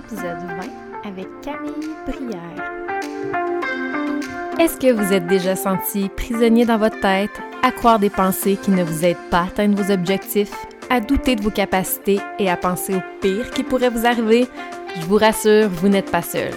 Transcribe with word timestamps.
épisode 0.00 0.38
20 1.04 1.10
avec 1.10 1.26
Camille 1.42 1.94
Brière. 2.06 2.70
Est-ce 4.58 4.78
que 4.78 4.92
vous 4.92 5.12
êtes 5.12 5.26
déjà 5.26 5.56
senti 5.56 6.08
prisonnier 6.08 6.64
dans 6.64 6.78
votre 6.78 7.00
tête, 7.00 7.30
à 7.62 7.70
croire 7.70 7.98
des 7.98 8.10
pensées 8.10 8.56
qui 8.56 8.70
ne 8.70 8.82
vous 8.82 9.04
aident 9.04 9.30
pas 9.30 9.40
à 9.40 9.44
atteindre 9.44 9.80
vos 9.80 9.92
objectifs, 9.92 10.54
à 10.88 11.00
douter 11.00 11.36
de 11.36 11.42
vos 11.42 11.50
capacités 11.50 12.20
et 12.38 12.48
à 12.50 12.56
penser 12.56 12.94
au 12.96 13.00
pire 13.20 13.50
qui 13.50 13.62
pourrait 13.62 13.90
vous 13.90 14.06
arriver? 14.06 14.48
Je 14.96 15.06
vous 15.06 15.16
rassure, 15.16 15.68
vous 15.68 15.88
n'êtes 15.88 16.10
pas 16.10 16.22
seul. 16.22 16.50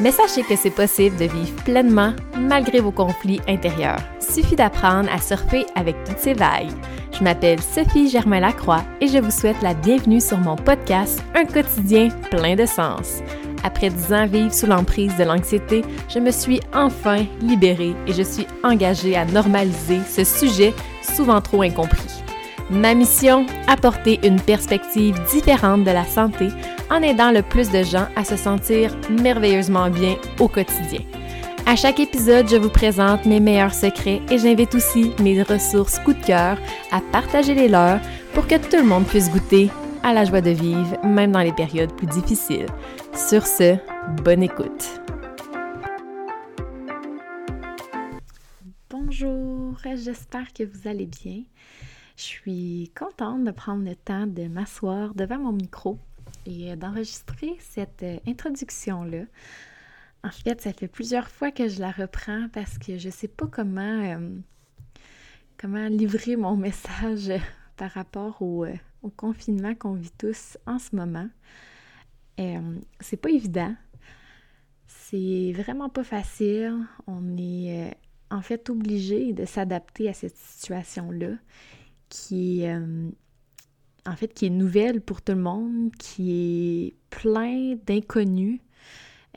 Mais 0.00 0.10
sachez 0.10 0.42
que 0.42 0.56
c'est 0.56 0.70
possible 0.70 1.16
de 1.16 1.24
vivre 1.24 1.62
pleinement 1.64 2.12
malgré 2.38 2.80
vos 2.80 2.92
conflits 2.92 3.40
intérieurs. 3.46 4.00
Suffit 4.20 4.56
d'apprendre 4.56 5.10
à 5.12 5.20
surfer 5.20 5.66
avec 5.74 5.96
toutes 6.04 6.18
ces 6.18 6.34
vagues. 6.34 6.72
Je 7.18 7.24
m'appelle 7.24 7.62
Sophie 7.62 8.10
Germain-Lacroix 8.10 8.82
et 9.00 9.08
je 9.08 9.16
vous 9.16 9.30
souhaite 9.30 9.62
la 9.62 9.72
bienvenue 9.72 10.20
sur 10.20 10.36
mon 10.36 10.54
podcast 10.54 11.24
Un 11.34 11.46
quotidien 11.46 12.10
plein 12.30 12.56
de 12.56 12.66
sens. 12.66 13.22
Après 13.64 13.88
dix 13.88 14.12
ans 14.12 14.26
vivre 14.26 14.52
sous 14.52 14.66
l'emprise 14.66 15.16
de 15.16 15.24
l'anxiété, 15.24 15.82
je 16.10 16.18
me 16.18 16.30
suis 16.30 16.60
enfin 16.74 17.24
libérée 17.40 17.94
et 18.06 18.12
je 18.12 18.22
suis 18.22 18.46
engagée 18.62 19.16
à 19.16 19.24
normaliser 19.24 20.00
ce 20.06 20.24
sujet 20.24 20.74
souvent 21.00 21.40
trop 21.40 21.62
incompris. 21.62 22.22
Ma 22.68 22.92
mission, 22.94 23.46
apporter 23.66 24.20
une 24.22 24.40
perspective 24.40 25.18
différente 25.32 25.84
de 25.84 25.92
la 25.92 26.04
santé 26.04 26.48
en 26.90 27.00
aidant 27.00 27.30
le 27.30 27.40
plus 27.40 27.70
de 27.70 27.82
gens 27.82 28.08
à 28.14 28.24
se 28.24 28.36
sentir 28.36 28.94
merveilleusement 29.08 29.88
bien 29.88 30.16
au 30.38 30.48
quotidien. 30.48 31.00
À 31.68 31.74
chaque 31.74 31.98
épisode, 31.98 32.48
je 32.48 32.54
vous 32.54 32.70
présente 32.70 33.26
mes 33.26 33.40
meilleurs 33.40 33.74
secrets 33.74 34.22
et 34.30 34.38
j'invite 34.38 34.72
aussi 34.76 35.10
mes 35.20 35.42
ressources 35.42 35.98
coup 35.98 36.12
de 36.12 36.24
cœur 36.24 36.60
à 36.92 37.00
partager 37.10 37.54
les 37.54 37.66
leurs 37.66 38.00
pour 38.34 38.46
que 38.46 38.54
tout 38.54 38.76
le 38.76 38.84
monde 38.84 39.04
puisse 39.04 39.28
goûter 39.32 39.68
à 40.04 40.14
la 40.14 40.24
joie 40.24 40.40
de 40.40 40.50
vivre, 40.50 41.04
même 41.04 41.32
dans 41.32 41.40
les 41.40 41.52
périodes 41.52 41.92
plus 41.96 42.06
difficiles. 42.06 42.68
Sur 43.16 43.44
ce, 43.44 43.78
bonne 44.22 44.44
écoute. 44.44 45.00
Bonjour, 48.88 49.76
j'espère 49.96 50.52
que 50.52 50.62
vous 50.62 50.86
allez 50.86 51.06
bien. 51.06 51.42
Je 52.16 52.22
suis 52.22 52.92
contente 52.96 53.42
de 53.42 53.50
prendre 53.50 53.84
le 53.84 53.96
temps 53.96 54.28
de 54.28 54.46
m'asseoir 54.46 55.14
devant 55.16 55.38
mon 55.38 55.52
micro 55.52 55.98
et 56.46 56.76
d'enregistrer 56.76 57.56
cette 57.58 58.04
introduction-là 58.24 59.24
en 60.24 60.30
fait, 60.30 60.60
ça 60.60 60.72
fait 60.72 60.88
plusieurs 60.88 61.28
fois 61.28 61.52
que 61.52 61.68
je 61.68 61.80
la 61.80 61.90
reprends 61.90 62.48
parce 62.52 62.78
que 62.78 62.98
je 62.98 63.06
ne 63.06 63.12
sais 63.12 63.28
pas 63.28 63.46
comment, 63.46 63.80
euh, 64.02 64.30
comment 65.56 65.86
livrer 65.88 66.36
mon 66.36 66.56
message 66.56 67.32
par 67.76 67.90
rapport 67.90 68.38
euh, 68.42 68.72
au, 69.02 69.10
confinement 69.10 69.74
qu'on 69.74 69.94
vit 69.94 70.12
tous 70.18 70.58
en 70.66 70.78
ce 70.78 70.96
moment. 70.96 71.28
Euh, 72.40 72.78
c'est 73.00 73.16
pas 73.16 73.30
évident. 73.30 73.74
C'est 74.86 75.52
vraiment 75.52 75.88
pas 75.88 76.04
facile. 76.04 76.76
On 77.06 77.36
est 77.36 77.90
euh, 77.90 77.94
en 78.30 78.42
fait 78.42 78.68
obligé 78.70 79.32
de 79.32 79.44
s'adapter 79.44 80.08
à 80.08 80.12
cette 80.12 80.36
situation-là 80.36 81.34
qui 82.08 82.62
est 82.62 82.76
en 84.06 84.14
fait 84.14 84.32
qui 84.32 84.46
est 84.46 84.50
nouvelle 84.50 85.00
pour 85.00 85.22
tout 85.22 85.32
le 85.32 85.40
monde, 85.40 85.90
qui 85.98 86.30
est 86.30 86.94
plein 87.10 87.74
d'inconnus 87.84 88.60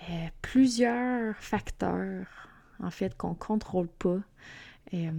euh, 0.07 0.27
plusieurs 0.41 1.35
facteurs, 1.37 2.25
en 2.79 2.89
fait, 2.89 3.17
qu'on 3.17 3.31
ne 3.31 3.35
contrôle 3.35 3.87
pas, 3.87 4.19
euh, 4.93 5.11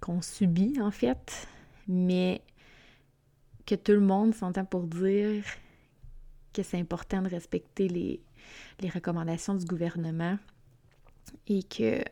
qu'on 0.00 0.22
subit, 0.22 0.80
en 0.80 0.90
fait, 0.90 1.48
mais 1.88 2.42
que 3.66 3.74
tout 3.74 3.92
le 3.92 4.00
monde 4.00 4.34
s'entend 4.34 4.64
pour 4.64 4.86
dire 4.86 5.44
que 6.52 6.62
c'est 6.62 6.78
important 6.78 7.22
de 7.22 7.28
respecter 7.28 7.88
les, 7.88 8.20
les 8.80 8.88
recommandations 8.88 9.54
du 9.54 9.64
gouvernement 9.64 10.38
et 11.46 11.62
que 11.62 12.02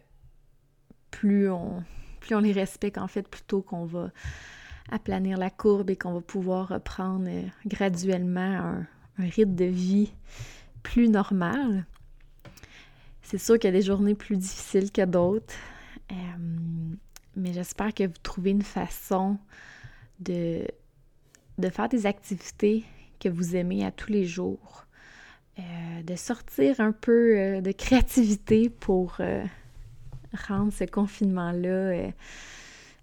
plus 1.10 1.50
on, 1.50 1.84
plus 2.20 2.34
on 2.34 2.40
les 2.40 2.52
respecte, 2.52 2.98
en 2.98 3.08
fait, 3.08 3.28
plutôt 3.28 3.62
qu'on 3.62 3.84
va 3.84 4.10
aplanir 4.90 5.38
la 5.38 5.50
courbe 5.50 5.90
et 5.90 5.96
qu'on 5.96 6.14
va 6.14 6.20
pouvoir 6.20 6.68
reprendre 6.68 7.26
euh, 7.28 7.42
graduellement 7.66 8.40
un, 8.40 8.86
un 9.18 9.28
rythme 9.28 9.54
de 9.54 9.66
vie 9.66 10.12
plus 10.82 11.08
normal. 11.08 11.86
C'est 13.30 13.38
sûr 13.38 13.60
qu'il 13.60 13.68
y 13.68 13.72
a 13.72 13.78
des 13.78 13.86
journées 13.86 14.16
plus 14.16 14.36
difficiles 14.36 14.90
que 14.90 15.04
d'autres, 15.04 15.54
euh, 16.10 16.14
mais 17.36 17.52
j'espère 17.52 17.94
que 17.94 18.02
vous 18.02 18.18
trouvez 18.24 18.50
une 18.50 18.62
façon 18.62 19.38
de, 20.18 20.66
faire 21.70 21.88
des 21.88 22.06
activités 22.06 22.82
que 23.20 23.28
vous 23.28 23.54
aimez 23.54 23.86
à 23.86 23.92
tous 23.92 24.10
les 24.10 24.24
jours, 24.24 24.84
euh, 25.60 26.02
de 26.02 26.16
sortir 26.16 26.80
un 26.80 26.90
peu 26.90 27.38
euh, 27.38 27.60
de 27.60 27.70
créativité 27.70 28.68
pour 28.68 29.18
rendre 30.48 30.72
ce 30.72 30.82
confinement-là 30.82 32.10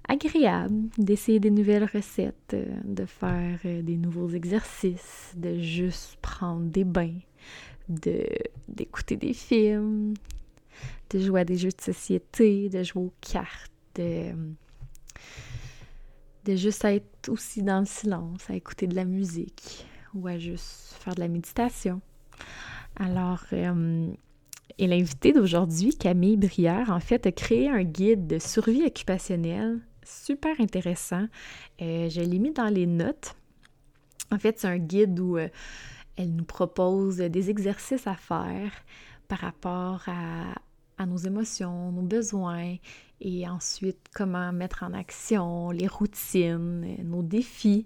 agréable, 0.09 0.89
d'essayer 0.97 1.39
des 1.39 1.51
nouvelles 1.51 1.85
recettes, 1.93 2.53
de 2.83 3.05
faire 3.05 3.59
des 3.63 3.95
nouveaux 3.95 4.31
exercices, 4.31 5.31
de 5.37 5.57
juste 5.57 6.17
prendre 6.21 6.66
des 6.66 6.83
bains, 6.83 7.16
d'écouter 7.87 9.15
des 9.15 9.33
films, 9.33 10.13
de 11.09 11.19
jouer 11.19 11.41
à 11.41 11.45
des 11.45 11.57
jeux 11.57 11.69
de 11.69 11.81
société, 11.81 12.69
de 12.69 12.83
jouer 12.83 13.03
aux 13.03 13.13
cartes, 13.21 13.71
de, 13.95 14.31
de 16.45 16.55
juste 16.55 16.85
être 16.85 17.29
aussi 17.29 17.63
dans 17.63 17.79
le 17.79 17.85
silence, 17.85 18.49
à 18.49 18.55
écouter 18.55 18.87
de 18.87 18.95
la 18.95 19.05
musique 19.05 19.85
ou 20.13 20.27
à 20.27 20.37
juste 20.37 20.95
faire 20.99 21.15
de 21.15 21.19
la 21.19 21.27
méditation. 21.27 22.01
Alors, 22.95 23.43
euh, 23.53 24.11
et 24.77 24.87
l'invité 24.87 25.33
d'aujourd'hui, 25.33 25.95
Camille 25.95 26.37
Brière, 26.37 26.91
en 26.91 26.99
fait, 26.99 27.25
a 27.25 27.31
créé 27.31 27.69
un 27.69 27.83
guide 27.83 28.27
de 28.27 28.39
survie 28.39 28.83
occupationnelle 28.85 29.79
super 30.07 30.59
intéressant. 30.59 31.27
Euh, 31.81 32.09
je 32.09 32.21
l'ai 32.21 32.39
mis 32.39 32.51
dans 32.51 32.69
les 32.69 32.85
notes. 32.85 33.35
En 34.31 34.39
fait, 34.39 34.59
c'est 34.59 34.67
un 34.67 34.77
guide 34.77 35.19
où 35.19 35.37
euh, 35.37 35.49
elle 36.17 36.35
nous 36.35 36.44
propose 36.44 37.17
des 37.17 37.50
exercices 37.50 38.07
à 38.07 38.16
faire 38.16 38.72
par 39.28 39.39
rapport 39.39 40.03
à, 40.07 41.05
nos 41.05 41.17
émotions, 41.17 41.91
nos 41.91 42.01
besoins 42.01 42.75
et 43.22 43.47
ensuite 43.47 44.00
comment 44.16 44.51
mettre 44.51 44.83
en 44.83 44.94
action 44.94 45.69
les 45.69 45.85
routines, 45.85 46.97
nos 47.03 47.22
défis 47.22 47.85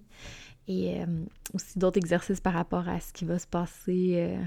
et 0.67 1.01
euh, 1.01 1.05
aussi 1.53 1.77
d'autres 1.77 1.97
exercices 1.97 2.39
par 2.39 2.53
rapport 2.53 2.87
à 2.87 3.01
ce 3.01 3.11
qui 3.11 3.25
va 3.25 3.37
se 3.37 3.47
passer, 3.47 4.13
euh, 4.15 4.41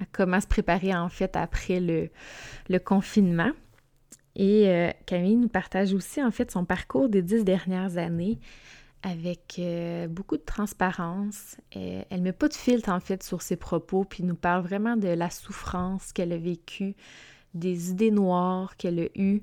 à 0.00 0.06
comment 0.12 0.40
se 0.40 0.46
préparer 0.46 0.94
en 0.94 1.10
fait 1.10 1.36
après 1.36 1.80
le, 1.80 2.78
confinement. 2.78 3.50
Et 4.34 4.68
euh, 4.68 4.90
Camille 5.04 5.36
nous 5.36 5.48
partage 5.48 5.92
aussi 5.92 6.22
en 6.22 6.30
fait 6.30 6.50
son 6.50 6.64
parcours 6.64 7.10
des 7.10 7.22
dix 7.22 7.44
dernières 7.44 7.98
années 7.98 8.38
avec 9.04 9.58
euh, 9.58 10.08
beaucoup 10.08 10.38
de 10.38 10.42
transparence. 10.42 11.58
Euh, 11.76 12.02
elle 12.08 12.18
ne 12.20 12.24
met 12.24 12.32
pas 12.32 12.48
de 12.48 12.54
filtre 12.54 12.88
en 12.88 13.00
fait 13.00 13.22
sur 13.22 13.42
ses 13.42 13.56
propos, 13.56 14.04
puis 14.04 14.24
nous 14.24 14.34
parle 14.34 14.62
vraiment 14.62 14.96
de 14.96 15.08
la 15.08 15.30
souffrance 15.30 16.12
qu'elle 16.12 16.32
a 16.32 16.38
vécue, 16.38 16.96
des 17.52 17.90
idées 17.90 18.10
noires 18.10 18.76
qu'elle 18.76 18.98
a 18.98 19.08
eues 19.14 19.42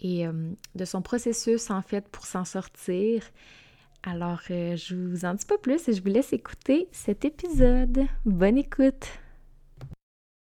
et 0.00 0.26
euh, 0.26 0.32
de 0.74 0.84
son 0.84 1.02
processus 1.02 1.70
en 1.70 1.82
fait 1.82 2.06
pour 2.08 2.26
s'en 2.26 2.44
sortir. 2.44 3.22
Alors, 4.02 4.42
je 4.48 4.94
vous 4.94 5.24
en 5.24 5.34
dis 5.34 5.46
pas 5.46 5.58
plus 5.58 5.88
et 5.88 5.92
je 5.92 6.00
vous 6.00 6.10
laisse 6.10 6.32
écouter 6.32 6.88
cet 6.92 7.24
épisode. 7.24 8.04
Bonne 8.24 8.58
écoute! 8.58 9.06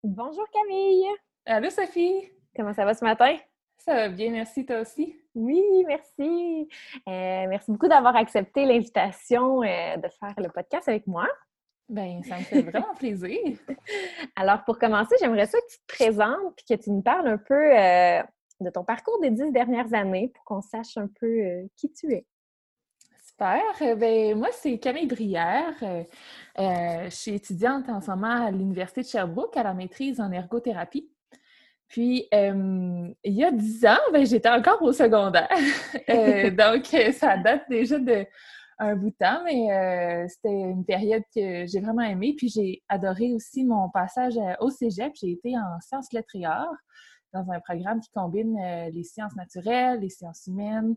Bonjour 0.02 0.46
Camille! 0.50 1.04
Allô 1.44 1.68
Sophie! 1.68 2.30
Comment 2.56 2.72
ça 2.72 2.86
va 2.86 2.94
ce 2.94 3.04
matin? 3.04 3.36
Ça 3.78 3.94
va 3.94 4.08
bien, 4.08 4.30
merci 4.30 4.64
toi 4.64 4.80
aussi? 4.80 5.19
Oui, 5.34 5.62
merci. 5.86 6.68
Euh, 7.08 7.46
merci 7.48 7.70
beaucoup 7.70 7.88
d'avoir 7.88 8.16
accepté 8.16 8.64
l'invitation 8.64 9.62
euh, 9.62 9.96
de 9.96 10.08
faire 10.18 10.34
le 10.36 10.48
podcast 10.48 10.88
avec 10.88 11.06
moi. 11.06 11.28
Ben, 11.88 12.22
ça 12.24 12.38
me 12.38 12.42
fait 12.42 12.62
vraiment 12.62 12.94
plaisir. 12.94 13.38
Alors, 14.36 14.64
pour 14.64 14.78
commencer, 14.78 15.14
j'aimerais 15.20 15.46
ça 15.46 15.58
que 15.58 15.72
tu 15.72 15.78
te 15.78 15.94
présentes 15.94 16.54
et 16.58 16.74
que 16.74 16.82
tu 16.82 16.90
nous 16.90 17.02
parles 17.02 17.28
un 17.28 17.38
peu 17.38 17.78
euh, 17.78 18.22
de 18.60 18.70
ton 18.70 18.84
parcours 18.84 19.20
des 19.20 19.30
dix 19.30 19.50
dernières 19.52 19.92
années 19.94 20.28
pour 20.34 20.44
qu'on 20.44 20.62
sache 20.62 20.96
un 20.96 21.08
peu 21.20 21.68
qui 21.76 21.92
tu 21.92 22.12
es. 22.12 22.26
Super. 23.24 23.62
Ben, 23.96 24.36
moi, 24.36 24.48
c'est 24.52 24.78
Camille 24.78 25.06
Brière. 25.06 25.74
je 26.58 27.10
suis 27.10 27.34
étudiante 27.34 27.88
en 27.88 28.00
ce 28.00 28.10
moment 28.10 28.46
à 28.46 28.50
l'Université 28.50 29.02
de 29.02 29.06
Sherbrooke 29.06 29.56
à 29.56 29.62
la 29.62 29.74
maîtrise 29.74 30.20
en 30.20 30.30
ergothérapie. 30.30 31.10
Puis, 31.90 32.28
il 32.32 33.14
y 33.24 33.44
a 33.44 33.50
dix 33.50 33.84
ans, 33.84 33.98
ben, 34.12 34.24
j'étais 34.24 34.48
encore 34.48 34.80
au 34.80 34.92
secondaire. 34.92 35.50
Euh, 36.08 36.50
donc, 36.50 36.86
ça 37.12 37.36
date 37.36 37.62
déjà 37.68 37.98
de 37.98 38.26
un 38.78 38.96
bout 38.96 39.10
de 39.10 39.16
temps, 39.16 39.42
mais 39.44 39.70
euh, 39.70 40.26
c'était 40.28 40.48
une 40.48 40.84
période 40.84 41.22
que 41.34 41.66
j'ai 41.66 41.80
vraiment 41.80 42.02
aimée. 42.02 42.34
Puis, 42.36 42.48
j'ai 42.48 42.82
adoré 42.88 43.32
aussi 43.32 43.64
mon 43.64 43.90
passage 43.90 44.34
au 44.60 44.70
cégep. 44.70 45.12
J'ai 45.14 45.32
été 45.32 45.56
en 45.56 45.80
sciences 45.80 46.12
lettres 46.12 46.34
et 46.34 46.44
arts 46.44 46.74
dans 47.32 47.48
un 47.50 47.60
programme 47.60 48.00
qui 48.00 48.10
combine 48.10 48.56
euh, 48.58 48.90
les 48.90 49.04
sciences 49.04 49.36
naturelles, 49.36 50.00
les 50.00 50.08
sciences 50.08 50.46
humaines, 50.46 50.96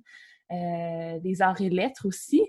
les 0.49 1.41
arts 1.41 1.61
et 1.61 1.69
lettres 1.69 2.07
aussi. 2.07 2.41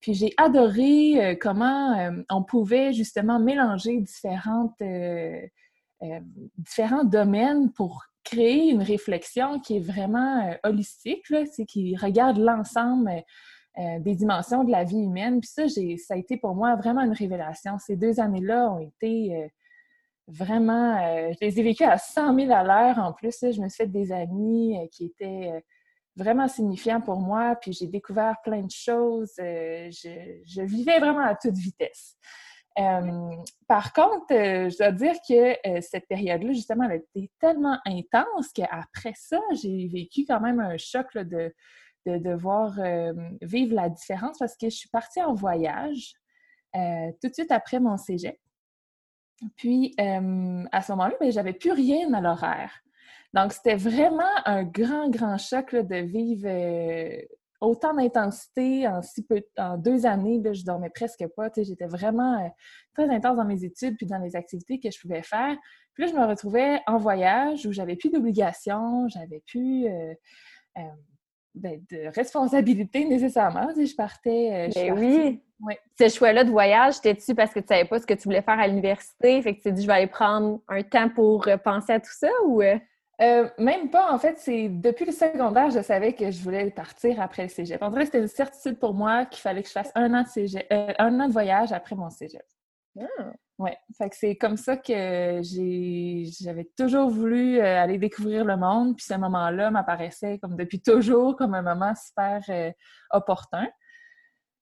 Puis 0.00 0.14
j'ai 0.14 0.32
adoré 0.36 1.38
comment 1.40 2.24
on 2.28 2.42
pouvait 2.42 2.92
justement 2.92 3.38
mélanger 3.38 4.00
différentes, 4.00 4.74
différents 6.58 7.04
domaines 7.04 7.72
pour 7.72 8.04
créer 8.24 8.70
une 8.70 8.82
réflexion 8.82 9.60
qui 9.60 9.76
est 9.76 9.80
vraiment 9.80 10.54
holistique, 10.64 11.28
là, 11.30 11.44
qui 11.68 11.96
regarde 11.96 12.38
l'ensemble 12.38 13.10
des 13.76 14.14
dimensions 14.14 14.64
de 14.64 14.70
la 14.70 14.84
vie 14.84 15.02
humaine. 15.02 15.40
Puis 15.40 15.50
ça, 15.50 15.68
ça 15.68 16.14
a 16.14 16.16
été 16.16 16.36
pour 16.36 16.54
moi 16.54 16.76
vraiment 16.76 17.02
une 17.02 17.12
révélation. 17.12 17.78
Ces 17.78 17.96
deux 17.96 18.20
années-là 18.20 18.70
ont 18.72 18.80
été 18.80 19.50
vraiment, 20.28 20.98
je 21.32 21.38
les 21.40 21.58
ai 21.58 21.62
vécues 21.62 21.84
à 21.84 21.98
100 21.98 22.38
000 22.38 22.52
à 22.52 22.62
l'heure 22.62 22.98
en 22.98 23.12
plus. 23.12 23.34
je 23.40 23.60
me 23.60 23.68
suis 23.68 23.84
fait 23.84 23.86
des 23.86 24.12
amis 24.12 24.76
qui 24.92 25.06
étaient 25.06 25.62
vraiment 26.16 26.48
signifiant 26.48 27.00
pour 27.00 27.20
moi, 27.20 27.56
puis 27.60 27.72
j'ai 27.72 27.86
découvert 27.86 28.36
plein 28.42 28.62
de 28.62 28.70
choses. 28.70 29.32
Euh, 29.38 29.90
je, 29.90 30.62
vivais 30.62 30.98
vraiment 30.98 31.24
à 31.24 31.34
toute 31.34 31.56
vitesse. 31.56 32.16
Euh, 32.78 33.30
par 33.68 33.92
contre, 33.92 34.32
euh, 34.32 34.70
je 34.70 34.78
dois 34.78 34.92
dire 34.92 35.14
que 35.28 35.80
cette 35.80 36.06
période-là, 36.08 36.52
justement, 36.52 36.84
elle 36.84 37.02
été 37.14 37.30
tellement 37.38 37.78
intense 37.84 38.52
qu'après 38.54 39.12
ça, 39.14 39.38
j'ai 39.52 39.88
vécu 39.88 40.24
quand 40.26 40.40
même 40.40 40.60
un 40.60 40.76
choc 40.78 41.06
de, 41.14 41.54
de 42.06 42.18
devoir 42.18 42.78
vivre 43.42 43.74
la 43.74 43.88
différence 43.88 44.38
parce 44.38 44.56
que 44.56 44.70
je 44.70 44.76
suis 44.76 44.88
partie 44.88 45.22
en 45.22 45.34
voyage 45.34 46.14
tout 46.74 47.28
de 47.28 47.34
suite 47.34 47.52
après 47.52 47.80
mon 47.80 47.96
cégep. 47.96 48.38
Puis, 49.56 49.94
à 49.98 50.82
ce 50.82 50.92
moment-là, 50.92 51.14
ben, 51.20 51.30
j'avais 51.30 51.52
plus 51.52 51.72
rien 51.72 52.12
à 52.14 52.20
l'horaire. 52.20 52.82
Donc, 53.34 53.52
c'était 53.52 53.76
vraiment 53.76 54.28
un 54.44 54.62
grand, 54.62 55.08
grand 55.08 55.38
choc 55.38 55.74
de 55.74 55.96
vivre 55.96 56.46
euh, 56.46 57.22
autant 57.62 57.94
d'intensité 57.94 58.86
en 58.88 59.00
si 59.02 59.24
peu 59.24 59.40
en 59.56 59.78
deux 59.78 60.04
années. 60.04 60.40
Là, 60.42 60.52
je 60.52 60.64
dormais 60.64 60.90
presque 60.90 61.24
pas. 61.36 61.48
J'étais 61.56 61.86
vraiment 61.86 62.44
euh, 62.44 62.48
très 62.92 63.08
intense 63.08 63.36
dans 63.36 63.44
mes 63.44 63.64
études 63.64 63.96
puis 63.96 64.06
dans 64.06 64.18
les 64.18 64.36
activités 64.36 64.80
que 64.80 64.90
je 64.90 65.00
pouvais 65.00 65.22
faire. 65.22 65.56
Puis 65.94 66.04
là, 66.04 66.10
je 66.10 66.16
me 66.16 66.26
retrouvais 66.26 66.80
en 66.86 66.98
voyage 66.98 67.64
où 67.64 67.72
j'avais 67.72 67.96
plus 67.96 68.10
d'obligations, 68.10 69.06
j'avais 69.08 69.42
plus 69.46 69.86
euh, 69.86 70.12
ben, 71.54 71.80
de 71.90 72.12
responsabilité 72.14 73.04
nécessairement. 73.04 73.68
je 73.76 73.94
partais. 73.94 74.70
Je 74.70 74.80
ben 74.80 74.98
oui. 74.98 75.42
Oui. 75.60 75.74
Ce 75.96 76.08
choix-là 76.08 76.42
de 76.42 76.50
voyage, 76.50 76.94
c'était-tu 76.94 77.36
parce 77.36 77.54
que 77.54 77.60
tu 77.60 77.66
savais 77.68 77.84
pas 77.84 78.00
ce 78.00 78.06
que 78.06 78.14
tu 78.14 78.24
voulais 78.24 78.42
faire 78.42 78.58
à 78.58 78.66
l'université? 78.66 79.40
Fait 79.42 79.52
que 79.52 79.58
tu 79.58 79.62
t'es 79.62 79.72
dit, 79.72 79.82
je 79.82 79.86
vais 79.86 79.92
aller 79.92 80.06
prendre 80.08 80.60
un 80.66 80.82
temps 80.82 81.08
pour 81.08 81.46
penser 81.62 81.92
à 81.92 82.00
tout 82.00 82.10
ça 82.12 82.28
ou. 82.46 82.60
Euh, 83.20 83.48
même 83.58 83.90
pas, 83.90 84.12
en 84.12 84.18
fait, 84.18 84.38
c'est 84.38 84.68
depuis 84.68 85.04
le 85.04 85.12
secondaire, 85.12 85.70
je 85.70 85.82
savais 85.82 86.14
que 86.14 86.30
je 86.30 86.42
voulais 86.42 86.70
partir 86.70 87.20
après 87.20 87.44
le 87.44 87.48
cégep. 87.48 87.82
En 87.82 87.90
vrai, 87.90 88.06
c'était 88.06 88.20
une 88.20 88.28
certitude 88.28 88.78
pour 88.78 88.94
moi 88.94 89.26
qu'il 89.26 89.40
fallait 89.40 89.62
que 89.62 89.68
je 89.68 89.72
fasse 89.72 89.92
un 89.94 90.14
an 90.14 90.22
de, 90.22 90.72
euh, 90.72 90.94
un 90.98 91.20
an 91.20 91.28
de 91.28 91.32
voyage 91.32 91.72
après 91.72 91.94
mon 91.94 92.10
cégep. 92.10 92.42
Ah. 92.98 93.32
Ouais, 93.58 93.76
fait 93.96 94.10
que 94.10 94.16
c'est 94.16 94.36
comme 94.36 94.56
ça 94.56 94.76
que 94.76 95.40
j'avais 95.42 96.68
toujours 96.76 97.10
voulu 97.10 97.58
euh, 97.58 97.82
aller 97.82 97.98
découvrir 97.98 98.44
le 98.44 98.56
monde, 98.56 98.96
puis 98.96 99.04
ce 99.04 99.14
moment-là 99.14 99.70
m'apparaissait 99.70 100.38
comme 100.38 100.56
depuis 100.56 100.80
toujours 100.80 101.36
comme 101.36 101.54
un 101.54 101.62
moment 101.62 101.92
super 101.94 102.40
opportun. 103.12 103.68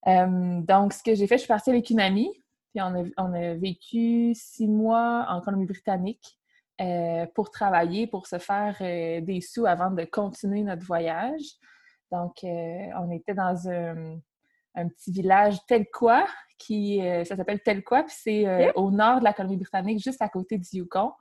donc, 0.06 0.92
ce 0.92 1.02
que 1.02 1.14
j'ai 1.14 1.26
fait, 1.26 1.36
je 1.36 1.42
suis 1.42 1.48
partie 1.48 1.70
avec 1.70 1.88
une 1.88 2.00
amie, 2.00 2.30
puis 2.74 2.82
on 2.82 2.94
a, 2.94 3.04
on 3.16 3.32
a 3.32 3.54
vécu 3.54 4.34
six 4.34 4.68
mois 4.68 5.24
en 5.28 5.40
Colombie-Britannique. 5.40 6.39
Euh, 6.80 7.26
pour 7.34 7.50
travailler, 7.50 8.06
pour 8.06 8.26
se 8.26 8.38
faire 8.38 8.74
euh, 8.80 9.20
des 9.20 9.42
sous 9.42 9.66
avant 9.66 9.90
de 9.90 10.04
continuer 10.04 10.62
notre 10.62 10.82
voyage. 10.86 11.42
Donc, 12.10 12.42
euh, 12.42 12.86
on 12.98 13.10
était 13.10 13.34
dans 13.34 13.68
un, 13.68 14.18
petit 14.88 15.12
village 15.12 15.58
Telquois, 15.66 16.26
qui 16.56 17.00
ça 17.26 17.36
s'appelle 17.36 17.60
Telquois, 17.60 18.04
puis 18.04 18.14
c'est 18.16 18.72
au 18.76 18.90
nord 18.90 19.18
de 19.18 19.24
la 19.24 19.34
Colombie-Britannique, 19.34 20.02
juste 20.02 20.22
à 20.22 20.28
côté 20.28 20.56
du 20.56 20.68
Yukon. 20.72 21.12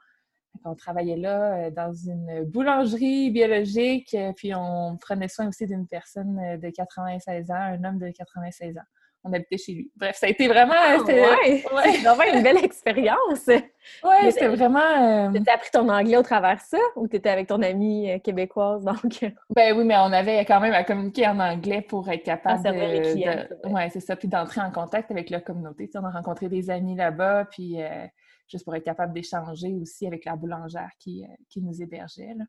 on 0.63 0.75
travaillait 0.75 1.17
là 1.17 1.71
dans 1.71 1.91
une 1.91 2.45
boulangerie 2.45 3.31
biologique, 3.31 4.15
puis 4.37 4.53
on 4.55 4.97
prenait 4.97 5.27
soin 5.27 5.47
aussi 5.49 5.65
d'une 5.65 5.87
personne 5.87 6.59
de 6.59 6.69
96 6.69 7.51
ans, 7.51 7.55
un 7.55 7.83
homme 7.83 7.97
de 7.99 8.11
96 8.11 8.77
ans 8.77 8.81
on 9.23 9.33
habitait 9.33 9.57
chez 9.57 9.73
lui. 9.73 9.91
Bref, 9.95 10.15
ça 10.15 10.27
a 10.27 10.29
été 10.29 10.47
vraiment. 10.47 10.73
Ah, 10.75 10.97
ouais. 11.07 11.63
C'est 11.63 12.03
vraiment 12.03 12.23
une 12.33 12.43
belle 12.43 12.63
expérience. 12.63 13.47
Oui, 13.47 14.31
c'était 14.31 14.47
vraiment. 14.47 14.79
Euh... 14.79 15.31
Tu 15.31 15.49
appris 15.49 15.71
ton 15.71 15.89
anglais 15.89 16.17
au 16.17 16.23
travers 16.23 16.59
ça 16.61 16.77
ou 16.95 17.07
tu 17.07 17.17
étais 17.17 17.29
avec 17.29 17.47
ton 17.47 17.61
amie 17.61 18.11
euh, 18.11 18.19
québécoise 18.19 18.83
donc? 18.83 19.25
Ben 19.49 19.77
oui, 19.77 19.83
mais 19.83 19.97
on 19.97 20.11
avait 20.11 20.45
quand 20.45 20.59
même 20.59 20.73
à 20.73 20.83
communiquer 20.83 21.27
en 21.27 21.39
anglais 21.39 21.81
pour 21.81 22.09
être 22.09 22.23
capable 22.23 22.63
de. 22.63 23.67
Oui, 23.67 23.81
c'est 23.91 23.99
ça. 23.99 24.15
Puis 24.15 24.27
d'entrer 24.27 24.61
en 24.61 24.71
contact 24.71 25.11
avec 25.11 25.29
la 25.29 25.41
communauté. 25.41 25.89
on 25.95 26.05
a 26.05 26.11
rencontré 26.11 26.47
des 26.47 26.69
amis 26.69 26.95
là-bas, 26.95 27.45
puis 27.51 27.81
euh, 27.81 28.05
juste 28.47 28.63
pour 28.63 28.75
être 28.75 28.85
capable 28.85 29.13
d'échanger 29.13 29.75
aussi 29.81 30.07
avec 30.07 30.25
la 30.25 30.35
boulangère 30.35 30.89
qui, 30.99 31.23
euh, 31.23 31.33
qui 31.49 31.61
nous 31.61 31.81
hébergeait. 31.81 32.35
Là. 32.37 32.45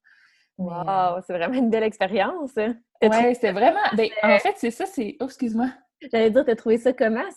Wow, 0.58 1.22
c'est 1.26 1.32
vraiment 1.32 1.54
une 1.54 1.70
belle 1.70 1.84
expérience. 1.84 2.52
Oui, 2.56 3.34
c'est 3.40 3.52
vraiment. 3.52 3.80
Ben, 3.96 4.10
en 4.22 4.38
fait, 4.38 4.54
c'est 4.56 4.70
ça, 4.70 4.84
c'est. 4.84 5.16
Oh, 5.20 5.24
excuse-moi. 5.24 5.70
J'allais 6.12 6.30
dire, 6.30 6.44
tu 6.44 6.50
as 6.50 6.56
trouvé 6.56 6.78
ça 6.78 6.92
comment, 6.92 7.28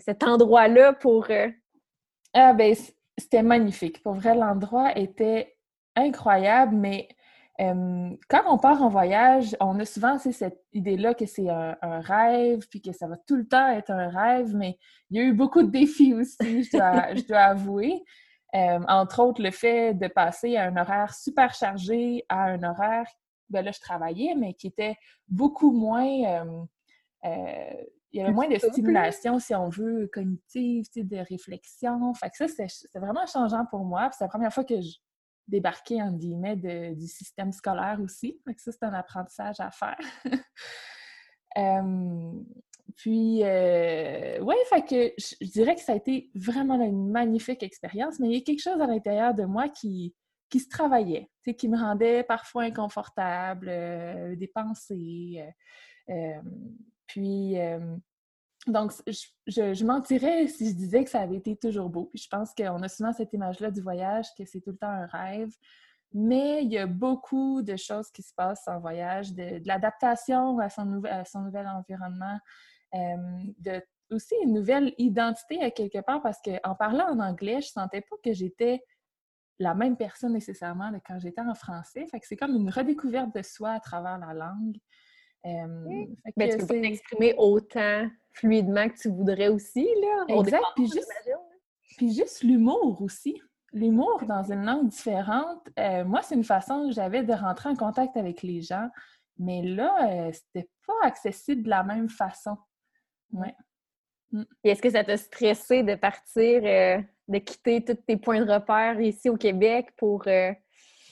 cet 0.00 0.22
endroit-là 0.22 0.92
pour. 0.92 1.26
Euh? 1.30 1.48
Ah, 2.34 2.52
ben, 2.52 2.74
c'était 3.16 3.42
magnifique. 3.42 4.02
Pour 4.02 4.14
vrai, 4.14 4.34
l'endroit 4.34 4.96
était 4.96 5.56
incroyable, 5.96 6.74
mais 6.76 7.08
quand 7.58 8.44
on 8.46 8.56
part 8.56 8.82
en 8.82 8.88
voyage, 8.88 9.56
on 9.58 9.80
a 9.80 9.84
souvent 9.84 10.16
cette 10.18 10.62
idée-là 10.72 11.14
que 11.14 11.26
c'est 11.26 11.48
un, 11.48 11.76
rêve, 12.00 12.68
puis 12.70 12.80
que 12.80 12.92
ça 12.92 13.08
va 13.08 13.16
tout 13.16 13.34
le 13.34 13.48
temps 13.48 13.68
être 13.68 13.90
un 13.90 14.08
rêve, 14.08 14.54
mais 14.54 14.78
il 15.10 15.16
y 15.16 15.20
a 15.20 15.24
eu 15.24 15.32
beaucoup 15.32 15.62
de 15.62 15.70
défis 15.70 16.14
aussi, 16.14 16.62
je 16.62 17.26
dois, 17.26 17.38
avouer. 17.40 18.04
entre 18.52 19.20
autres, 19.22 19.42
le 19.42 19.50
fait 19.50 19.94
de 19.94 20.06
passer 20.06 20.56
à 20.56 20.66
un 20.66 20.76
horaire 20.76 21.14
super 21.14 21.52
chargé 21.52 22.24
à 22.28 22.44
un 22.44 22.62
horaire, 22.62 23.08
ben 23.50 23.64
là, 23.64 23.72
je 23.72 23.80
travaillais, 23.80 24.34
mais 24.36 24.54
qui 24.54 24.68
était 24.68 24.96
beaucoup 25.26 25.72
moins 25.72 26.06
euh, 26.06 26.64
il 27.24 28.20
y 28.20 28.22
avait 28.22 28.32
moins 28.32 28.48
de 28.48 28.56
stimulation, 28.56 29.38
si 29.38 29.54
on 29.54 29.68
veut, 29.68 30.08
cognitive, 30.12 30.86
de 30.96 31.18
réflexion. 31.18 32.14
Fait 32.14 32.30
que 32.30 32.36
ça, 32.36 32.48
c'est 32.48 32.98
vraiment 32.98 33.26
changeant 33.26 33.66
pour 33.66 33.84
moi. 33.84 34.10
C'est 34.12 34.24
la 34.24 34.28
première 34.28 34.52
fois 34.52 34.64
que 34.64 34.80
je 34.80 34.96
débarquais, 35.46 36.00
en 36.00 36.12
guillemets, 36.12 36.56
du 36.56 37.06
système 37.06 37.52
scolaire 37.52 37.98
aussi. 38.02 38.40
Fait 38.46 38.54
que 38.54 38.62
ça, 38.62 38.72
c'est 38.72 38.84
un 38.84 38.94
apprentissage 38.94 39.60
à 39.60 39.70
faire. 39.70 39.98
puis, 42.96 43.44
euh, 43.44 44.40
ouais, 44.40 44.56
fait 44.68 44.82
que 44.82 45.12
je, 45.18 45.50
dirais 45.50 45.74
que 45.74 45.80
ça 45.80 45.92
a 45.92 45.96
été 45.96 46.30
vraiment 46.34 46.82
une 46.82 47.10
magnifique 47.10 47.62
expérience, 47.62 48.18
mais 48.20 48.28
il 48.28 48.34
y 48.34 48.38
a 48.38 48.42
quelque 48.42 48.62
chose 48.62 48.80
à 48.80 48.86
l'intérieur 48.86 49.34
de 49.34 49.44
moi 49.44 49.68
qui, 49.68 50.14
qui 50.48 50.60
se 50.60 50.68
travaillait, 50.68 51.30
qui 51.58 51.68
me 51.68 51.78
rendait 51.78 52.22
parfois 52.22 52.64
inconfortable, 52.64 53.68
euh, 53.68 54.36
des 54.36 54.48
pensées. 54.48 55.44
Puis, 57.08 57.56
donc, 58.66 58.92
je, 59.06 59.74
je, 59.74 59.84
mentirais 59.84 60.46
si 60.46 60.70
je 60.70 60.74
disais 60.74 61.04
que 61.04 61.10
ça 61.10 61.20
avait 61.20 61.36
été 61.36 61.56
toujours 61.56 61.88
beau. 61.88 62.06
Puis 62.06 62.22
je 62.22 62.28
pense 62.28 62.54
qu'on 62.54 62.82
a 62.82 62.88
souvent 62.88 63.12
cette 63.12 63.32
image-là 63.32 63.70
du 63.70 63.80
voyage, 63.80 64.26
que 64.36 64.44
c'est 64.44 64.60
tout 64.60 64.70
le 64.70 64.76
temps 64.76 64.88
un 64.88 65.06
rêve. 65.06 65.50
Mais 66.12 66.62
il 66.62 66.72
y 66.72 66.78
a 66.78 66.86
beaucoup 66.86 67.62
de 67.62 67.76
choses 67.76 68.10
qui 68.10 68.22
se 68.22 68.32
passent 68.34 68.66
en 68.66 68.80
voyage, 68.80 69.32
de, 69.34 69.60
l'adaptation 69.66 70.58
à 70.58 70.70
son, 70.70 70.84
nouvel 70.84 71.66
environnement, 71.66 72.38
de 72.92 73.82
aussi 74.10 74.34
une 74.42 74.54
nouvelle 74.54 74.94
identité 74.98 75.62
à 75.62 75.70
quelque 75.70 76.00
part, 76.00 76.22
parce 76.22 76.38
qu'en 76.42 76.74
parlant 76.74 77.08
en 77.10 77.20
anglais, 77.20 77.60
je 77.60 77.68
sentais 77.68 78.00
pas 78.00 78.16
que 78.24 78.32
j'étais 78.32 78.82
la 79.58 79.74
même 79.74 79.96
personne 79.96 80.32
nécessairement 80.32 80.90
de 80.90 80.98
quand 81.04 81.18
j'étais 81.18 81.40
en 81.40 81.54
français. 81.54 82.06
Fait 82.06 82.20
que 82.20 82.26
c'est 82.26 82.36
comme 82.36 82.54
une 82.54 82.70
redécouverte 82.70 83.34
de 83.34 83.42
soi 83.42 83.72
à 83.72 83.80
travers 83.80 84.18
la 84.18 84.32
langue. 84.32 84.78
Mais 85.44 86.08
ben, 86.36 86.50
tu 86.50 86.58
peux 86.58 86.66
pas 86.66 86.80
t'exprimer 86.80 87.34
autant 87.36 88.08
fluidement 88.32 88.88
que 88.88 88.96
tu 88.96 89.08
voudrais 89.08 89.48
aussi, 89.48 89.86
là. 90.00 90.24
Exact. 90.28 90.64
Puis 91.96 92.12
juste, 92.12 92.42
l'humour 92.42 93.02
aussi. 93.02 93.40
L'humour 93.72 94.22
dans 94.26 94.50
une 94.50 94.64
langue 94.64 94.88
différente, 94.88 95.68
euh, 95.78 96.04
moi, 96.04 96.22
c'est 96.22 96.34
une 96.34 96.44
façon 96.44 96.86
que 96.86 96.94
j'avais 96.94 97.22
de 97.22 97.32
rentrer 97.32 97.68
en 97.68 97.74
contact 97.74 98.16
avec 98.16 98.42
les 98.42 98.62
gens. 98.62 98.88
Mais 99.38 99.62
là, 99.62 100.08
euh, 100.10 100.32
c'était 100.32 100.68
pas 100.86 101.06
accessible 101.06 101.64
de 101.64 101.70
la 101.70 101.82
même 101.82 102.08
façon. 102.08 102.56
Ouais. 103.32 103.54
Mm. 104.30 104.42
est-ce 104.64 104.82
que 104.82 104.90
ça 104.90 105.04
t'a 105.04 105.16
stressé 105.16 105.82
de 105.82 105.94
partir, 105.94 106.62
euh, 106.64 107.02
de 107.28 107.38
quitter 107.38 107.84
tous 107.84 107.94
tes 107.94 108.16
points 108.16 108.44
de 108.44 108.50
repère 108.50 109.00
ici 109.00 109.28
au 109.28 109.36
Québec 109.36 109.90
pour 109.96 110.22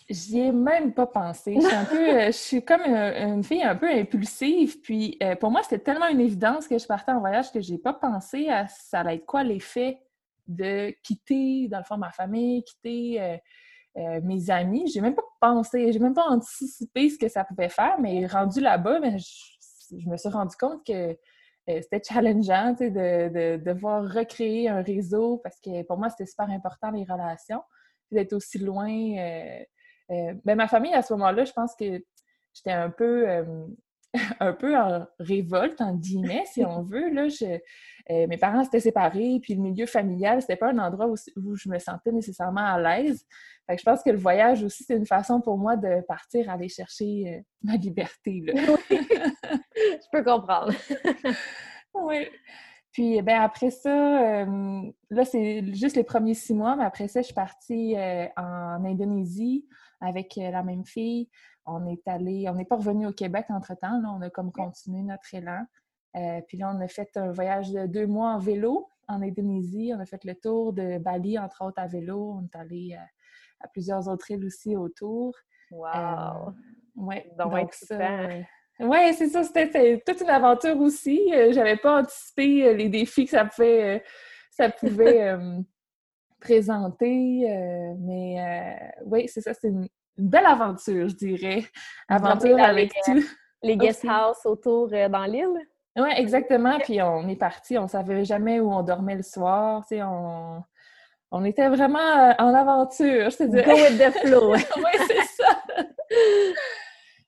J'y 0.09 0.39
ai 0.39 0.53
même 0.53 0.95
pas 0.95 1.07
pensé. 1.07 1.57
Je 1.57 1.67
suis 1.67 1.75
un 1.75 1.85
peu, 1.85 2.09
euh, 2.09 2.27
je 2.27 2.31
suis 2.31 2.65
comme 2.65 2.83
une, 2.83 3.43
fille 3.43 3.65
un 3.65 3.75
peu 3.75 3.91
impulsive. 3.91 4.81
Puis 4.81 5.19
euh, 5.21 5.35
pour 5.35 5.51
moi, 5.51 5.63
c'était 5.65 5.81
tellement 5.81 6.07
une 6.07 6.21
évidence 6.21 6.69
que 6.69 6.79
je 6.79 6.87
partais 6.87 7.11
en 7.11 7.19
voyage 7.19 7.51
que 7.51 7.61
j'ai 7.61 7.79
pas 7.79 7.93
pensé 7.93 8.49
à 8.49 8.69
ça 8.69 9.01
allait 9.01 9.17
être 9.17 9.27
quoi 9.27 9.43
l'effet 9.43 10.01
de 10.47 10.95
quitter, 11.03 11.67
dans 11.69 11.79
le 11.79 11.85
fond, 11.85 11.97
ma 11.97 12.13
famille, 12.13 12.63
quitter 12.63 13.39
euh, 13.97 14.21
mes 14.23 14.49
amis. 14.49 14.89
J'ai 14.93 15.01
même 15.01 15.17
pas 15.17 15.25
pensé, 15.41 15.93
j'ai 15.93 15.99
même 15.99 16.15
pas 16.15 16.29
anticipé 16.29 17.11
ce 17.11 17.19
que 17.19 17.29
ça 17.29 17.43
pouvait 17.43 17.69
faire, 17.69 17.97
mais 18.01 18.27
rendu 18.27 18.61
là-bas, 18.61 19.01
ben, 19.01 19.19
je, 19.19 20.09
me 20.09 20.17
suis 20.17 20.29
rendu 20.29 20.55
compte 20.57 20.87
que 20.87 21.17
c'était 21.67 22.01
challengeant 22.01 22.75
de, 22.79 22.89
de, 22.89 23.57
devoir 23.57 24.05
recréer 24.05 24.69
un 24.69 24.83
réseau 24.83 25.39
parce 25.43 25.59
que 25.59 25.83
pour 25.83 25.99
moi, 25.99 26.11
c'était 26.11 26.27
super 26.27 26.49
important 26.49 26.93
les 26.93 27.03
relations. 27.03 27.63
D'être 28.13 28.35
aussi 28.35 28.59
loin. 28.59 28.87
Mais 30.09 30.55
ma 30.55 30.69
famille, 30.69 30.95
à 30.95 31.03
ce 31.03 31.13
moment-là, 31.15 31.45
je 31.45 31.53
pense 31.53 31.75
que 31.75 32.03
j'étais 32.55 32.73
un 32.73 32.91
peu 32.91 33.27
un 34.41 34.53
peu 34.53 34.77
en 34.77 35.07
révolte, 35.19 35.81
en 35.81 35.95
guillemets, 35.95 36.45
si 36.47 36.65
on 36.65 36.83
veut. 36.85 37.11
Là, 37.11 37.27
euh, 38.11 38.27
mes 38.27 38.37
parents 38.37 38.65
s'étaient 38.65 38.81
séparés, 38.81 39.39
puis 39.43 39.55
le 39.55 39.61
milieu 39.61 39.87
familial, 39.87 40.41
c'était 40.41 40.57
pas 40.57 40.71
un 40.71 40.79
endroit 40.79 41.09
où, 41.09 41.57
je 41.57 41.69
me 41.69 41.79
sentais 41.79 42.13
nécessairement 42.13 42.65
à 42.65 42.81
l'aise. 42.81 43.25
je 43.69 43.83
pense 43.83 44.03
que 44.03 44.11
le 44.11 44.19
voyage 44.19 44.63
aussi, 44.63 44.85
c'est 44.85 44.97
une 44.97 45.07
façon 45.07 45.41
pour 45.41 45.59
moi 45.59 45.77
de 45.77 46.03
partir 46.07 46.51
aller 46.51 46.69
chercher 46.69 47.25
euh, 47.27 47.41
ma 47.63 47.77
liberté. 47.77 48.45
je 48.47 50.07
peux 50.13 50.23
comprendre. 50.23 50.73
oui. 51.95 52.29
Puis 52.93 53.21
ben, 53.21 53.43
après 53.43 53.71
ça, 53.71 54.41
euh, 54.41 54.83
là, 55.11 55.25
c'est 55.27 55.75
juste 55.75 55.97
les 55.97 56.05
premiers 56.05 56.33
six 56.33 56.55
mois, 56.55 56.77
mais 56.77 56.85
après 56.85 57.09
ça, 57.09 57.21
je 57.21 57.27
suis 57.27 57.35
partie 57.35 57.95
en 58.39 58.85
Indonésie 58.85 59.67
avec 60.01 60.37
la 60.37 60.63
même 60.63 60.85
fille 60.85 61.29
on 61.67 61.87
est 61.87 62.07
allé, 62.07 62.49
on 62.49 62.55
n'est 62.55 62.65
pas 62.65 62.77
revenu 62.77 63.07
au 63.07 63.13
Québec 63.13 63.47
entre-temps, 63.49 64.01
là, 64.01 64.09
on 64.17 64.23
a 64.23 64.31
comme 64.31 64.53
continué 64.53 65.03
notre 65.03 65.35
élan. 65.35 65.67
Euh, 66.17 66.41
puis 66.47 66.57
là, 66.57 66.73
on 66.75 66.81
a 66.81 66.89
fait 66.89 67.11
un 67.17 67.33
voyage 67.33 67.73
de 67.73 67.87
deux 67.87 68.07
mois 68.07 68.31
en 68.31 68.39
vélo 68.39 68.89
en 69.09 69.21
Indonésie. 69.21 69.93
On 69.95 70.01
a 70.01 70.07
fait 70.07 70.25
le 70.25 70.35
tour 70.35 70.73
de 70.73 70.99
Bali, 70.99 71.39
entre 71.39 71.65
autres, 71.65 71.79
à 71.79 71.87
vélo. 71.87 72.39
On 72.39 72.45
est 72.45 72.59
allé 72.59 72.95
euh, 72.95 73.05
à, 73.61 73.69
plusieurs 73.69 74.09
autres 74.09 74.31
îles 74.31 74.45
aussi 74.45 74.77
autour. 74.77 75.35
Wow! 75.71 75.89
Euh, 75.95 76.53
ouais, 76.97 77.31
donc, 77.39 77.73
ça... 77.75 78.29
Oui, 78.79 79.15
c'est 79.15 79.29
ça, 79.29 79.43
c'était 79.43 80.03
toute 80.07 80.21
une 80.21 80.29
aventure 80.29 80.79
aussi. 80.81 81.33
J'avais 81.51 81.79
pas 81.79 82.03
anticipé 82.03 82.75
les 82.75 82.91
défis 82.91 83.25
que 83.25 83.31
ça 83.31 83.47
pouvait, 83.47 84.05
ça 84.51 84.69
pouvait 84.69 85.35
présenter, 86.41 87.49
mais 88.01 88.79
oui, 89.05 89.29
c'est 89.29 89.41
ça, 89.41 89.53
c'est 89.55 89.69
une, 89.69 89.89
une 90.19 90.29
belle 90.29 90.47
aventure, 90.47 91.09
je 91.09 91.15
dirais. 91.15 91.65
Aventure 92.09 92.59
avec 92.61 92.93
les, 92.95 93.15
tout. 93.15 93.27
Les 93.63 93.77
guest 93.77 94.05
house 94.09 94.45
autour 94.45 94.89
euh, 94.93 95.09
dans 95.09 95.25
l'île? 95.25 95.59
Oui, 95.97 96.11
exactement. 96.17 96.79
Puis 96.81 97.01
on 97.03 97.29
est 97.29 97.37
parti, 97.37 97.79
on 97.79 97.89
savait 97.89 98.25
jamais 98.25 98.61
où 98.61 98.71
on 98.73 98.83
dormait 98.83 99.17
le 99.17 99.23
soir. 99.23 99.83
Tu 99.83 99.97
sais, 99.97 100.03
on, 100.03 100.63
on 101.31 101.45
était 101.45 101.69
vraiment 101.69 101.99
euh, 101.99 102.33
en 102.39 102.55
aventure, 102.55 103.31
je 103.31 103.37
te 103.37 103.43
dirais. 103.45 103.65
Go 103.65 103.73
with 103.73 103.99
the 103.99 104.27
flow. 104.27 104.53
oui, 104.55 104.91
c'est 105.07 105.43
ça. 105.43 105.63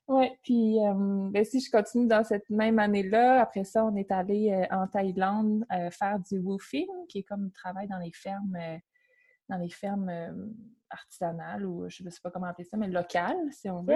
oui, 0.07 0.29
puis 0.43 0.79
euh, 0.79 0.93
ben, 1.31 1.43
si 1.43 1.59
je 1.59 1.69
continue 1.71 2.07
dans 2.07 2.23
cette 2.23 2.49
même 2.49 2.79
année-là, 2.79 3.41
après 3.41 3.63
ça, 3.63 3.83
on 3.85 3.95
est 3.95 4.11
allé 4.11 4.65
en 4.71 4.87
Thaïlande 4.87 5.65
faire 5.91 6.19
du 6.19 6.39
woofing, 6.39 6.87
qui 7.07 7.19
est 7.19 7.23
comme 7.23 7.51
travail 7.51 7.87
dans 7.87 7.97
les 7.97 8.11
fermes, 8.13 8.57
dans 9.49 9.57
les 9.57 9.69
fermes 9.69 10.11
artisanale 10.89 11.65
ou 11.65 11.87
je 11.89 12.03
ne 12.03 12.09
sais 12.09 12.19
pas 12.21 12.31
comment 12.31 12.47
appeler 12.47 12.65
ça, 12.65 12.77
mais 12.77 12.87
locale, 12.87 13.37
si 13.51 13.69
on 13.69 13.83
veut. 13.83 13.95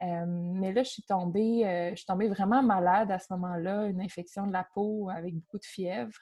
mais 0.00 0.72
là, 0.72 0.82
je 0.82 0.90
suis 0.90 1.02
tombée, 1.02 1.66
euh, 1.66 1.90
je 1.90 1.96
suis 1.96 2.06
tombée 2.06 2.28
vraiment 2.28 2.62
malade 2.62 3.10
à 3.10 3.18
ce 3.18 3.32
moment-là, 3.32 3.86
une 3.86 4.00
infection 4.00 4.46
de 4.46 4.52
la 4.52 4.66
peau 4.74 5.10
avec 5.10 5.34
beaucoup 5.34 5.58
de 5.58 5.64
fièvre. 5.64 6.18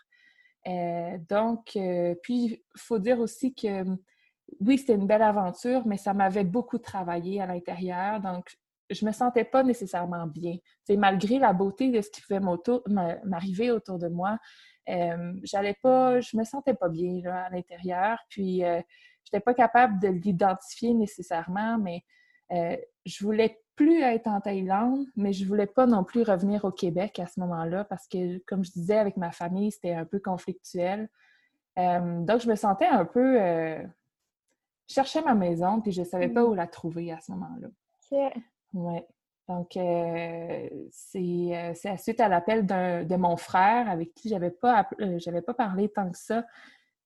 Euh, 0.67 1.19
donc, 1.29 1.79
puis, 2.23 2.45
il 2.45 2.61
faut 2.77 2.99
dire 2.99 3.21
aussi 3.21 3.55
que 3.55 3.85
oui, 4.61 4.79
c'était 4.79 4.95
une 4.95 5.07
belle 5.07 5.23
aventure, 5.23 5.87
mais 5.87 5.97
ça 5.97 6.15
m'avait 6.15 6.45
beaucoup 6.45 6.79
travaillé 6.79 7.41
à 7.41 7.47
l'intérieur. 7.47 8.21
Donc, 8.21 8.57
je 8.91 9.05
me 9.05 9.11
sentais 9.11 9.45
pas 9.45 9.65
nécessairement 9.65 10.27
bien. 10.27 10.57
C'est 10.85 10.97
malgré 10.97 11.39
la 11.41 11.53
beauté 11.53 11.91
de 11.91 12.01
ce 12.01 12.11
qui 12.11 12.21
pouvait 12.21 12.41
m'arriver 13.25 13.73
autour 13.73 13.99
de 13.99 14.07
moi, 14.07 14.39
j'allais 15.43 15.77
pas, 15.83 16.21
je 16.21 16.37
me 16.37 16.45
sentais 16.45 16.75
pas 16.75 16.89
bien 16.89 17.25
à 17.27 17.51
l'intérieur. 17.51 18.19
Puis, 18.29 18.63
je 19.27 19.37
n'étais 19.37 19.43
pas 19.43 19.55
capable 19.55 19.99
de 19.99 20.09
l'identifier 20.09 20.95
nécessairement, 20.95 21.79
mais 21.79 22.05
euh, 22.53 22.77
je 23.05 23.25
voulais 23.25 23.61
plus 23.75 24.01
être 24.03 24.29
en 24.29 24.41
Thaïlande, 24.41 25.05
mais 25.17 25.33
je 25.33 25.45
voulais 25.47 25.67
pas 25.67 25.87
non 25.87 26.05
plus 26.05 26.23
revenir 26.23 26.65
au 26.65 26.71
Québec 26.71 27.19
à 27.19 27.27
ce 27.27 27.41
moment-là 27.41 27.85
parce 27.85 28.07
que, 28.07 28.39
comme 28.47 28.65
je 28.65 28.71
disais, 28.71 28.97
avec 28.97 29.17
ma 29.17 29.33
famille, 29.33 29.73
c'était 29.73 29.95
un 29.95 30.05
peu 30.05 30.19
conflictuel. 30.19 31.09
Euh, 31.79 32.21
donc, 32.21 32.41
je 32.41 32.49
me 32.49 32.55
sentais 32.55 32.87
un 32.87 33.05
peu... 33.05 33.43
Euh, 33.43 33.83
je 34.89 34.95
cherchais 34.95 35.21
ma 35.23 35.35
maison, 35.35 35.81
puis 35.81 35.91
je 35.91 36.03
ne 36.03 36.07
savais 36.07 36.29
pas 36.29 36.43
mm. 36.43 36.47
où 36.47 36.55
la 36.55 36.69
trouver 36.69 37.13
à 37.13 37.21
ce 37.21 37.33
moment-là. 37.33 37.69
Oui. 38.73 39.01
Donc, 39.49 39.79
c'est 40.91 41.73
c'est 41.75 41.97
suite 41.99 42.21
à 42.21 42.29
l'appel 42.29 42.67
de 42.67 43.17
mon 43.17 43.37
frère 43.37 43.89
avec 43.89 44.13
qui 44.15 44.29
j'avais 44.29 44.51
pas, 44.51 44.89
j'avais 45.19 45.43
pas 45.43 45.55
parlé 45.55 45.89
tant 45.89 46.11
que 46.11 46.19
ça 46.19 46.45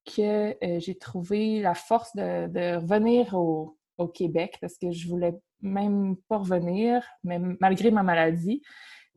que 0.05 0.57
euh, 0.65 0.81
j'ai 0.81 0.97
trouvé 0.97 1.61
la 1.61 1.75
force 1.75 2.15
de, 2.17 2.77
revenir 2.77 3.35
au, 3.35 3.77
Québec 4.15 4.57
parce 4.63 4.79
que 4.79 4.91
je 4.93 5.07
voulais 5.09 5.35
même 5.61 6.17
pas 6.27 6.39
revenir, 6.39 7.05
même 7.23 7.59
malgré 7.61 7.91
ma 7.91 8.03
maladie. 8.03 8.63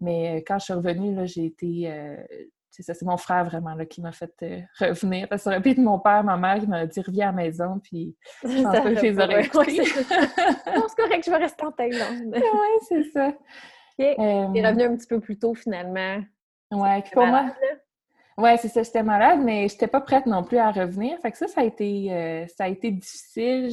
Mais 0.02 0.40
euh, 0.40 0.42
quand 0.46 0.60
je 0.60 0.66
suis 0.66 0.74
revenue, 0.74 1.26
j'ai 1.26 1.46
été. 1.46 1.90
Euh, 1.90 2.18
ça, 2.82 2.94
c'est 2.96 3.06
mon 3.06 3.18
frère 3.18 3.46
vraiment 3.46 3.76
là, 3.76 3.86
qui 3.86 4.02
m'a 4.02 4.12
fait 4.12 4.34
revenir. 4.80 5.28
Parce 5.28 5.42
que 5.42 5.44
ça 5.44 5.50
aurait 5.52 5.62
pu 5.62 5.72
être 5.72 5.78
mon 5.78 6.00
père, 6.00 6.24
ma 6.24 6.38
mère 6.38 6.60
qui 6.60 6.68
m'a 6.68 6.88
dit 6.88 7.02
reviens 7.02 7.30
à 7.30 7.32
la 7.32 7.44
maison, 7.44 7.80
puis 7.84 8.16
je 8.44 8.64
pense 8.64 8.80
que 8.80 8.96
je 8.96 9.02
les 9.02 9.20
aurais 9.20 9.44
Non, 9.44 10.86
c'est 10.88 10.98
correct, 10.98 11.24
je 11.26 11.30
vais 11.30 11.38
rester 11.38 11.66
en 11.66 11.72
Thaïlande. 11.72 12.34
oui, 12.34 12.42
c'est 12.88 13.04
ça. 13.12 13.34
Tu 13.96 14.04
es 14.06 14.16
revenu 14.16 14.84
un 14.86 14.96
petit 14.96 15.06
peu 15.06 15.20
plus 15.20 15.38
tôt 15.38 15.54
finalement. 15.54 16.18
Oui, 16.72 17.04
pour 17.12 17.28
moi. 17.28 17.54
Ouais, 18.40 18.58
c'est 18.58 18.70
ça, 18.70 18.82
j'étais 18.82 19.04
malade, 19.04 19.40
mais 19.44 19.68
je 19.68 19.76
n'étais 19.76 19.86
pas 19.86 20.02
prête 20.02 20.26
non 20.26 20.44
plus 20.44 20.58
à 20.58 20.72
revenir. 20.72 21.20
Fait 21.20 21.32
que 21.32 21.38
ça, 21.38 21.48
ça 21.48 21.62
a 21.62 21.64
été, 21.64 22.12
euh, 22.12 22.48
ça 22.48 22.64
a 22.64 22.68
été 22.70 22.90
difficile 22.90 23.70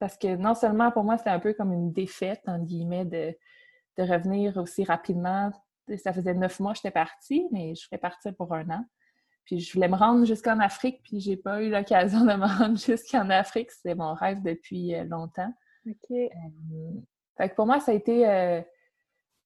parce 0.00 0.16
que 0.16 0.34
non 0.34 0.54
seulement 0.54 0.90
pour 0.90 1.04
moi, 1.04 1.18
c'était 1.18 1.30
un 1.30 1.38
peu 1.38 1.52
comme 1.52 1.72
une 1.72 1.92
défaite, 1.92 2.40
en 2.46 2.58
guillemets, 2.58 3.04
de, 3.04 3.36
de 3.98 4.02
revenir 4.02 4.56
aussi 4.56 4.82
rapidement. 4.82 5.52
Ça 5.96 6.12
faisait 6.12 6.34
neuf 6.34 6.60
mois 6.60 6.72
que 6.72 6.78
j'étais 6.78 6.90
partie, 6.90 7.46
mais 7.50 7.74
je 7.74 7.88
voulais 7.88 7.98
partir 7.98 8.34
pour 8.36 8.52
un 8.54 8.68
an. 8.70 8.84
Puis 9.44 9.60
je 9.60 9.72
voulais 9.72 9.88
me 9.88 9.96
rendre 9.96 10.24
jusqu'en 10.24 10.58
Afrique, 10.60 11.02
puis 11.02 11.20
j'ai 11.20 11.36
pas 11.36 11.62
eu 11.62 11.70
l'occasion 11.70 12.20
de 12.26 12.34
me 12.34 12.46
rendre 12.46 12.78
jusqu'en 12.78 13.28
Afrique. 13.30 13.70
C'était 13.70 13.94
mon 13.94 14.14
rêve 14.14 14.42
depuis 14.42 14.94
euh, 14.94 15.04
longtemps. 15.04 15.52
OK. 15.88 16.10
Euh, 16.10 16.28
fait 17.36 17.48
que 17.48 17.54
pour 17.54 17.66
moi, 17.66 17.80
ça 17.80 17.92
a 17.92 17.94
été 17.94 18.26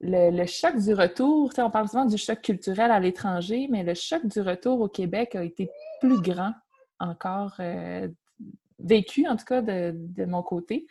le, 0.00 0.46
choc 0.46 0.76
du 0.76 0.94
retour, 0.94 1.52
on 1.58 1.70
parle 1.70 1.88
souvent 1.88 2.04
du 2.04 2.18
choc 2.18 2.40
culturel 2.40 2.90
à 2.90 3.00
l'étranger, 3.00 3.68
mais 3.70 3.82
le 3.82 3.94
choc 3.94 4.26
du 4.26 4.40
retour 4.40 4.80
au 4.80 4.88
Québec 4.88 5.34
a 5.34 5.44
été 5.44 5.70
plus 6.00 6.20
grand 6.20 6.52
encore, 6.98 7.54
euh, 7.60 8.08
vécu 8.78 9.26
en 9.26 9.36
tout 9.36 9.44
cas 9.44 9.62
de, 9.62 10.24
mon 10.24 10.42
côté. 10.42 10.86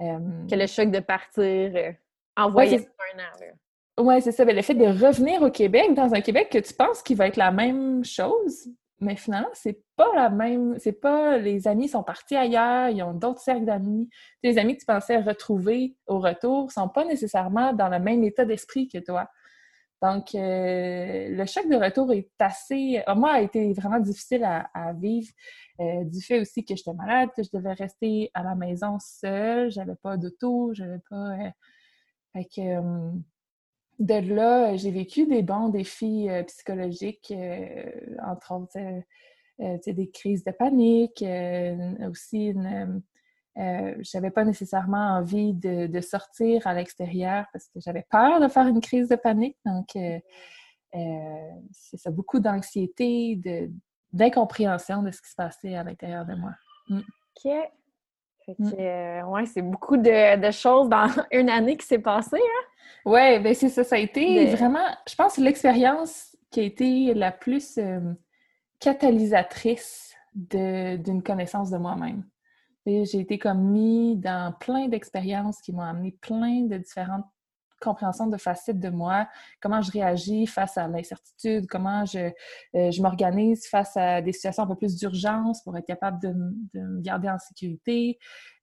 Euh, 0.00 0.18
que 0.48 0.54
le 0.54 0.66
choc 0.66 0.90
de 0.90 1.00
partir 1.00 1.44
euh, 1.44 1.92
en 2.36 2.50
voyage 2.50 2.80
un 2.80 3.18
an. 3.18 3.52
Oui, 4.00 4.22
c'est 4.22 4.32
ça. 4.32 4.44
le 4.44 4.62
fait 4.62 4.74
de 4.74 4.86
revenir 4.86 5.42
au 5.42 5.50
Québec, 5.50 5.94
dans 5.94 6.14
un 6.14 6.20
Québec 6.20 6.48
que 6.50 6.58
tu 6.58 6.72
penses 6.72 7.02
qu'il 7.02 7.16
va 7.16 7.26
être 7.26 7.36
la 7.36 7.52
même 7.52 8.02
chose, 8.04 8.68
mais 9.00 9.16
finalement, 9.16 9.50
c'est 9.52 9.82
pas 9.96 10.10
la 10.14 10.30
même. 10.30 10.78
C'est 10.78 10.92
pas. 10.92 11.38
Les 11.38 11.68
amis 11.68 11.88
sont 11.88 12.02
partis 12.02 12.36
ailleurs, 12.36 12.88
ils 12.90 13.02
ont 13.02 13.14
d'autres 13.14 13.40
cercles 13.40 13.64
d'amis. 13.64 14.08
Les 14.42 14.58
amis 14.58 14.74
que 14.74 14.80
tu 14.80 14.86
pensais 14.86 15.18
retrouver 15.18 15.96
au 16.06 16.18
retour 16.20 16.72
sont 16.72 16.88
pas 16.88 17.04
nécessairement 17.04 17.72
dans 17.72 17.88
le 17.88 17.98
même 17.98 18.24
état 18.24 18.44
d'esprit 18.44 18.88
que 18.88 18.98
toi. 18.98 19.28
Donc, 20.02 20.34
euh, 20.34 21.28
le 21.28 21.44
choc 21.46 21.68
de 21.68 21.76
retour 21.76 22.12
est 22.12 22.30
assez. 22.38 23.02
Euh, 23.06 23.14
moi, 23.14 23.32
a 23.32 23.40
été 23.42 23.72
vraiment 23.74 24.00
difficile 24.00 24.44
à, 24.44 24.92
vivre. 24.94 25.30
Euh, 25.80 26.04
du 26.04 26.22
fait 26.22 26.40
aussi 26.40 26.64
que 26.64 26.74
j'étais 26.74 26.94
malade, 26.94 27.30
que 27.36 27.42
je 27.42 27.50
devais 27.52 27.72
rester 27.72 28.30
à 28.34 28.42
la 28.42 28.54
maison 28.54 28.98
seule, 28.98 29.70
j'avais 29.70 29.96
pas 30.02 30.16
d'auto, 30.16 30.72
j'avais 30.74 31.00
pas. 31.10 31.36
fait 32.34 32.44
que 32.44 32.80
de 34.00 34.14
là, 34.34 34.76
j'ai 34.76 34.90
vécu 34.90 35.26
des 35.26 35.42
bons 35.42 35.68
défis 35.68 36.28
euh, 36.30 36.42
psychologiques, 36.44 37.32
euh, 37.36 37.84
entre 38.26 38.54
autres 38.54 38.78
euh, 39.60 39.78
des 39.86 40.10
crises 40.10 40.42
de 40.42 40.52
panique, 40.52 41.22
aussi 42.08 42.46
une, 42.46 43.02
j'avais 44.00 44.30
pas 44.30 44.44
nécessairement 44.44 45.18
envie 45.18 45.52
de, 45.52 46.00
sortir 46.00 46.66
à 46.66 46.72
l'extérieur 46.72 47.44
parce 47.52 47.68
que 47.68 47.78
j'avais 47.78 48.06
peur 48.10 48.40
de 48.40 48.48
faire 48.48 48.66
une 48.66 48.80
crise 48.80 49.08
de 49.08 49.16
panique. 49.16 49.58
Donc, 49.66 49.88
c'est 50.92 51.96
ça, 51.98 52.10
beaucoup 52.10 52.40
d'anxiété, 52.40 53.38
d'incompréhension 54.14 55.02
de, 55.02 55.10
ce 55.10 55.20
qui 55.20 55.28
se 55.28 55.36
passait 55.36 55.74
à 55.74 55.84
l'intérieur 55.84 56.24
de 56.24 56.36
moi. 56.36 56.52
Mm. 56.88 57.00
OK. 57.00 57.52
Fait 58.54 59.22
ouais, 59.22 59.46
c'est 59.46 59.62
beaucoup 59.62 59.96
de, 59.96 60.50
choses 60.50 60.88
dans 60.88 61.08
une 61.32 61.48
année 61.48 61.76
qui 61.76 61.86
s'est 61.86 61.98
passée, 61.98 62.36
hein? 62.36 62.66
Oui, 63.04 63.38
ben 63.38 63.54
c'est 63.54 63.68
ça. 63.68 63.84
Ça 63.84 63.96
a 63.96 63.98
été 63.98 64.46
vraiment, 64.46 64.86
je 65.08 65.14
pense, 65.14 65.38
l'expérience 65.38 66.36
qui 66.50 66.60
a 66.60 66.62
été 66.64 67.14
la 67.14 67.32
plus 67.32 67.78
euh, 67.78 68.00
catalysatrice 68.78 70.14
d'une 70.34 71.22
connaissance 71.22 71.70
de 71.70 71.78
moi-même. 71.78 72.24
J'ai 72.86 73.20
été 73.20 73.38
comme 73.38 73.70
mis 73.70 74.16
dans 74.16 74.52
plein 74.58 74.88
d'expériences 74.88 75.60
qui 75.60 75.72
m'ont 75.72 75.82
amené 75.82 76.12
plein 76.20 76.62
de 76.62 76.76
différentes 76.76 77.26
compréhension 77.80 78.26
de 78.26 78.36
facettes 78.36 78.78
de 78.78 78.90
moi, 78.90 79.28
comment 79.60 79.80
je 79.82 79.90
réagis 79.90 80.46
face 80.46 80.76
à 80.78 80.86
l'incertitude, 80.88 81.66
comment 81.66 82.04
je, 82.04 82.30
euh, 82.76 82.90
je 82.90 83.02
m'organise 83.02 83.66
face 83.66 83.96
à 83.96 84.20
des 84.20 84.32
situations 84.32 84.64
un 84.64 84.66
peu 84.66 84.76
plus 84.76 84.96
d'urgence 84.96 85.62
pour 85.62 85.76
être 85.76 85.86
capable 85.86 86.20
de, 86.22 86.28
de, 86.74 86.80
me 86.80 87.00
garder 87.00 87.28
en 87.28 87.38
sécurité. 87.38 88.18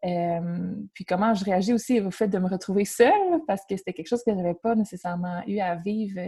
Euh, 0.06 0.76
puis 0.94 1.06
comment 1.06 1.34
je 1.34 1.44
réagis 1.44 1.74
aussi 1.74 2.00
au 2.00 2.12
fait 2.12 2.28
de 2.28 2.38
me 2.38 2.48
retrouver 2.48 2.86
seule, 2.86 3.42
parce 3.48 3.66
que 3.68 3.76
c'était 3.76 3.94
quelque 3.94 4.08
chose 4.08 4.24
que 4.24 4.32
je 4.32 4.38
n'avais 4.38 4.56
pas 4.56 4.76
nécessairement 4.76 5.42
eu 5.48 5.60
à 5.60 5.76
vivre. 5.76 6.20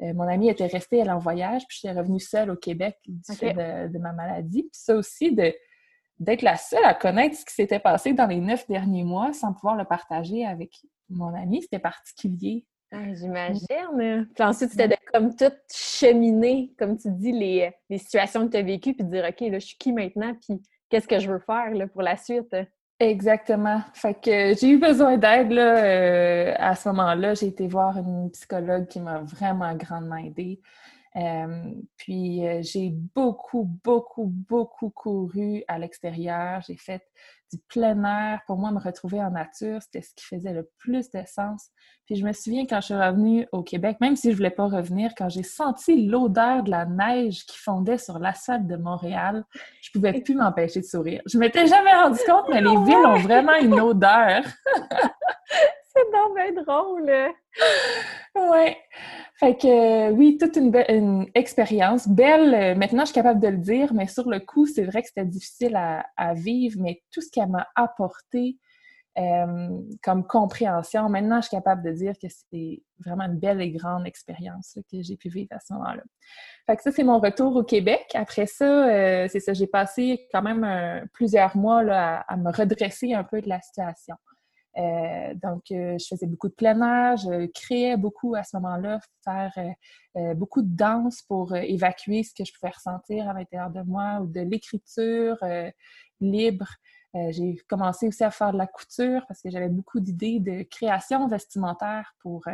Euh, 0.00 0.14
mon 0.14 0.28
amie 0.28 0.48
était 0.48 0.66
restée, 0.66 0.98
elle 0.98 1.10
en 1.10 1.18
voyage, 1.18 1.66
puis 1.66 1.78
je 1.82 1.88
suis 1.88 1.96
revenue 1.96 2.20
seule 2.20 2.50
au 2.50 2.56
Québec 2.56 2.96
du 3.06 3.34
fait 3.34 3.52
de, 3.52 3.92
de, 3.92 3.98
ma 3.98 4.12
maladie. 4.12 4.62
Puis 4.62 4.70
ça 4.72 4.94
aussi, 4.94 5.34
de 5.34 5.52
d'être 6.18 6.42
la 6.42 6.56
seule 6.56 6.84
à 6.84 6.94
connaître 6.94 7.36
ce 7.36 7.44
qui 7.44 7.54
s'était 7.54 7.78
passé 7.78 8.12
dans 8.12 8.26
les 8.26 8.40
neuf 8.40 8.66
derniers 8.66 9.04
mois 9.04 9.32
sans 9.32 9.52
pouvoir 9.52 9.76
le 9.76 9.84
partager 9.84 10.44
avec 10.44 10.72
mon 11.08 11.34
ami, 11.34 11.62
c'était 11.62 11.78
particulier. 11.78 12.66
Ah, 12.90 13.12
j'imagine. 13.14 14.28
Puis 14.34 14.44
ensuite, 14.44 14.70
c'était 14.70 14.88
de 14.88 14.96
comme 15.12 15.34
tout 15.34 15.52
cheminer, 15.72 16.72
comme 16.78 16.96
tu 16.96 17.10
dis, 17.10 17.32
les, 17.32 17.70
les 17.90 17.98
situations 17.98 18.46
que 18.46 18.52
tu 18.52 18.56
as 18.56 18.62
vécues, 18.62 18.94
puis 18.94 19.04
de 19.04 19.10
dire 19.10 19.26
OK, 19.28 19.40
là, 19.40 19.58
je 19.58 19.66
suis 19.66 19.76
qui 19.76 19.92
maintenant, 19.92 20.34
puis 20.34 20.62
qu'est-ce 20.88 21.06
que 21.08 21.18
je 21.18 21.30
veux 21.30 21.38
faire 21.38 21.70
là, 21.74 21.86
pour 21.86 22.02
la 22.02 22.16
suite? 22.16 22.56
Exactement. 23.00 23.80
Fait 23.94 24.14
que 24.14 24.54
j'ai 24.54 24.70
eu 24.70 24.78
besoin 24.78 25.18
d'aide 25.18 25.52
là, 25.52 25.76
euh, 25.76 26.54
à 26.56 26.74
ce 26.74 26.88
moment-là. 26.88 27.34
J'ai 27.34 27.46
été 27.46 27.68
voir 27.68 27.96
une 27.96 28.30
psychologue 28.32 28.88
qui 28.88 29.00
m'a 29.00 29.20
vraiment 29.20 29.72
grandement 29.76 30.16
aidée. 30.16 30.60
Euh, 31.16 31.72
puis 31.96 32.46
euh, 32.46 32.60
j'ai 32.62 32.90
beaucoup, 33.14 33.64
beaucoup, 33.84 34.26
beaucoup 34.26 34.90
couru 34.90 35.64
à 35.68 35.78
l'extérieur. 35.78 36.60
J'ai 36.66 36.76
fait 36.76 37.02
du 37.52 37.58
plein 37.68 38.04
air. 38.04 38.40
Pour 38.46 38.58
moi, 38.58 38.70
me 38.70 38.78
retrouver 38.78 39.20
en 39.22 39.30
nature, 39.30 39.80
c'était 39.82 40.02
ce 40.02 40.14
qui 40.14 40.24
faisait 40.24 40.52
le 40.52 40.68
plus 40.78 41.10
de 41.10 41.22
sens. 41.26 41.70
Puis 42.06 42.16
je 42.16 42.24
me 42.24 42.32
souviens 42.32 42.66
quand 42.66 42.80
je 42.80 42.86
suis 42.86 42.94
revenue 42.94 43.46
au 43.52 43.62
Québec, 43.62 43.98
même 44.00 44.16
si 44.16 44.30
je 44.30 44.36
voulais 44.36 44.50
pas 44.50 44.66
revenir, 44.66 45.12
quand 45.16 45.28
j'ai 45.28 45.42
senti 45.42 46.06
l'odeur 46.06 46.62
de 46.62 46.70
la 46.70 46.84
neige 46.84 47.44
qui 47.46 47.58
fondait 47.58 47.98
sur 47.98 48.18
l'asphalte 48.18 48.66
de 48.66 48.76
Montréal, 48.76 49.44
je 49.80 49.90
pouvais 49.92 50.20
plus 50.20 50.34
m'empêcher 50.36 50.80
de 50.80 50.86
sourire. 50.86 51.22
Je 51.26 51.38
m'étais 51.38 51.66
jamais 51.66 51.94
rendu 51.94 52.18
compte, 52.26 52.48
mais 52.50 52.60
les 52.60 52.76
villes 52.84 53.06
ont 53.06 53.18
vraiment 53.18 53.56
une 53.56 53.80
odeur. 53.80 54.42
C'est 55.98 56.12
donc 56.12 56.64
drôle! 56.64 57.10
ouais. 58.52 58.76
Fait 59.34 59.56
que 59.56 60.10
oui, 60.12 60.36
toute 60.38 60.56
une, 60.56 61.26
expérience 61.34 62.08
belle. 62.08 62.54
Euh, 62.54 62.74
maintenant, 62.74 63.00
je 63.00 63.06
suis 63.06 63.14
capable 63.14 63.40
de 63.40 63.48
le 63.48 63.58
dire, 63.58 63.94
mais 63.94 64.06
sur 64.06 64.28
le 64.28 64.40
coup, 64.40 64.66
c'est 64.66 64.84
vrai 64.84 65.02
que 65.02 65.08
c'était 65.08 65.24
difficile 65.24 65.76
à, 65.76 66.34
vivre, 66.34 66.80
mais 66.80 67.02
tout 67.12 67.20
ce 67.20 67.30
qu'elle 67.30 67.48
m'a 67.48 67.66
apporté 67.74 68.58
euh, 69.18 69.80
comme 70.02 70.24
compréhension, 70.26 71.08
maintenant, 71.08 71.40
je 71.40 71.48
suis 71.48 71.56
capable 71.56 71.82
de 71.82 71.90
dire 71.90 72.14
que 72.22 72.28
c'est 72.28 72.82
vraiment 73.04 73.24
une 73.24 73.38
belle 73.38 73.60
et 73.60 73.70
grande 73.70 74.06
expérience 74.06 74.78
que 74.90 75.02
j'ai 75.02 75.16
pu 75.16 75.28
vivre 75.28 75.48
à 75.50 75.58
ce 75.58 75.72
moment-là. 75.74 76.02
Fait 76.66 76.76
que 76.76 76.82
ça, 76.82 76.92
c'est 76.92 77.02
mon 77.02 77.18
retour 77.18 77.56
au 77.56 77.64
Québec. 77.64 78.06
Après 78.14 78.46
ça, 78.46 78.88
euh, 78.88 79.26
c'est 79.28 79.40
ça, 79.40 79.54
j'ai 79.54 79.66
passé 79.66 80.28
quand 80.32 80.42
même 80.42 80.62
euh, 80.62 81.04
plusieurs 81.12 81.56
mois 81.56 81.82
à, 81.90 82.36
me 82.36 82.52
redresser 82.52 83.12
un 83.14 83.24
peu 83.24 83.40
de 83.40 83.48
la 83.48 83.60
situation. 83.60 84.14
Euh, 84.78 85.34
donc, 85.42 85.64
euh, 85.72 85.98
je 85.98 86.06
faisais 86.06 86.26
beaucoup 86.26 86.48
de 86.48 86.54
plein 86.54 86.80
air, 86.80 87.16
je 87.16 87.46
créais 87.46 87.96
beaucoup 87.96 88.34
à 88.34 88.44
ce 88.44 88.56
moment-là, 88.56 89.00
faire 89.24 89.52
euh, 90.16 90.34
beaucoup 90.34 90.62
de 90.62 90.74
danse 90.74 91.22
pour 91.22 91.54
évacuer 91.56 92.22
ce 92.22 92.32
que 92.34 92.44
je 92.44 92.52
pouvais 92.52 92.72
ressentir 92.72 93.28
à 93.28 93.32
l'intérieur 93.32 93.70
de 93.70 93.82
moi 93.82 94.20
ou 94.20 94.26
de 94.26 94.40
l'écriture 94.40 95.36
libre. 96.20 96.68
j'ai 97.14 97.56
commencé 97.68 98.08
aussi 98.08 98.22
à 98.24 98.30
faire 98.30 98.52
de 98.52 98.58
la 98.58 98.66
couture 98.66 99.24
parce 99.26 99.42
que 99.42 99.50
j'avais 99.50 99.68
beaucoup 99.68 100.00
d'idées 100.00 100.40
de 100.40 100.62
création 100.62 101.26
vestimentaire 101.28 102.14
pour 102.20 102.44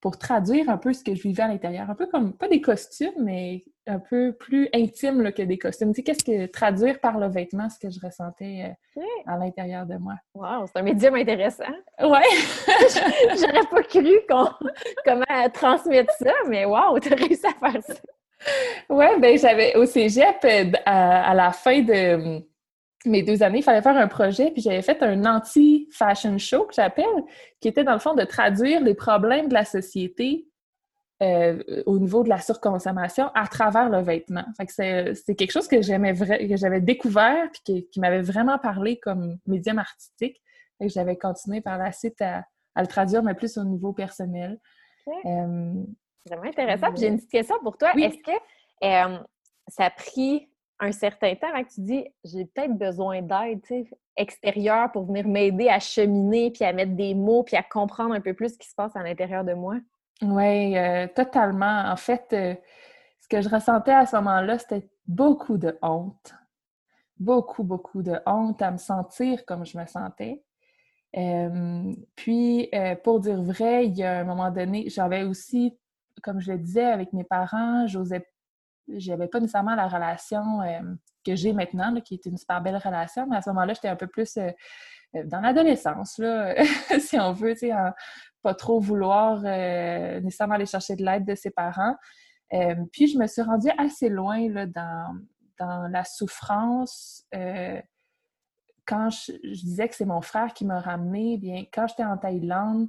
pour 0.00 0.16
traduire 0.18 0.70
un 0.70 0.78
peu 0.78 0.92
ce 0.92 1.02
que 1.02 1.14
je 1.14 1.22
vivais 1.22 1.42
à 1.42 1.48
l'intérieur. 1.48 1.90
Un 1.90 1.94
peu 1.94 2.06
comme, 2.06 2.32
pas 2.36 2.48
des 2.48 2.60
costumes, 2.60 3.20
mais 3.20 3.64
un 3.88 3.98
peu 3.98 4.32
plus 4.32 4.68
intime 4.74 5.32
que 5.32 5.42
des 5.42 5.58
costumes. 5.58 5.92
Tu 5.92 5.96
sais, 5.96 6.02
qu'est-ce 6.02 6.24
que 6.24 6.46
traduire 6.46 7.00
par 7.00 7.18
le 7.18 7.28
vêtement, 7.28 7.68
ce 7.68 7.78
que 7.78 7.90
je 7.90 7.98
ressentais 8.04 8.74
euh, 8.96 9.02
à 9.26 9.38
l'intérieur 9.38 9.86
de 9.86 9.96
moi? 9.96 10.14
Wow, 10.34 10.66
c'est 10.66 10.78
un 10.78 10.82
médium 10.82 11.14
intéressant. 11.14 11.64
Ouais! 12.00 12.28
J'aurais 13.36 13.66
pas 13.70 13.82
cru 13.82 14.20
comment 15.04 15.50
transmettre 15.52 16.12
ça, 16.14 16.32
mais 16.48 16.64
wow, 16.64 16.98
t'as 17.00 17.16
réussi 17.16 17.46
à 17.46 17.70
faire 17.70 17.82
ça. 17.82 17.94
Ouais, 18.88 19.18
ben 19.18 19.36
j'avais 19.36 19.74
au 19.76 19.84
cégep, 19.84 20.44
euh, 20.44 20.72
à 20.84 21.34
la 21.34 21.50
fin 21.50 21.82
de 21.82 22.40
mes 23.04 23.22
deux 23.22 23.42
années, 23.42 23.58
il 23.58 23.62
fallait 23.62 23.82
faire 23.82 23.96
un 23.96 24.08
projet, 24.08 24.50
puis 24.50 24.62
j'avais 24.62 24.82
fait 24.82 25.02
un 25.02 25.24
anti-fashion 25.24 26.38
show 26.38 26.64
que 26.64 26.74
j'appelle, 26.74 27.06
qui 27.60 27.68
était 27.68 27.84
dans 27.84 27.92
le 27.92 27.98
fond 27.98 28.14
de 28.14 28.24
traduire 28.24 28.80
les 28.80 28.94
problèmes 28.94 29.48
de 29.48 29.54
la 29.54 29.64
société 29.64 30.47
euh, 31.20 31.82
au 31.86 31.98
niveau 31.98 32.22
de 32.22 32.28
la 32.28 32.38
surconsommation 32.38 33.28
à 33.34 33.48
travers 33.48 33.88
le 33.88 34.00
vêtement. 34.00 34.44
Fait 34.56 35.14
c'est 35.16 35.34
quelque 35.34 35.50
chose 35.50 35.66
que 35.66 35.82
j'aimais 35.82 36.14
que 36.14 36.56
j'avais 36.56 36.80
découvert 36.80 37.50
puis 37.50 37.88
qui, 37.90 37.98
m'avait 37.98 38.22
vraiment 38.22 38.56
parlé 38.56 39.00
comme 39.00 39.36
médium 39.44 39.80
artistique. 39.80 40.40
Fait 40.78 40.86
que 40.86 40.92
j'avais 40.92 41.16
continué 41.16 41.60
par 41.60 41.76
la 41.76 41.90
suite 41.90 42.22
à, 42.22 42.44
le 42.76 42.86
traduire, 42.86 43.24
mais 43.24 43.34
plus 43.34 43.58
au 43.58 43.64
niveau 43.64 43.92
personnel. 43.92 44.60
Euh, 45.08 45.72
vraiment 46.24 46.44
intéressant. 46.44 46.94
J'ai 46.94 47.08
une 47.08 47.16
petite 47.16 47.32
question 47.32 47.56
pour 47.64 47.76
toi. 47.76 47.92
Est-ce 47.96 48.18
que 48.18 48.30
euh, 48.84 49.18
ça 49.66 49.86
a 49.86 49.90
pris 49.90 50.48
un 50.78 50.92
certain 50.92 51.34
temps 51.34 51.48
avant 51.48 51.64
que 51.64 51.72
tu 51.74 51.80
dis 51.80 52.06
j'ai 52.22 52.44
peut-être 52.44 52.78
besoin 52.78 53.22
d'aide 53.22 53.60
extérieure 54.16 54.92
pour 54.92 55.06
venir 55.06 55.26
m'aider 55.26 55.68
à 55.68 55.80
cheminer, 55.80 56.52
puis 56.52 56.64
à 56.64 56.72
mettre 56.72 56.92
des 56.92 57.14
mots, 57.14 57.42
puis 57.42 57.56
à 57.56 57.64
comprendre 57.64 58.14
un 58.14 58.20
peu 58.20 58.34
plus 58.34 58.54
ce 58.54 58.58
qui 58.58 58.68
se 58.68 58.76
passe 58.76 58.94
à 58.94 59.02
l'intérieur 59.02 59.42
de 59.42 59.54
moi? 59.54 59.74
Oui, 60.22 60.76
euh, 60.76 61.06
totalement. 61.14 61.90
En 61.90 61.96
fait, 61.96 62.26
euh, 62.32 62.54
ce 63.20 63.28
que 63.28 63.40
je 63.40 63.48
ressentais 63.48 63.92
à 63.92 64.06
ce 64.06 64.16
moment-là, 64.16 64.58
c'était 64.58 64.88
beaucoup 65.06 65.58
de 65.58 65.78
honte. 65.82 66.34
Beaucoup, 67.18 67.64
beaucoup 67.64 68.02
de 68.02 68.18
honte 68.26 68.62
à 68.62 68.70
me 68.70 68.78
sentir 68.78 69.44
comme 69.46 69.66
je 69.66 69.78
me 69.78 69.86
sentais. 69.86 70.42
Euh, 71.16 71.94
puis, 72.16 72.70
pour 73.04 73.20
dire 73.20 73.42
vrai, 73.42 73.86
il 73.86 73.96
y 73.96 74.04
a 74.04 74.20
un 74.20 74.24
moment 74.24 74.50
donné, 74.50 74.88
j'avais 74.90 75.24
aussi, 75.24 75.78
comme 76.22 76.40
je 76.40 76.52
le 76.52 76.58
disais, 76.58 76.84
avec 76.86 77.12
mes 77.12 77.24
parents, 77.24 77.86
j'osais 77.86 78.26
j'avais 78.88 79.28
pas 79.28 79.40
nécessairement 79.40 79.74
la 79.74 79.88
relation 79.88 80.62
euh, 80.62 80.80
que 81.24 81.34
j'ai 81.34 81.52
maintenant, 81.52 81.94
qui 82.00 82.14
est 82.14 82.26
une 82.26 82.36
super 82.38 82.60
belle 82.62 82.76
relation, 82.76 83.26
mais 83.28 83.36
à 83.36 83.42
ce 83.42 83.50
moment-là, 83.50 83.74
j'étais 83.74 83.88
un 83.88 83.96
peu 83.96 84.06
plus 84.06 84.36
euh, 84.36 84.48
euh, 84.48 84.52
dans 85.14 85.40
l'adolescence, 85.40 86.20
si 87.00 87.18
on 87.18 87.32
veut, 87.32 87.54
tu 87.54 87.68
sais, 87.68 87.72
pas 88.42 88.54
trop 88.54 88.80
vouloir 88.80 89.40
nécessairement 89.40 90.54
aller 90.54 90.66
chercher 90.66 90.96
de 90.96 91.04
l'aide 91.04 91.24
de 91.24 91.34
ses 91.34 91.50
parents. 91.50 91.96
puis 92.92 93.06
je 93.06 93.18
me 93.18 93.26
suis 93.26 93.42
rendue 93.42 93.70
assez 93.78 94.08
loin 94.08 94.48
là, 94.50 94.66
dans, 94.66 95.18
dans 95.58 95.88
la 95.88 96.04
souffrance. 96.04 97.24
quand 98.86 99.10
je, 99.10 99.32
disais 99.64 99.88
que 99.88 99.94
c'est 99.94 100.04
mon 100.04 100.20
frère 100.20 100.52
qui 100.54 100.64
m'a 100.64 100.80
ramené, 100.80 101.38
bien, 101.38 101.64
quand 101.72 101.86
j'étais 101.88 102.04
en 102.04 102.16
Thaïlande, 102.16 102.88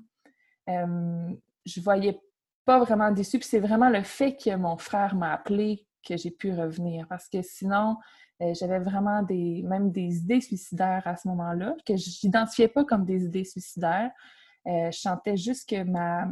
je 0.68 1.82
voyais 1.82 2.20
pas 2.66 2.80
vraiment 2.80 3.12
déçue. 3.12 3.40
Puis 3.40 3.48
c'est 3.50 3.60
vraiment 3.60 3.90
le 3.90 4.04
fait 4.04 4.36
que 4.36 4.56
mon 4.56 4.78
frère 4.78 5.16
m'a 5.16 5.34
appelé 5.34 5.88
que 6.08 6.18
j'ai 6.18 6.32
pu 6.32 6.54
revenir. 6.54 7.08
Parce 7.08 7.28
que 7.28 7.42
sinon, 7.42 7.98
euh, 8.42 8.54
j'avais 8.54 8.80
vraiment 8.80 9.22
des, 9.22 9.64
même 9.64 9.92
des 9.92 10.18
idées 10.18 10.42
suicidaires 10.42 11.04
à 11.06 11.18
ce 11.18 11.28
moment-là, 11.28 11.76
que 11.86 11.98
je 11.98 12.10
n'identifiais 12.24 12.70
pas 12.70 12.86
comme 12.86 13.06
des 13.06 13.26
idées 13.26 13.44
suicidaires. 13.44 14.12
Euh, 14.68 14.92
je 14.92 14.98
sentais 14.98 15.36
juste 15.36 15.70
que 15.70 15.84
ma, 15.84 16.28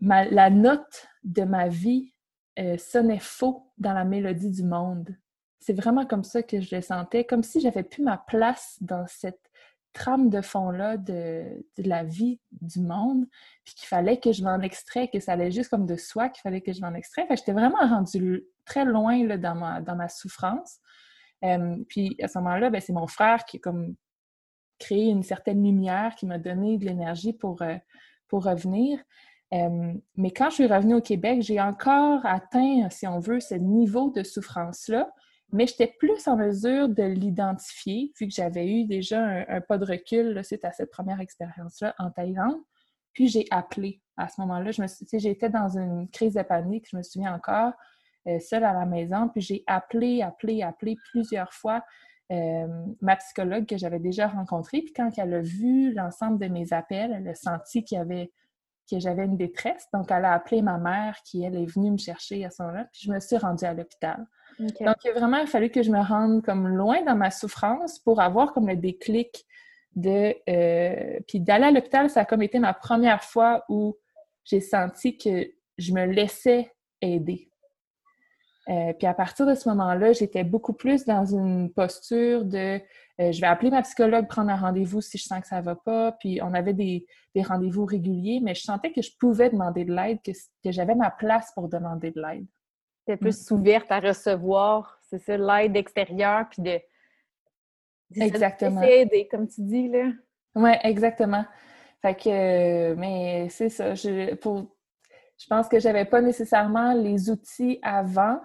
ma, 0.00 0.24
la 0.24 0.50
note 0.50 1.08
de 1.22 1.42
ma 1.42 1.68
vie 1.68 2.14
euh, 2.58 2.78
sonnait 2.78 3.20
faux 3.20 3.72
dans 3.76 3.92
la 3.92 4.04
mélodie 4.04 4.50
du 4.50 4.62
monde. 4.62 5.14
C'est 5.60 5.74
vraiment 5.74 6.06
comme 6.06 6.24
ça 6.24 6.42
que 6.42 6.60
je 6.60 6.74
le 6.74 6.82
sentais, 6.82 7.24
comme 7.24 7.42
si 7.42 7.60
j'avais 7.60 7.82
plus 7.82 8.02
ma 8.02 8.16
place 8.16 8.78
dans 8.80 9.06
cette 9.06 9.47
trame 9.98 10.30
de 10.30 10.40
fond-là 10.40 10.96
de, 10.96 11.64
de, 11.76 11.88
la 11.88 12.04
vie 12.04 12.40
du 12.62 12.80
monde, 12.80 13.26
puis 13.64 13.74
qu'il 13.74 13.88
fallait 13.88 14.18
que 14.20 14.32
je 14.32 14.44
m'en 14.44 14.60
extrais, 14.60 15.08
que 15.08 15.18
ça 15.18 15.32
allait 15.32 15.50
juste 15.50 15.70
comme 15.70 15.86
de 15.86 15.96
soi, 15.96 16.28
qu'il 16.28 16.40
fallait 16.42 16.60
que 16.60 16.72
je 16.72 16.80
m'en 16.80 16.94
extrais. 16.94 17.26
Fait 17.26 17.36
j'étais 17.36 17.52
vraiment 17.52 17.80
rendue 17.80 18.46
très 18.64 18.84
loin 18.84 19.26
là, 19.26 19.36
dans, 19.36 19.56
ma, 19.56 19.80
dans 19.80 19.96
ma 19.96 20.08
souffrance. 20.08 20.78
Puis 21.88 22.16
à 22.22 22.28
ce 22.28 22.38
moment-là, 22.38 22.70
ben, 22.70 22.80
c'est 22.80 22.92
mon 22.92 23.08
frère 23.08 23.44
qui 23.44 23.56
a 23.56 23.60
comme 23.60 23.96
créé 24.78 25.06
une 25.06 25.24
certaine 25.24 25.62
lumière, 25.64 26.14
qui 26.14 26.26
m'a 26.26 26.38
donné 26.38 26.78
de 26.78 26.84
l'énergie 26.84 27.32
pour, 27.32 27.62
euh, 27.62 27.76
pour 28.28 28.44
revenir. 28.44 29.02
Mais 29.50 30.30
quand 30.30 30.50
je 30.50 30.56
suis 30.56 30.66
revenue 30.66 30.94
au 30.94 31.00
Québec, 31.00 31.42
j'ai 31.42 31.60
encore 31.60 32.24
atteint, 32.24 32.88
si 32.90 33.06
on 33.06 33.18
veut, 33.18 33.40
ce 33.40 33.54
niveau 33.54 34.10
de 34.10 34.22
souffrance-là, 34.22 35.10
mais 35.52 35.66
j'étais 35.66 35.94
plus 35.98 36.26
en 36.28 36.36
mesure 36.36 36.88
de 36.88 37.02
l'identifier, 37.02 38.12
vu 38.18 38.28
que 38.28 38.34
j'avais 38.34 38.66
eu 38.66 38.84
déjà 38.84 39.24
un, 39.48 39.60
pas 39.60 39.78
de 39.78 39.86
recul 39.86 40.44
suite 40.44 40.64
à 40.64 40.72
cette 40.72 40.90
première 40.90 41.20
expérience-là 41.20 41.94
en 41.98 42.10
Thaïlande. 42.10 42.60
Puis 43.12 43.28
j'ai 43.28 43.46
appelé 43.50 44.02
à 44.16 44.28
ce 44.28 44.40
moment-là. 44.42 44.70
Je 44.70 44.82
j'étais 45.18 45.48
dans 45.48 45.76
une 45.78 46.08
crise 46.10 46.34
de 46.34 46.42
panique, 46.42 46.86
je 46.90 46.96
me 46.96 47.02
souviens 47.02 47.34
encore, 47.34 47.72
euh, 48.26 48.38
seule 48.40 48.64
à 48.64 48.74
la 48.74 48.84
maison. 48.84 49.28
Puis 49.28 49.40
j'ai 49.40 49.64
appelé, 49.66 50.22
appelé, 50.22 50.62
appelé 50.62 50.96
plusieurs 51.12 51.52
fois 51.52 51.82
ma 52.30 53.16
psychologue 53.16 53.66
que 53.66 53.78
j'avais 53.78 53.98
déjà 53.98 54.28
rencontrée. 54.28 54.82
Puis 54.82 54.92
quand 54.92 55.10
elle 55.16 55.34
a 55.34 55.40
vu 55.40 55.94
l'ensemble 55.94 56.38
de 56.38 56.52
mes 56.52 56.72
appels, 56.72 57.12
elle 57.12 57.28
a 57.28 57.34
senti 57.34 57.84
que 57.84 57.96
j'avais 58.98 59.24
une 59.24 59.36
détresse. 59.36 59.86
Donc, 59.94 60.10
elle 60.10 60.24
a 60.24 60.34
appelé 60.34 60.60
ma 60.62 60.78
mère 60.78 61.16
qui, 61.24 61.42
elle, 61.42 61.56
est 61.56 61.64
venue 61.64 61.90
me 61.90 61.96
chercher 61.96 62.44
à 62.44 62.50
ce 62.50 62.62
moment-là. 62.62 62.84
Puis 62.92 63.02
je 63.06 63.12
me 63.12 63.20
suis 63.20 63.38
rendue 63.38 63.64
à 63.64 63.72
l'hôpital. 63.72 64.26
Donc, 64.58 64.96
il 65.04 65.10
a 65.10 65.12
vraiment 65.12 65.44
fallu 65.46 65.70
que 65.70 65.82
je 65.82 65.90
me 65.90 66.00
rende 66.00 66.44
comme 66.44 66.68
loin 66.68 67.02
dans 67.02 67.16
ma 67.16 67.30
souffrance 67.30 67.98
pour 67.98 68.20
avoir 68.20 68.52
comme 68.52 68.68
le 68.68 68.76
déclic 68.76 69.44
de... 69.94 70.34
Euh, 70.48 71.20
puis 71.26 71.40
d'aller 71.40 71.66
à 71.66 71.70
l'hôpital, 71.70 72.10
ça 72.10 72.20
a 72.20 72.24
comme 72.24 72.42
été 72.42 72.58
ma 72.58 72.74
première 72.74 73.22
fois 73.22 73.64
où 73.68 73.96
j'ai 74.44 74.60
senti 74.60 75.16
que 75.16 75.48
je 75.76 75.92
me 75.92 76.06
laissais 76.06 76.72
aider. 77.00 77.50
Euh, 78.68 78.92
puis 78.92 79.06
à 79.06 79.14
partir 79.14 79.46
de 79.46 79.54
ce 79.54 79.68
moment-là, 79.70 80.12
j'étais 80.12 80.44
beaucoup 80.44 80.74
plus 80.74 81.06
dans 81.06 81.24
une 81.24 81.72
posture 81.72 82.44
de 82.44 82.80
euh, 83.20 83.32
je 83.32 83.40
vais 83.40 83.46
appeler 83.46 83.70
ma 83.70 83.82
psychologue, 83.82 84.28
prendre 84.28 84.50
un 84.50 84.56
rendez-vous 84.56 85.00
si 85.00 85.18
je 85.18 85.24
sens 85.24 85.40
que 85.40 85.48
ça 85.48 85.60
va 85.60 85.74
pas. 85.74 86.12
Puis 86.12 86.40
on 86.42 86.54
avait 86.54 86.74
des, 86.74 87.06
rendez-vous 87.36 87.84
réguliers, 87.84 88.40
mais 88.42 88.54
je 88.54 88.62
sentais 88.62 88.92
que 88.92 89.00
je 89.00 89.10
pouvais 89.18 89.48
demander 89.50 89.84
de 89.84 89.94
l'aide, 89.94 90.18
que, 90.24 90.32
j'avais 90.64 90.94
ma 90.94 91.10
place 91.10 91.52
pour 91.54 91.68
demander 91.68 92.10
de 92.10 92.20
l'aide. 92.20 92.46
Tu 93.08 93.16
plus 93.16 93.50
ouverte 93.50 93.90
à 93.90 94.00
recevoir, 94.00 94.98
c'est 95.08 95.18
ça, 95.18 95.36
l'aide 95.36 95.76
extérieure, 95.76 96.46
puis 96.50 96.62
de. 96.62 96.78
Exactement. 98.14 98.82
aider, 98.82 99.28
comme 99.30 99.48
tu 99.48 99.62
dis, 99.62 99.88
là. 99.88 100.12
Oui, 100.54 100.70
exactement. 100.82 101.44
Fait 102.02 102.14
que, 102.14 102.94
mais 102.94 103.48
c'est 103.48 103.68
ça. 103.68 103.94
Je, 103.94 104.34
pour, 104.34 104.76
je 105.38 105.46
pense 105.46 105.68
que 105.68 105.78
j'avais 105.78 106.04
pas 106.04 106.20
nécessairement 106.20 106.94
les 106.94 107.30
outils 107.30 107.78
avant, 107.82 108.40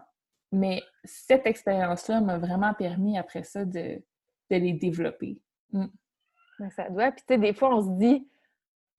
mais 0.51 0.81
cette 1.03 1.45
expérience-là 1.45 2.21
m'a 2.21 2.37
vraiment 2.37 2.73
permis 2.73 3.17
après 3.17 3.43
ça 3.43 3.65
de, 3.65 4.01
les 4.49 4.73
développer. 4.73 5.41
Mm. 5.71 5.87
Ça 6.75 6.89
doit. 6.89 7.11
Puis, 7.11 7.23
tu 7.27 7.33
sais, 7.33 7.39
des 7.39 7.53
fois, 7.53 7.75
on 7.75 7.81
se 7.81 7.97
dit, 7.97 8.27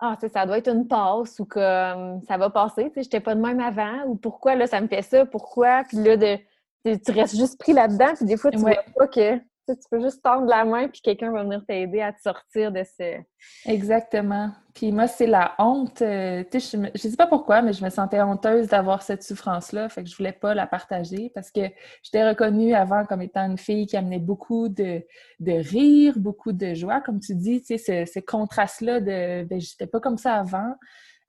ah, 0.01 0.17
tu 0.21 0.27
sais, 0.27 0.33
ça 0.33 0.47
doit 0.47 0.59
être 0.59 0.69
une 0.69 0.87
passe 0.87 1.39
ou 1.39 1.45
comme 1.45 2.21
ça 2.27 2.37
va 2.37 2.51
passer, 2.51 2.85
tu 2.85 2.95
sais, 2.95 3.03
j'étais 3.05 3.21
pas 3.21 3.35
de 3.35 3.41
même 3.41 3.61
avant 3.61 4.05
ou 4.07 4.17
pourquoi 4.17 4.55
là, 4.55 4.67
ça 4.67 4.81
me 4.81 4.89
fait 4.89 5.03
ça, 5.03 5.25
pourquoi? 5.25 5.85
Puis 5.85 5.99
là, 5.99 6.17
de, 6.17 6.37
tu 6.85 7.13
restes 7.13 7.37
juste 7.37 7.59
pris 7.59 7.73
là-dedans, 7.73 8.15
puis 8.17 8.25
des 8.25 8.37
fois, 8.37 8.51
tu 8.51 8.59
vois 8.59 8.75
pas 8.97 9.07
que 9.07 9.39
tu 9.67 9.89
peux 9.91 10.01
juste 10.01 10.23
tendre 10.23 10.47
la 10.47 10.65
main, 10.65 10.89
puis 10.89 11.01
quelqu'un 11.01 11.33
va 11.33 11.43
venir 11.43 11.63
t'aider 11.67 12.01
à 12.01 12.13
te 12.13 12.21
sortir 12.21 12.73
de 12.73 12.83
ce. 12.85 13.21
Exactement. 13.67 14.51
Puis 14.75 14.91
moi, 14.93 15.07
c'est 15.07 15.27
la 15.27 15.55
honte. 15.59 16.03
Euh, 16.03 16.43
tu 16.51 16.61
sais, 16.61 16.79
je, 16.79 16.91
je 16.95 17.09
sais 17.09 17.17
pas 17.17 17.27
pourquoi, 17.27 17.63
mais 17.63 17.73
je 17.73 17.85
me 17.85 17.91
sentais 17.91 18.21
honteuse 18.21 18.69
d'avoir 18.69 19.03
cette 19.03 19.23
souffrance-là. 19.23 19.89
Fait 19.89 20.03
que 20.03 20.11
je 20.11 20.17
voulais 20.17 20.33
pas 20.33 20.55
la 20.55 20.67
partager 20.67 21.31
parce 21.35 21.51
que 21.51 21.61
j'étais 22.03 22.29
reconnue 22.29 22.75
avant 22.75 23.05
comme 23.05 23.23
étant 23.23 23.47
une 23.49 23.59
fille 23.59 23.87
qui 23.87 23.97
amenait 23.97 24.19
beaucoup 24.19 24.69
de, 24.69 25.03
de 25.41 25.53
rire, 25.53 26.19
beaucoup 26.19 26.53
de 26.53 26.75
joie. 26.75 27.01
Comme 27.01 27.21
tu 27.21 27.35
dis, 27.35 27.63
tu 27.63 27.79
sais, 27.79 28.07
ce, 28.07 28.21
contraste-là 28.21 29.01
de 29.01 29.45
ben, 29.45 29.61
j'étais 29.61 29.87
pas 29.87 30.01
comme 30.01 30.19
ça 30.19 30.35
avant. 30.35 30.75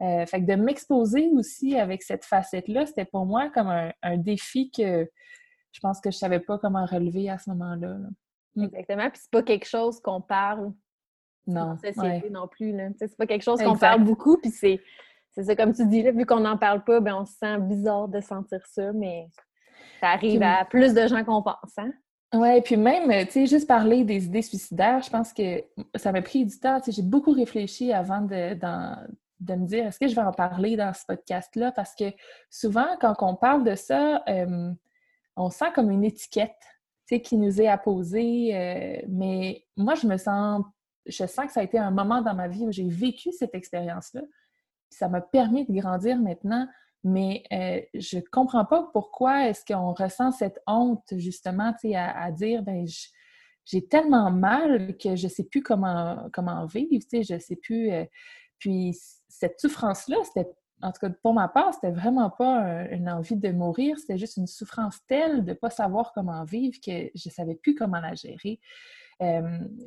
Euh, 0.02 0.26
fait 0.26 0.41
que 0.41 0.45
de 0.45 0.56
m'exposer 0.56 1.30
aussi 1.32 1.78
avec 1.78 2.04
cette 2.04 2.26
facette-là, 2.26 2.86
c'était 2.86 3.06
pour 3.06 3.26
moi 3.26 3.50
comme 3.50 3.67
un, 3.69 3.93
un, 4.04 4.17
défi 4.17 4.69
que 4.69 5.10
je 5.71 5.80
pense 5.82 6.02
que 6.02 6.12
je 6.12 6.17
savais 6.17 6.39
pas 6.39 6.58
comment 6.58 6.86
relever 6.86 7.30
à 7.30 7.38
ce 7.38 7.50
moment-là. 7.52 7.88
là. 7.88 8.08
Exactement. 8.57 9.09
Puis 9.09 9.19
c'est 9.23 9.31
pas 9.31 9.43
quelque 9.43 9.67
chose 9.67 9.99
qu'on 9.99 10.21
parle 10.21 10.73
non, 11.47 11.77
société 11.77 12.29
non 12.29 12.47
plus. 12.47 12.75
C'est 12.97 13.15
pas 13.17 13.27
quelque 13.27 13.43
chose 13.43 13.61
qu'on 13.61 13.77
parle 13.77 14.03
beaucoup. 14.03 14.37
Puis 14.37 14.51
c'est 14.51 14.81
ça, 15.43 15.55
comme 15.55 15.73
tu 15.73 15.85
dis, 15.87 16.01
là, 16.01 16.11
vu 16.11 16.25
qu'on 16.25 16.39
n'en 16.39 16.57
parle 16.57 16.83
pas, 16.83 16.99
ben 16.99 17.15
on 17.15 17.25
se 17.25 17.33
sent 17.33 17.57
bizarre 17.59 18.07
de 18.07 18.21
sentir 18.21 18.65
ça, 18.65 18.93
mais 18.93 19.27
ça 19.99 20.09
arrive 20.09 20.41
à 20.41 20.65
plus 20.65 20.93
de 20.93 21.07
gens 21.07 21.23
qu'on 21.23 21.41
pense. 21.41 21.77
Hein? 21.77 21.91
Oui, 22.33 22.61
puis 22.61 22.77
même, 22.77 23.09
tu 23.27 23.31
sais, 23.31 23.45
juste 23.45 23.67
parler 23.67 24.03
des 24.03 24.25
idées 24.25 24.41
suicidaires, 24.41 25.01
je 25.01 25.09
pense 25.09 25.31
que 25.31 25.63
ça 25.95 26.11
m'a 26.11 26.21
pris 26.21 26.45
du 26.45 26.59
temps. 26.59 26.79
J'ai 26.85 27.01
beaucoup 27.01 27.31
réfléchi 27.31 27.93
avant 27.93 28.21
de, 28.21 28.53
de 29.39 29.55
me 29.55 29.65
dire 29.65 29.85
est-ce 29.85 29.99
que 29.99 30.07
je 30.07 30.15
vais 30.15 30.21
en 30.21 30.33
parler 30.33 30.75
dans 30.75 30.93
ce 30.93 31.05
podcast-là? 31.05 31.71
Parce 31.71 31.95
que 31.95 32.05
souvent, 32.49 32.97
quand 32.99 33.15
on 33.21 33.35
parle 33.35 33.63
de 33.63 33.75
ça, 33.75 34.23
euh, 34.27 34.71
on 35.37 35.49
sent 35.49 35.71
comme 35.73 35.91
une 35.91 36.03
étiquette 36.03 36.55
qui 37.09 37.37
nous 37.37 37.61
est 37.61 37.67
apposé. 37.67 38.55
Euh, 38.55 39.01
mais 39.07 39.65
moi, 39.77 39.95
je 39.95 40.07
me 40.07 40.17
sens, 40.17 40.63
je 41.05 41.25
sens 41.25 41.45
que 41.45 41.51
ça 41.51 41.61
a 41.61 41.63
été 41.63 41.77
un 41.77 41.91
moment 41.91 42.21
dans 42.21 42.35
ma 42.35 42.47
vie 42.47 42.65
où 42.65 42.71
j'ai 42.71 42.87
vécu 42.87 43.31
cette 43.31 43.55
expérience-là. 43.55 44.21
Ça 44.89 45.07
m'a 45.09 45.21
permis 45.21 45.65
de 45.65 45.73
grandir 45.73 46.17
maintenant, 46.17 46.67
mais 47.03 47.43
euh, 47.51 47.81
je 47.93 48.19
comprends 48.31 48.65
pas 48.65 48.89
pourquoi 48.93 49.47
est-ce 49.47 49.63
qu'on 49.65 49.93
ressent 49.93 50.31
cette 50.31 50.59
honte, 50.67 51.13
justement, 51.17 51.73
à, 51.93 52.31
dire, 52.31 52.63
ben, 52.63 52.85
j'ai 53.65 53.87
tellement 53.87 54.31
mal 54.31 54.97
que 54.97 55.15
je 55.15 55.27
sais 55.27 55.43
plus 55.43 55.61
comment, 55.61 56.29
comment 56.33 56.65
vivre, 56.65 57.05
tu 57.09 57.23
sais, 57.23 57.39
sais 57.39 57.55
plus. 57.55 57.91
Euh, 57.91 58.05
puis 58.57 58.97
cette 59.27 59.59
souffrance-là, 59.59 60.17
c'était 60.23 60.49
en 60.81 60.91
tout 60.91 60.99
cas, 60.99 61.09
pour 61.21 61.33
ma 61.33 61.47
part, 61.47 61.73
c'était 61.73 61.91
vraiment 61.91 62.29
pas 62.29 62.85
une 62.91 63.09
envie 63.09 63.38
de 63.38 63.49
mourir, 63.51 63.97
c'était 63.97 64.17
juste 64.17 64.38
une 64.38 64.47
souffrance 64.47 64.99
telle 65.07 65.43
de 65.43 65.51
ne 65.51 65.53
pas 65.55 65.69
savoir 65.69 66.11
comment 66.13 66.43
vivre 66.43 66.77
que 66.85 67.09
je 67.15 67.29
ne 67.29 67.31
savais 67.31 67.55
plus 67.55 67.75
comment 67.75 67.99
la 67.99 68.13
gérer. 68.13 68.59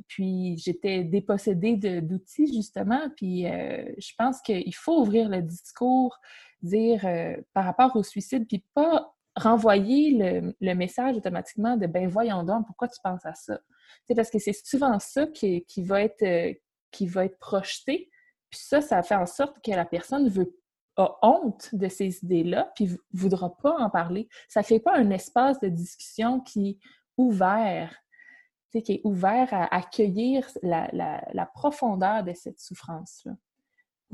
puis 0.09 0.57
j'étais 0.57 1.05
dépossédée 1.05 1.77
d'outils, 2.01 2.53
justement, 2.53 3.11
puis 3.17 3.47
euh, 3.47 3.85
je 3.99 4.13
pense 4.17 4.41
qu'il 4.41 4.75
faut 4.75 5.01
ouvrir 5.01 5.29
le 5.29 5.43
discours, 5.43 6.19
dire 6.63 7.05
euh, 7.05 7.37
par 7.53 7.65
rapport 7.65 7.95
au 7.95 8.03
suicide, 8.03 8.47
puis 8.49 8.65
pas 8.75 9.15
renvoyer 9.37 10.55
le, 10.61 10.75
message 10.75 11.17
automatiquement 11.17 11.77
de 11.77 11.87
«ben 11.87 12.09
voyons 12.09 12.43
donc, 12.43 12.67
pourquoi 12.67 12.89
tu 12.89 12.99
penses 13.05 13.25
à 13.25 13.35
ça?» 13.35 13.61
Parce 14.17 14.31
que 14.31 14.39
c'est 14.39 14.53
souvent 14.53 14.99
ça 14.99 15.27
qui, 15.29 15.65
qui, 15.67 15.83
va 15.83 16.03
être, 16.03 16.23
euh, 16.23 16.53
qui 16.91 17.07
va 17.07 17.27
être 17.27 17.39
projeté, 17.39 18.11
puis 18.51 18.61
ça, 18.61 18.81
ça 18.81 19.03
fait 19.03 19.15
en 19.15 19.27
sorte 19.27 19.63
que 19.63 19.71
la 19.71 19.85
personne 19.85 20.29
veut 20.29 20.57
a 20.99 21.17
honte 21.23 21.71
de 21.73 21.89
ces 21.89 22.23
idées-là, 22.25 22.71
puis 22.75 22.91
voudra 23.13 23.57
pas 23.57 23.75
en 23.79 23.89
parler. 23.89 24.29
Ça 24.49 24.63
fait 24.63 24.81
pas 24.81 24.97
un 24.97 25.11
espace 25.11 25.59
de 25.61 25.69
discussion 25.69 26.41
qui 26.41 26.71
est 26.71 26.79
ouvert, 27.17 27.95
qui 28.73 28.93
est 28.93 29.01
ouvert 29.05 29.49
à 29.53 29.75
accueillir 29.75 30.47
la, 30.63 31.47
profondeur 31.55 32.23
de 32.25 32.33
cette 32.35 32.61
souffrance-là. 32.61 33.33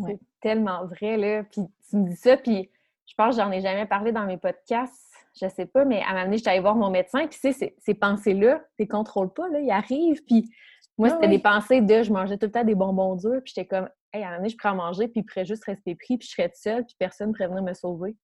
C'est 0.06 0.20
tellement 0.40 0.84
vrai, 0.86 1.16
là. 1.16 1.44
Puis 1.44 1.62
tu 1.88 1.96
me 1.96 2.08
dis 2.08 2.16
ça, 2.16 2.36
puis 2.36 2.70
je 3.06 3.14
pense 3.16 3.36
que 3.36 3.42
j'en 3.42 3.50
ai 3.50 3.60
jamais 3.60 3.86
parlé 3.86 4.12
dans 4.12 4.26
mes 4.26 4.38
podcasts, 4.38 5.12
je 5.40 5.48
sais 5.48 5.66
pas, 5.66 5.84
mais 5.84 6.00
à 6.02 6.08
un 6.08 6.12
moment 6.12 6.24
donné, 6.24 6.38
j'étais 6.38 6.58
voir 6.60 6.74
mon 6.76 6.90
médecin, 6.90 7.26
puis 7.26 7.38
tu 7.40 7.52
sais, 7.52 7.74
ces, 7.78 7.94
pensées-là, 7.94 8.58
tu 8.58 8.64
les 8.80 8.88
contrôles 8.88 9.32
pas, 9.32 9.48
là, 9.48 9.60
ils 9.60 9.70
arrivent, 9.70 10.24
puis 10.24 10.50
moi, 10.96 11.08
ah 11.10 11.14
c'était 11.14 11.28
des 11.28 11.40
pensées 11.40 11.80
de 11.80 12.02
je 12.02 12.12
mangeais 12.12 12.38
tout 12.38 12.46
le 12.46 12.52
temps 12.52 12.64
des 12.64 12.74
bonbons 12.74 13.16
durs, 13.16 13.40
puis 13.44 13.52
j'étais 13.54 13.66
comme, 13.66 13.88
hey, 14.14 14.22
à 14.22 14.26
un 14.26 14.30
moment 14.30 14.36
donné, 14.38 14.48
je 14.50 14.56
pourrais 14.56 14.74
manger, 14.74 15.08
puis 15.08 15.20
il 15.20 15.24
pourrait 15.24 15.44
juste 15.44 15.64
rester 15.64 15.94
pris, 15.94 16.16
puis 16.16 16.28
je 16.28 16.32
serais 16.34 16.50
seule, 16.54 16.84
puis 16.86 16.96
personne 16.98 17.28
ne 17.28 17.32
pourrait 17.32 17.48
venir 17.48 17.62
me 17.62 17.74
sauver. 17.74 18.16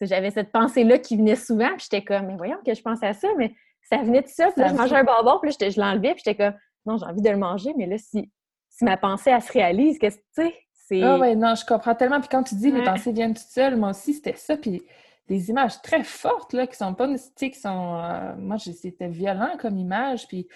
J'avais 0.00 0.30
cette 0.30 0.52
pensée-là 0.52 0.98
qui 0.98 1.16
venait 1.16 1.36
souvent, 1.36 1.70
puis 1.76 1.86
j'étais 1.90 2.04
comme, 2.04 2.26
mais 2.26 2.36
voyons 2.36 2.58
que 2.64 2.72
je 2.72 2.82
pensais 2.82 3.06
à 3.06 3.14
ça, 3.14 3.28
mais 3.36 3.52
ça 3.82 3.98
venait 3.98 4.22
de 4.22 4.28
ça. 4.28 4.50
Puis 4.52 4.60
là, 4.60 4.68
je 4.68 4.74
mangeais 4.74 4.96
un 4.96 5.04
bonbon, 5.04 5.40
puis 5.42 5.50
là, 5.60 5.70
je 5.70 5.80
l'enlevais, 5.80 6.14
puis 6.14 6.22
j'étais 6.24 6.36
comme, 6.36 6.54
non, 6.86 6.96
j'ai 6.98 7.06
envie 7.06 7.22
de 7.22 7.30
le 7.30 7.36
manger, 7.36 7.74
mais 7.76 7.86
là, 7.86 7.98
si, 7.98 8.30
si 8.68 8.84
ma 8.84 8.96
pensée, 8.96 9.30
elle 9.30 9.42
se 9.42 9.52
réalise, 9.52 9.98
qu'est-ce 9.98 10.18
que 10.18 10.22
tu 10.36 10.50
sais? 10.50 11.02
Ah 11.02 11.18
ouais, 11.18 11.34
non, 11.34 11.54
je 11.54 11.66
comprends 11.66 11.94
tellement. 11.94 12.20
Puis 12.20 12.28
quand 12.30 12.44
tu 12.44 12.54
dis 12.54 12.70
les 12.70 12.82
pensées 12.82 13.12
viennent 13.12 13.34
toutes 13.34 13.48
seules, 13.48 13.76
moi 13.76 13.90
aussi, 13.90 14.14
c'était 14.14 14.36
ça. 14.36 14.56
Puis 14.56 14.82
des 15.26 15.50
images 15.50 15.82
très 15.82 16.02
fortes, 16.02 16.54
là, 16.54 16.66
qui 16.66 16.76
sont 16.76 16.94
pas, 16.94 17.06
tu 17.08 17.18
sais, 17.36 17.50
qui 17.50 17.60
sont... 17.60 17.96
Euh, 17.96 18.34
moi, 18.38 18.56
c'était 18.58 19.08
violent 19.08 19.56
comme 19.58 19.76
image, 19.76 20.26
puis 20.28 20.48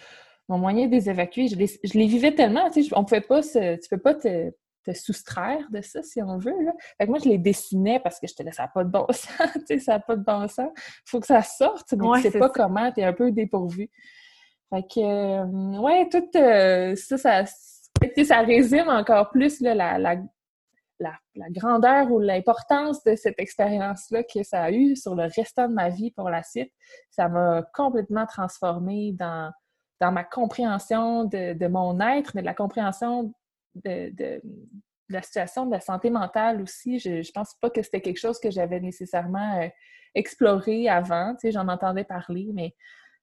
mon 0.52 0.58
moyen 0.58 0.86
de 0.86 0.92
les 0.92 1.08
évacuer, 1.08 1.48
je 1.48 1.56
les, 1.56 1.66
je 1.66 1.98
les 1.98 2.06
vivais 2.06 2.34
tellement, 2.34 2.68
tu 2.68 2.82
sais, 2.84 2.90
on 2.94 3.04
pouvait 3.04 3.22
pas 3.22 3.40
se, 3.42 3.76
tu 3.76 3.88
peux 3.88 3.98
pas 3.98 4.14
te, 4.14 4.50
te, 4.84 4.92
soustraire 4.92 5.66
de 5.70 5.80
ça, 5.80 6.02
si 6.02 6.22
on 6.22 6.36
veut, 6.36 6.62
là. 6.62 6.72
Fait 6.98 7.06
que 7.06 7.10
moi, 7.10 7.18
je 7.24 7.28
les 7.30 7.38
dessinais 7.38 8.00
parce 8.00 8.20
que 8.20 8.26
je 8.26 8.34
te 8.34 8.42
n'a 8.42 8.68
pas 8.68 8.84
de 8.84 8.90
bon 8.90 9.06
sens, 9.10 9.50
tu 9.54 9.60
sais, 9.66 9.78
ça 9.78 9.92
n'a 9.92 10.00
pas 10.00 10.14
de 10.14 10.22
bon 10.22 10.46
sens. 10.48 10.70
Faut 11.06 11.20
que 11.20 11.26
ça 11.26 11.42
sorte, 11.42 11.94
mais 11.94 12.06
tu 12.16 12.30
sais 12.30 12.38
pas 12.38 12.50
comment 12.50 12.62
comment, 12.62 12.92
es 12.94 13.02
un 13.02 13.14
peu 13.14 13.32
dépourvu. 13.32 13.90
Fait 14.68 14.82
que, 14.82 15.00
euh, 15.00 15.80
ouais, 15.80 16.08
tout 16.10 16.22
euh, 16.36 16.94
ça, 16.96 17.16
ça, 17.16 17.44
ça 18.24 18.40
résume 18.40 18.88
encore 18.88 19.30
plus 19.30 19.60
là, 19.60 19.74
la, 19.74 19.98
la, 19.98 20.16
la, 21.00 21.14
la, 21.34 21.50
grandeur 21.50 22.12
ou 22.12 22.18
l'importance 22.18 23.02
de 23.04 23.16
cette 23.16 23.38
expérience-là 23.38 24.22
que 24.22 24.42
ça 24.42 24.64
a 24.64 24.70
eu 24.70 24.96
sur 24.96 25.14
le 25.14 25.24
restant 25.34 25.68
de 25.68 25.74
ma 25.74 25.88
vie 25.88 26.10
pour 26.10 26.28
la 26.28 26.42
suite. 26.42 26.72
Ça 27.10 27.28
m'a 27.28 27.62
complètement 27.74 28.26
transformée 28.26 29.12
dans 29.12 29.50
dans 30.02 30.10
ma 30.10 30.24
compréhension 30.24 31.26
de, 31.26 31.68
mon 31.68 32.00
être, 32.00 32.32
mais 32.34 32.40
de 32.40 32.46
la 32.46 32.54
compréhension 32.54 33.32
de, 33.76 34.42
la 35.08 35.22
situation 35.22 35.64
de 35.64 35.70
la 35.70 35.78
santé 35.78 36.10
mentale 36.10 36.60
aussi. 36.60 36.98
Je 36.98 37.10
ne 37.10 37.32
pense 37.32 37.54
pas 37.60 37.70
que 37.70 37.82
c'était 37.82 38.00
quelque 38.00 38.18
chose 38.18 38.40
que 38.40 38.50
j'avais 38.50 38.80
nécessairement 38.80 39.60
euh, 39.60 39.68
exploré 40.16 40.88
avant. 40.88 41.34
Tu 41.34 41.42
sais, 41.42 41.52
j'en 41.52 41.68
entendais 41.68 42.02
parler, 42.02 42.50
mais 42.52 42.74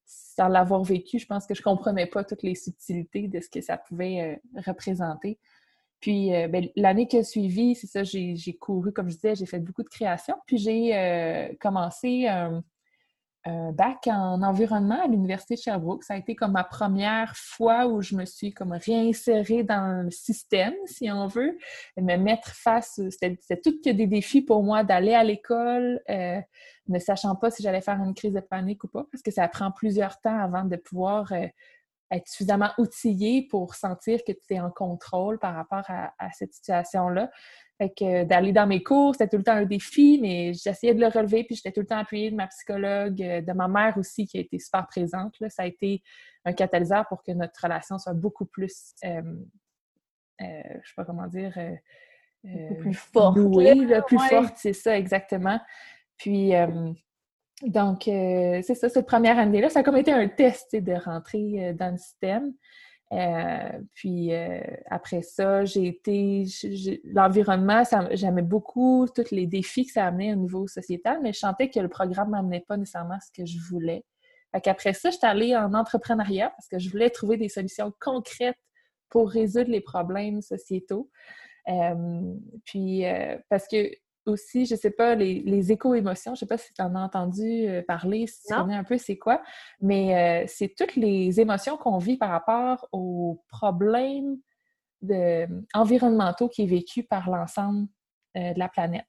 sans 0.06 0.48
l'avoir 0.48 0.82
vécu, 0.84 1.20
je 1.20 1.26
pense 1.26 1.46
que 1.46 1.54
je 1.54 1.60
ne 1.60 1.66
comprenais 1.66 2.06
pas 2.06 2.24
toutes 2.24 2.44
les 2.44 2.56
subtilités 2.56 3.28
de 3.28 3.42
ce 3.42 3.50
que 3.50 3.60
ça 3.60 3.78
pouvait 3.78 4.40
euh, 4.56 4.62
représenter. 4.66 5.38
Puis 6.00 6.34
euh, 6.34 6.48
ben, 6.48 6.70
l'année 6.78 7.10
qui 7.10 7.18
a 7.18 7.26
suivi, 7.26 7.76
c'est 7.76 7.88
ça, 7.88 8.04
j'ai 8.04 8.58
couru, 8.58 8.94
comme 8.94 9.10
je 9.10 9.16
disais, 9.16 9.36
j'ai 9.36 9.46
fait 9.46 9.60
beaucoup 9.60 9.84
de 9.84 9.90
créations. 9.90 10.38
Puis 10.48 10.60
j'ai 10.60 11.58
commencé 11.60 12.30
bac 13.74 14.08
en 14.08 14.42
environnement 14.42 15.02
à 15.04 15.08
l'Université 15.08 15.56
de 15.56 15.60
Sherbrooke. 15.60 16.04
Ça 16.04 16.16
a 16.16 16.18
été 16.18 16.36
comme 16.36 16.54
ma 16.54 16.64
première 16.64 17.36
fois 17.36 17.88
où 17.88 18.02
je 18.02 18.16
me 18.16 18.26
suis 18.26 18.54
comme 18.54 18.74
réinsérée 18.74 19.64
dans 19.64 20.04
le 20.04 20.12
système, 20.12 20.74
si 20.86 21.12
on 21.12 21.28
veut, 21.28 21.58
me 21.98 22.18
mettre 22.18 22.50
face. 22.50 23.02
C'était 23.10 23.62
tout 23.62 23.80
que 23.84 23.90
des 23.90 24.08
défis 24.08 24.42
pour 24.42 24.64
moi 24.64 24.84
d'aller 24.84 25.14
à 25.14 25.24
l'école, 25.24 26.02
euh, 26.10 26.40
ne 26.88 27.00
sachant 27.00 27.36
pas 27.36 27.52
si 27.52 27.64
j'allais 27.64 27.82
faire 27.82 28.02
une 28.02 28.14
crise 28.14 28.34
de 28.34 28.40
panique 28.40 28.84
ou 28.84 28.88
pas, 28.88 29.06
parce 29.12 29.22
que 29.22 29.32
ça 29.32 29.48
prend 29.48 29.72
plusieurs 29.72 30.20
temps 30.20 30.40
avant 30.40 30.64
de 30.64 30.76
pouvoir 30.76 31.32
euh, 31.32 31.48
être 32.12 32.28
suffisamment 32.28 32.72
outillé 32.78 33.48
pour 33.50 33.76
sentir 33.76 34.20
que 34.26 34.32
tu 34.32 34.56
es 34.56 34.60
en 34.60 34.72
contrôle 34.72 35.40
par 35.40 35.56
rapport 35.56 35.84
à 35.88 36.32
cette 36.34 36.54
situation-là. 36.54 37.30
Fait 37.80 37.94
que 37.98 38.26
d'aller 38.26 38.52
dans 38.52 38.68
mes 38.68 38.84
cours, 38.84 39.16
c'était 39.16 39.30
tout 39.30 39.38
le 39.38 39.44
temps 39.44 39.54
un 39.54 39.64
défi, 39.64 40.20
mais 40.22 40.54
j'essayais 40.54 40.94
de 40.94 41.00
le 41.00 41.08
relever, 41.08 41.46
puis 41.46 41.56
j'étais 41.56 41.72
tout 41.72 41.80
le 41.80 41.86
temps 41.86 42.00
appuyée 42.00 42.30
de 42.30 42.36
ma 42.36 42.48
psychologue, 42.48 43.22
euh, 43.22 43.40
de 43.40 43.54
ma 43.54 43.70
mère 43.70 43.98
aussi, 43.98 44.28
qui 44.28 44.38
a 44.38 44.42
été 44.42 44.60
super 44.60 44.86
présente. 44.88 45.40
Là. 45.40 45.50
Ça 45.50 45.64
a 45.64 45.66
été 45.66 46.04
un 46.44 46.52
catalyseur 46.52 47.08
pour 47.08 47.24
que 47.24 47.32
notre 47.32 47.58
relation 47.64 47.98
soit 47.98 48.14
beaucoup 48.14 48.46
plus, 48.46 48.94
euh, 49.06 49.22
euh, 50.42 50.46
je 50.84 50.90
sais 50.90 50.96
pas 50.98 51.06
comment 51.06 51.28
dire, 51.28 51.58
plus 52.80 52.94
forte. 52.96 53.38
plus 54.08 54.20
forte, 54.28 54.58
c'est 54.58 54.74
ça, 54.74 54.98
exactement. 54.98 55.62
Puis, 56.18 56.52
donc, 57.64 58.04
c'est 58.06 58.76
ça, 58.76 58.90
cette 58.90 59.06
première 59.06 59.38
année-là, 59.38 59.70
ça 59.70 59.80
a 59.80 59.84
comme 59.84 59.98
été 59.98 60.12
un 60.12 60.28
test 60.28 60.76
de 60.76 60.94
rentrer 60.94 61.74
dans 61.74 61.92
le 61.92 61.98
système. 61.98 62.54
Euh, 63.12 63.80
puis 63.96 64.34
euh, 64.34 64.62
après 64.90 65.22
ça, 65.24 65.66
j'ai 65.66 65.88
été. 65.88 66.46
L'environnement, 67.06 67.84
j'aimais 68.12 68.44
beaucoup 68.44 69.08
tous 69.16 69.32
les 69.32 69.48
défis 69.48 69.88
que 69.88 69.94
ça 69.94 70.06
amenait 70.06 70.34
au 70.34 70.38
niveau 70.38 70.68
sociétal, 70.68 71.20
mais 71.24 71.34
je 71.34 71.40
sentais 71.40 71.70
que 71.70 71.80
le 71.80 71.90
programme 71.90 72.30
m'amenait 72.30 72.64
pas 72.68 72.78
nécessairement 72.78 73.18
ce 73.20 73.32
que 73.42 73.48
je 73.48 73.58
voulais. 73.70 74.06
Fait 74.52 74.62
qu'après 74.62 74.94
ça, 74.94 75.10
j'étais 75.10 75.28
allée 75.28 75.56
en 75.56 75.74
entrepreneuriat 75.74 76.50
parce 76.52 76.68
que 76.68 76.80
je 76.80 76.90
voulais 76.90 77.10
trouver 77.10 77.38
des 77.38 77.50
solutions 77.50 77.92
concrètes 78.00 78.58
pour 79.10 79.30
résoudre 79.30 79.72
les 79.72 79.82
problèmes 79.82 80.42
sociétaux. 80.42 81.10
Euh, 81.68 82.34
puis 82.66 83.04
parce 83.50 83.68
que 83.68 83.92
aussi, 84.30 84.66
je 84.66 84.76
sais 84.76 84.92
pas, 84.92 85.16
les, 85.16 85.42
les 85.42 85.72
éco-émotions, 85.72 86.36
je 86.36 86.40
sais 86.42 86.46
pas 86.46 86.58
si 86.58 86.74
tu 86.74 86.82
en 86.82 86.96
as 86.96 87.00
entendu 87.00 87.68
euh, 87.68 87.82
parler, 87.88 88.28
si 88.28 88.44
tu 88.48 88.54
connais 88.54 88.76
un 88.76 88.84
peu 88.84 88.98
c'est 88.98 89.18
quoi, 89.18 89.42
mais 89.82 90.44
euh, 90.44 90.46
c'est 90.48 90.74
toutes 90.76 90.96
les 90.96 91.40
émotions 91.40 91.78
qu'on 91.78 91.98
vit 91.98 92.18
par 92.18 92.30
rapport 92.30 92.88
aux 92.92 93.44
problèmes 93.50 94.38
de, 95.02 95.48
environnementaux 95.74 96.50
qui 96.50 96.64
est 96.64 96.68
vécu 96.68 97.04
par 97.04 97.30
l'ensemble 97.30 97.88
euh, 98.38 98.54
de 98.54 98.60
la 98.60 98.70
planète. 98.70 99.08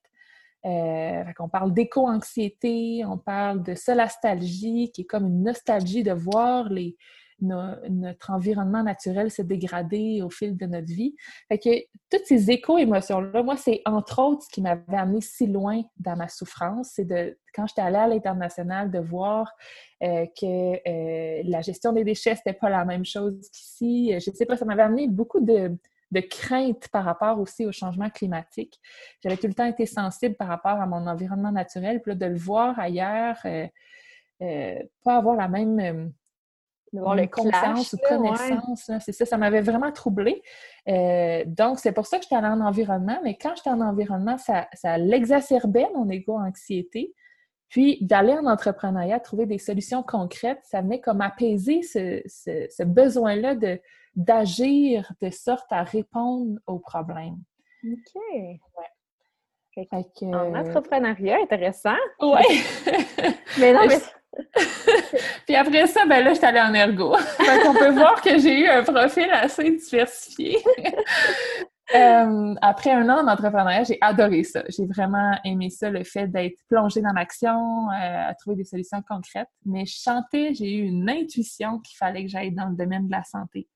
on 0.64 1.48
parle 1.48 1.72
d'éco-anxiété, 1.72 3.04
on 3.06 3.18
parle 3.18 3.62
de 3.62 3.74
solastalgie, 3.74 4.90
qui 4.92 5.02
est 5.02 5.06
comme 5.06 5.26
une 5.26 5.42
nostalgie 5.42 6.02
de 6.02 6.12
voir 6.12 6.68
les, 6.68 6.96
notre 7.42 8.30
environnement 8.30 8.82
naturel 8.82 9.30
s'est 9.30 9.44
dégradé 9.44 10.22
au 10.22 10.30
fil 10.30 10.56
de 10.56 10.66
notre 10.66 10.86
vie. 10.86 11.14
Fait 11.48 11.58
que 11.58 11.70
toutes 12.10 12.26
ces 12.26 12.50
éco-émotions-là, 12.50 13.42
moi, 13.42 13.56
c'est 13.56 13.82
entre 13.84 14.22
autres 14.22 14.42
ce 14.44 14.48
qui 14.48 14.62
m'avait 14.62 14.96
amené 14.96 15.20
si 15.20 15.46
loin 15.46 15.82
dans 15.98 16.16
ma 16.16 16.28
souffrance. 16.28 16.92
C'est 16.94 17.04
de, 17.04 17.38
quand 17.54 17.66
j'étais 17.66 17.82
allée 17.82 17.96
à 17.96 18.06
l'international, 18.06 18.90
de 18.90 18.98
voir 18.98 19.50
euh, 20.02 20.26
que 20.40 20.74
euh, 20.88 21.42
la 21.44 21.60
gestion 21.60 21.92
des 21.92 22.04
déchets, 22.04 22.36
c'était 22.36 22.52
pas 22.52 22.70
la 22.70 22.84
même 22.84 23.04
chose 23.04 23.48
qu'ici. 23.52 24.12
Je 24.14 24.30
sais 24.30 24.46
pas, 24.46 24.56
ça 24.56 24.64
m'avait 24.64 24.82
amené 24.82 25.08
beaucoup 25.08 25.40
de, 25.40 25.76
de 26.10 26.20
crainte 26.20 26.88
par 26.88 27.04
rapport 27.04 27.38
aussi 27.38 27.66
au 27.66 27.72
changement 27.72 28.10
climatique. 28.10 28.80
J'avais 29.22 29.36
tout 29.36 29.46
le 29.46 29.54
temps 29.54 29.66
été 29.66 29.86
sensible 29.86 30.34
par 30.34 30.48
rapport 30.48 30.80
à 30.80 30.86
mon 30.86 31.06
environnement 31.06 31.52
naturel, 31.52 32.00
puis 32.02 32.12
là, 32.12 32.16
de 32.16 32.26
le 32.26 32.38
voir 32.38 32.78
ailleurs, 32.78 33.38
euh, 34.42 34.82
pas 35.04 35.16
avoir 35.16 35.36
la 35.36 35.48
même 35.48 36.12
d'avoir 36.92 37.14
le 37.14 37.26
conscience 37.26 37.92
ou 37.92 37.98
connaissance. 37.98 38.90
C'est 39.00 39.12
ça, 39.12 39.24
ça 39.24 39.36
m'avait 39.36 39.60
vraiment 39.60 39.92
troublée. 39.92 40.42
Euh, 40.88 41.44
donc, 41.46 41.78
c'est 41.78 41.92
pour 41.92 42.06
ça 42.06 42.18
que 42.18 42.24
j'étais 42.24 42.36
allée 42.36 42.48
en 42.48 42.60
environnement, 42.60 43.18
mais 43.22 43.36
quand 43.36 43.54
j'étais 43.56 43.70
en 43.70 43.80
environnement, 43.80 44.38
ça, 44.38 44.68
ça 44.72 44.98
l'exacerbait, 44.98 45.88
mon 45.94 46.08
égo-anxiété. 46.08 47.14
Puis, 47.68 47.98
d'aller 48.00 48.32
en 48.32 48.46
entrepreneuriat, 48.46 49.20
trouver 49.20 49.46
des 49.46 49.58
solutions 49.58 50.02
concrètes, 50.02 50.60
ça 50.64 50.80
venait 50.80 51.00
comme 51.00 51.20
apaiser 51.20 51.82
ce, 51.82 52.20
ce, 52.26 52.82
besoin-là 52.82 53.54
de, 53.54 53.80
d'agir 54.16 55.12
de 55.22 55.30
sorte 55.30 55.70
à 55.70 55.84
répondre 55.84 56.58
aux 56.66 56.80
problèmes. 56.80 57.38
OK. 57.84 58.22
Ouais. 58.32 58.56
En 60.22 60.54
entrepreneuriat, 60.54 61.38
intéressant. 61.42 61.94
Oui. 62.20 62.42
mais 63.60 63.72
non, 63.72 63.80
mais 63.88 63.98
Puis 65.46 65.56
après 65.56 65.86
ça, 65.86 66.06
ben 66.06 66.24
là, 66.24 66.30
je 66.30 66.38
suis 66.38 66.46
allée 66.46 66.60
en 66.60 66.74
ergo. 66.74 67.10
Donc, 67.38 67.60
on 67.68 67.74
peut 67.74 67.90
voir 67.90 68.20
que 68.20 68.38
j'ai 68.38 68.60
eu 68.60 68.68
un 68.68 68.82
profil 68.82 69.30
assez 69.30 69.70
diversifié. 69.70 70.58
Euh, 71.92 72.54
après 72.62 72.92
un 72.92 73.08
an 73.08 73.24
d'entrepreneuriat, 73.24 73.82
j'ai 73.82 73.98
adoré 74.00 74.44
ça. 74.44 74.62
J'ai 74.68 74.86
vraiment 74.86 75.36
aimé 75.44 75.70
ça, 75.70 75.90
le 75.90 76.04
fait 76.04 76.28
d'être 76.28 76.56
plongée 76.68 77.00
dans 77.00 77.12
l'action, 77.12 77.88
euh, 77.88 78.28
à 78.28 78.34
trouver 78.34 78.54
des 78.54 78.64
solutions 78.64 79.02
concrètes. 79.02 79.48
Mais 79.64 79.86
je 79.86 79.98
j'ai 80.54 80.72
eu 80.72 80.82
une 80.82 81.10
intuition 81.10 81.80
qu'il 81.80 81.96
fallait 81.96 82.22
que 82.22 82.28
j'aille 82.28 82.52
dans 82.52 82.66
le 82.66 82.76
domaine 82.76 83.06
de 83.06 83.10
la 83.10 83.24
santé. 83.24 83.66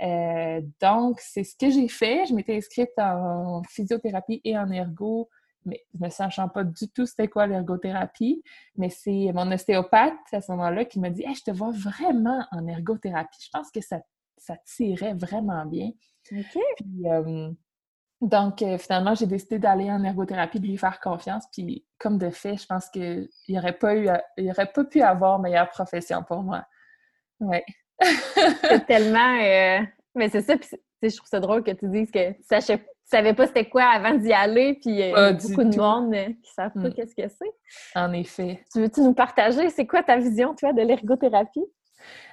Euh, 0.00 0.62
donc, 0.80 1.20
c'est 1.20 1.44
ce 1.44 1.54
que 1.54 1.68
j'ai 1.68 1.88
fait. 1.88 2.24
Je 2.24 2.32
m'étais 2.32 2.56
inscrite 2.56 2.92
en 2.96 3.62
physiothérapie 3.68 4.40
et 4.42 4.56
en 4.56 4.70
ergo 4.70 5.28
mais 5.64 5.84
ne 5.98 6.08
sachant 6.08 6.48
pas 6.48 6.64
du 6.64 6.88
tout 6.90 7.06
c'était 7.06 7.28
quoi 7.28 7.46
l'ergothérapie, 7.46 8.42
mais 8.76 8.90
c'est 8.90 9.30
mon 9.34 9.50
ostéopathe 9.52 10.14
à 10.32 10.40
ce 10.40 10.52
moment-là 10.52 10.84
qui 10.84 11.00
m'a 11.00 11.10
dit 11.10 11.24
Je 11.34 11.42
te 11.42 11.50
vois 11.50 11.72
vraiment 11.72 12.46
en 12.52 12.66
ergothérapie. 12.66 13.38
Je 13.40 13.50
pense 13.52 13.70
que 13.70 13.80
ça, 13.80 14.00
ça 14.36 14.56
tirait 14.66 15.14
vraiment 15.14 15.64
bien. 15.66 15.90
OK. 16.32 16.58
Euh, 17.06 17.50
donc, 18.20 18.62
euh, 18.62 18.78
finalement, 18.78 19.14
j'ai 19.14 19.26
décidé 19.26 19.58
d'aller 19.58 19.90
en 19.90 20.02
ergothérapie, 20.02 20.58
de 20.58 20.66
lui 20.66 20.78
faire 20.78 20.98
confiance. 21.00 21.44
Puis, 21.52 21.84
comme 21.98 22.16
de 22.16 22.30
fait, 22.30 22.56
je 22.56 22.66
pense 22.66 22.88
qu'il 22.88 23.28
n'y 23.48 23.58
aurait, 23.58 23.76
pas 23.76 23.96
eu, 23.96 24.08
il 24.38 24.50
aurait 24.50 24.72
pas 24.72 24.84
pu 24.84 25.02
avoir 25.02 25.38
meilleure 25.38 25.68
profession 25.68 26.22
pour 26.22 26.42
moi. 26.42 26.64
Oui. 27.40 27.58
c'est 28.00 28.86
tellement. 28.86 29.38
Euh, 29.40 29.84
mais 30.14 30.28
c'est 30.28 30.42
ça, 30.42 30.56
puis 30.56 30.68
je 31.02 31.16
trouve 31.16 31.28
ça 31.28 31.40
drôle 31.40 31.62
que 31.62 31.72
tu 31.72 31.88
dises 31.88 32.10
que 32.10 32.32
tu 32.32 32.72
ne 32.72 32.78
savais 33.04 33.34
pas 33.34 33.46
c'était 33.46 33.68
quoi 33.68 33.84
avant 33.84 34.14
d'y 34.14 34.32
aller, 34.32 34.74
puis 34.74 34.90
il 34.90 34.96
y 34.96 35.02
a 35.02 35.32
beaucoup 35.32 35.64
de 35.64 35.76
monde 35.76 36.14
euh, 36.14 36.24
qui 36.24 36.50
ne 36.50 36.54
savent 36.54 36.72
pas 36.72 36.88
mm. 36.88 36.94
qu'est-ce 36.94 37.14
que 37.14 37.28
c'est. 37.28 37.52
En 37.94 38.12
effet. 38.12 38.64
Tu 38.72 38.80
veux-tu 38.80 39.00
nous 39.00 39.14
partager, 39.14 39.68
c'est 39.70 39.86
quoi 39.86 40.02
ta 40.02 40.16
vision, 40.16 40.54
toi, 40.54 40.72
de 40.72 40.82
l'ergothérapie? 40.82 41.64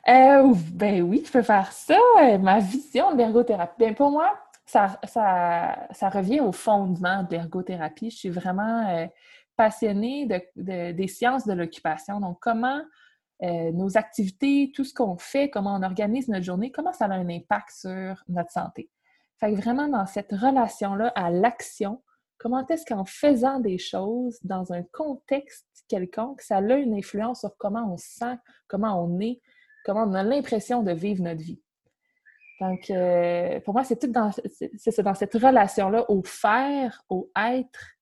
Euh, 0.07 0.53
ben 0.73 1.01
oui, 1.01 1.23
je 1.25 1.31
peux 1.31 1.41
faire 1.41 1.71
ça. 1.71 1.97
Euh, 2.21 2.37
ma 2.37 2.59
vision 2.59 3.11
de 3.13 3.17
l'ergothérapie. 3.17 3.75
Bien, 3.77 3.93
pour 3.93 4.11
moi, 4.11 4.33
ça, 4.65 4.99
ça, 5.03 6.09
revient 6.09 6.39
au 6.39 6.51
fondement 6.51 7.23
de 7.23 7.31
l'ergothérapie. 7.31 8.09
Je 8.09 8.17
suis 8.17 8.29
vraiment 8.29 9.07
passionnée 9.57 10.27
de, 10.27 10.91
des 10.91 11.07
sciences 11.07 11.45
de 11.45 11.53
l'occupation. 11.53 12.19
Donc, 12.19 12.37
comment 12.41 12.81
nos 13.41 13.97
activités, 13.97 14.71
tout 14.73 14.83
ce 14.83 14.93
qu'on 14.93 15.17
fait, 15.17 15.49
comment 15.49 15.75
on 15.75 15.83
organise 15.83 16.27
notre 16.29 16.45
journée, 16.45 16.71
comment 16.71 16.93
ça 16.93 17.05
a 17.05 17.13
un 17.13 17.27
impact 17.27 17.71
sur 17.71 18.23
notre 18.29 18.51
santé. 18.51 18.89
Fait 19.41 19.51
que 19.53 19.59
vraiment 19.59 19.87
dans 19.87 20.05
cette 20.05 20.31
relation-là 20.31 21.07
à 21.15 21.31
l'action, 21.31 22.01
comment 22.37 22.65
est-ce 22.67 22.85
qu'en 22.85 23.05
faisant 23.05 23.59
des 23.59 23.79
choses 23.79 24.37
dans 24.43 24.71
un 24.71 24.83
contexte 24.83 25.65
quelconque, 25.89 26.41
ça 26.41 26.57
a 26.57 26.75
une 26.75 26.93
influence 26.93 27.39
sur 27.39 27.57
comment 27.57 27.91
on 27.91 27.97
se 27.97 28.07
sent, 28.07 28.37
comment 28.67 29.03
on 29.03 29.19
est, 29.19 29.41
comment 29.83 30.03
on 30.03 30.13
a 30.13 30.21
l'impression 30.21 30.83
de 30.83 30.91
vivre 30.91 31.23
notre 31.23 31.41
vie? 31.41 31.59
Donc, 32.59 32.91
euh, 32.91 33.59
pour 33.61 33.73
moi, 33.73 33.83
c'est 33.83 33.97
tout 33.97 34.11
dans, 34.11 34.31
cette 34.31 35.33
relation-là 35.33 36.05
au 36.11 36.21
faire, 36.21 37.03
au 37.09 37.31
être 37.35 37.95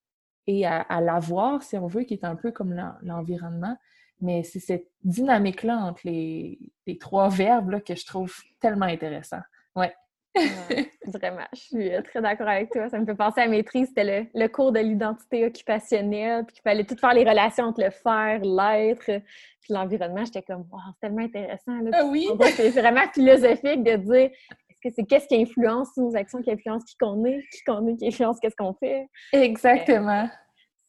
et 0.45 0.65
à, 0.65 0.99
l'avoir, 0.99 1.63
si 1.63 1.77
on 1.77 1.87
veut, 1.87 2.03
qui 2.03 2.15
est 2.15 2.25
un 2.25 2.35
peu 2.35 2.51
comme 2.51 2.75
l'environnement. 3.01 3.77
Mais 4.19 4.43
c'est 4.43 4.59
cette 4.59 4.89
dynamique-là 5.05 5.77
entre 5.77 6.01
les, 6.03 6.59
les 6.85 6.97
trois 6.97 7.29
verbes 7.29 7.69
là, 7.69 7.79
que 7.79 7.95
je 7.95 8.05
trouve 8.05 8.35
tellement 8.59 8.87
intéressant. 8.87 9.39
Ouais 9.77 9.93
vraiment, 11.05 11.45
je 11.53 11.59
suis 11.59 11.93
euh, 11.93 12.01
très 12.01 12.21
d'accord 12.21 12.47
avec 12.47 12.71
toi. 12.71 12.89
Ça 12.89 12.99
me 12.99 13.05
fait 13.05 13.15
penser 13.15 13.41
à 13.41 13.47
maîtrise, 13.47 13.87
c'était 13.89 14.27
le, 14.33 14.47
cours 14.47 14.71
de 14.71 14.79
l'identité 14.79 15.45
occupationnelle, 15.45 16.45
puis 16.45 16.55
qu'il 16.55 16.63
fallait 16.63 16.83
tout 16.83 16.95
faire 16.95 17.13
les 17.13 17.23
relations 17.23 17.65
entre 17.65 17.83
le 17.83 17.91
faire, 17.91 18.39
l'être, 18.41 19.21
puis 19.61 19.73
l'environnement. 19.73 20.25
J'étais 20.25 20.41
comme, 20.41 20.65
wow, 20.71 20.79
c'est 20.93 21.07
tellement 21.07 21.23
intéressant. 21.23 21.79
Ah 21.93 22.05
oui! 22.05 22.27
C'est 22.55 22.69
vraiment 22.71 23.07
philosophique 23.13 23.83
de 23.83 23.95
dire, 23.95 24.29
est-ce 24.69 24.79
que 24.83 24.93
c'est 24.95 25.05
qu'est-ce 25.05 25.27
qui 25.27 25.41
influence 25.41 25.95
nos 25.97 26.15
actions, 26.15 26.41
qui 26.41 26.51
influence 26.51 26.83
qui 26.85 26.97
qu'on 26.97 27.25
est, 27.25 27.43
qui 27.51 27.63
qu'on 27.63 27.87
est, 27.87 27.95
qui 27.97 28.07
influence 28.07 28.39
qu'est-ce 28.39 28.55
qu'on 28.55 28.73
fait? 28.73 29.07
Exactement. 29.33 30.29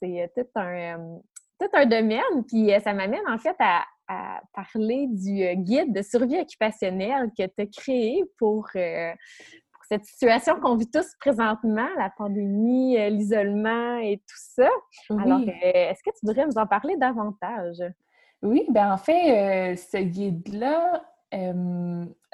C'est 0.02 0.22
euh, 0.22 0.26
tout 0.34 0.48
un, 0.54 0.96
euh, 0.96 1.18
tout 1.60 1.68
un 1.72 1.86
domaine, 1.86 2.44
puis 2.48 2.70
ça 2.82 2.92
m'amène 2.92 3.26
en 3.28 3.38
fait 3.38 3.56
à, 3.58 3.84
à 4.10 4.42
parler 4.52 5.06
du 5.08 5.44
euh, 5.44 5.54
guide 5.54 5.94
de 5.94 6.02
survie 6.02 6.40
occupationnelle 6.40 7.30
que 7.38 7.44
tu 7.46 7.62
as 7.62 7.66
créé 7.66 8.24
pour, 8.38 8.66
euh, 8.74 9.12
pour 9.72 9.84
cette 9.88 10.04
situation 10.04 10.58
qu'on 10.60 10.74
vit 10.74 10.90
tous 10.90 11.14
présentement, 11.20 11.86
la 11.96 12.10
pandémie, 12.10 12.98
euh, 12.98 13.08
l'isolement 13.08 13.98
et 13.98 14.18
tout 14.18 14.36
ça. 14.36 14.68
Alors, 15.10 15.40
est-ce 15.62 16.02
que 16.02 16.10
tu 16.10 16.26
voudrais 16.26 16.44
nous 16.44 16.58
en 16.58 16.66
parler 16.66 16.96
davantage? 16.96 17.82
Oui, 18.42 18.66
ben 18.70 18.92
en 18.92 18.96
fait, 18.96 19.76
ce 19.76 19.98
guide-là, 19.98 21.02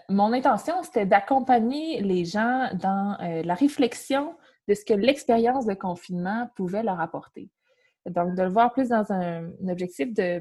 mon 0.08 0.32
intention, 0.32 0.82
c'était 0.82 1.04
d'accompagner 1.04 2.00
les 2.00 2.24
gens 2.24 2.68
dans 2.74 3.18
la 3.20 3.54
réflexion 3.54 4.34
de 4.68 4.74
ce 4.74 4.84
que 4.84 4.94
l'expérience 4.94 5.66
de 5.66 5.74
confinement 5.74 6.48
pouvait 6.54 6.84
leur 6.84 7.00
apporter. 7.00 7.50
Donc, 8.06 8.36
de 8.36 8.42
le 8.42 8.48
voir 8.48 8.72
plus 8.72 8.90
dans 8.90 9.12
un, 9.12 9.50
objectif 9.68 10.14
de, 10.14 10.40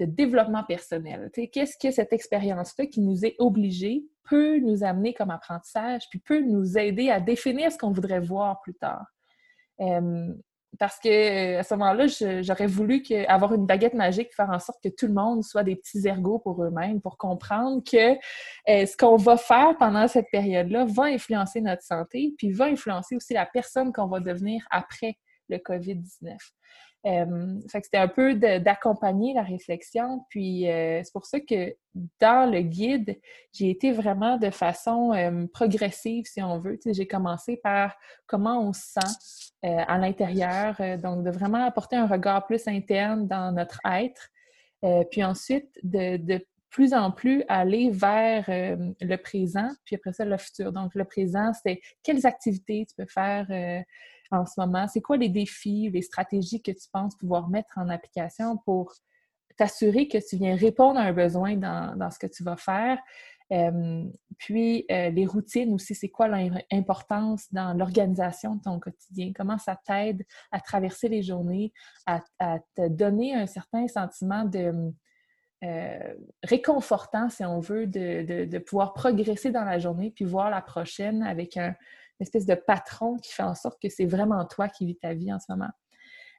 développement 0.00 0.64
personnel. 0.64 1.30
Qu'est-ce 1.52 1.76
que 1.78 1.90
cette 1.90 2.12
expérience-là 2.12 2.86
qui 2.86 3.00
nous 3.00 3.24
est 3.24 3.36
obligée 3.38 4.04
peut 4.24 4.58
nous 4.58 4.82
amener 4.84 5.14
comme 5.14 5.30
apprentissage, 5.30 6.02
puis 6.10 6.18
peut 6.18 6.40
nous 6.40 6.78
aider 6.78 7.10
à 7.10 7.20
définir 7.20 7.70
ce 7.70 7.78
qu'on 7.78 7.92
voudrait 7.92 8.20
voir 8.20 8.60
plus 8.62 8.74
tard. 8.74 9.06
parce 10.78 10.98
que 10.98 11.58
à 11.58 11.62
ce 11.62 11.74
moment-là, 11.74 12.06
j'aurais 12.42 12.66
voulu 12.66 13.04
avoir 13.28 13.54
une 13.54 13.66
baguette 13.66 13.94
magique, 13.94 14.34
faire 14.34 14.50
en 14.50 14.58
sorte 14.58 14.82
que 14.82 14.88
tout 14.88 15.06
le 15.06 15.12
monde 15.12 15.44
soit 15.44 15.62
des 15.62 15.76
petits 15.76 16.06
ergots 16.08 16.40
pour 16.40 16.64
eux-mêmes, 16.64 17.00
pour 17.00 17.16
comprendre 17.16 17.82
que 17.84 18.14
euh, 18.68 18.86
ce 18.86 18.96
qu'on 18.96 19.16
va 19.16 19.36
faire 19.36 19.76
pendant 19.78 20.08
cette 20.08 20.30
période-là 20.32 20.84
va 20.86 21.04
influencer 21.04 21.60
notre 21.60 21.82
santé, 21.82 22.34
puis 22.38 22.50
va 22.50 22.64
influencer 22.64 23.14
aussi 23.14 23.34
la 23.34 23.46
personne 23.46 23.92
qu'on 23.92 24.08
va 24.08 24.18
devenir 24.18 24.66
après 24.70 25.16
le 25.48 25.58
COVID-19. 25.58 26.36
Euh, 27.06 27.60
c'était 27.68 27.98
un 27.98 28.08
peu 28.08 28.34
d'accompagner 28.34 29.34
la 29.34 29.42
réflexion. 29.42 30.24
Puis 30.30 30.70
euh, 30.70 31.02
c'est 31.04 31.12
pour 31.12 31.26
ça 31.26 31.38
que 31.40 31.74
dans 32.20 32.50
le 32.50 32.62
guide, 32.62 33.20
j'ai 33.52 33.70
été 33.70 33.92
vraiment 33.92 34.38
de 34.38 34.50
façon 34.50 35.12
euh, 35.12 35.46
progressive, 35.52 36.24
si 36.26 36.42
on 36.42 36.58
veut. 36.58 36.78
j'ai 36.84 37.06
commencé 37.06 37.58
par 37.62 37.94
comment 38.26 38.60
on 38.60 38.72
se 38.72 38.92
sent 38.98 39.50
à 39.62 39.96
l'intérieur, 39.96 40.76
donc 40.98 41.24
de 41.24 41.30
vraiment 41.30 41.64
apporter 41.64 41.96
un 41.96 42.06
regard 42.06 42.44
plus 42.44 42.68
interne 42.68 43.26
dans 43.26 43.50
notre 43.50 43.80
être. 43.86 44.28
puis 45.10 45.24
ensuite, 45.24 45.70
de, 45.82 46.18
de, 46.18 46.46
plus 46.68 46.92
en 46.92 47.12
plus 47.12 47.44
aller 47.48 47.88
vers 47.88 48.44
le 48.48 49.16
présent, 49.16 49.70
puis 49.84 49.96
après 49.96 50.12
ça, 50.12 50.26
le 50.26 50.36
futur. 50.36 50.70
Donc, 50.72 50.94
le 50.94 51.04
présent, 51.04 51.52
c'est 51.62 51.80
quelles 52.02 52.26
activités 52.26 52.84
tu 52.86 52.94
peux 52.94 53.06
faire 53.06 53.46
en 54.30 54.46
ce 54.46 54.54
moment? 54.58 54.86
C'est 54.88 55.00
quoi 55.00 55.16
les 55.16 55.28
défis, 55.28 55.90
les 55.90 56.02
stratégies 56.02 56.62
que 56.62 56.72
tu 56.72 56.88
penses 56.92 57.16
pouvoir 57.16 57.48
mettre 57.48 57.78
en 57.78 57.88
application 57.88 58.56
pour 58.58 58.92
t'assurer 59.56 60.08
que 60.08 60.18
tu 60.18 60.36
viens 60.36 60.56
répondre 60.56 60.98
à 60.98 61.04
un 61.04 61.12
besoin 61.12 61.56
dans, 61.56 62.10
ce 62.10 62.18
que 62.18 62.26
tu 62.26 62.42
vas 62.42 62.56
faire? 62.56 62.98
puis, 64.38 64.84
euh, 64.90 65.10
les 65.10 65.26
routines 65.26 65.72
aussi, 65.74 65.94
c'est 65.94 66.08
quoi 66.08 66.26
l'importance 66.26 67.52
dans 67.52 67.72
l'organisation 67.74 68.56
de 68.56 68.62
ton 68.62 68.80
quotidien? 68.80 69.32
Comment 69.36 69.58
ça 69.58 69.78
t'aide 69.86 70.24
à 70.50 70.60
traverser 70.60 71.08
les 71.08 71.22
journées, 71.22 71.72
à, 72.06 72.20
te 72.74 72.88
donner 72.88 73.34
un 73.34 73.46
certain 73.46 73.86
sentiment 73.86 74.44
de 74.44 74.92
euh, 75.62 76.14
réconfortant, 76.42 77.28
si 77.28 77.44
on 77.44 77.60
veut, 77.60 77.86
de, 77.86 78.44
de, 78.44 78.58
pouvoir 78.58 78.92
progresser 78.92 79.50
dans 79.52 79.64
la 79.64 79.78
journée, 79.78 80.10
puis 80.10 80.24
voir 80.24 80.50
la 80.50 80.60
prochaine 80.60 81.22
avec 81.22 81.56
un, 81.56 81.76
espèce 82.20 82.46
de 82.46 82.54
patron 82.54 83.16
qui 83.16 83.32
fait 83.32 83.42
en 83.42 83.54
sorte 83.54 83.80
que 83.80 83.88
c'est 83.88 84.06
vraiment 84.06 84.44
toi 84.46 84.68
qui 84.68 84.86
vis 84.86 84.98
ta 84.98 85.14
vie 85.14 85.32
en 85.32 85.38
ce 85.38 85.46
moment. 85.48 85.70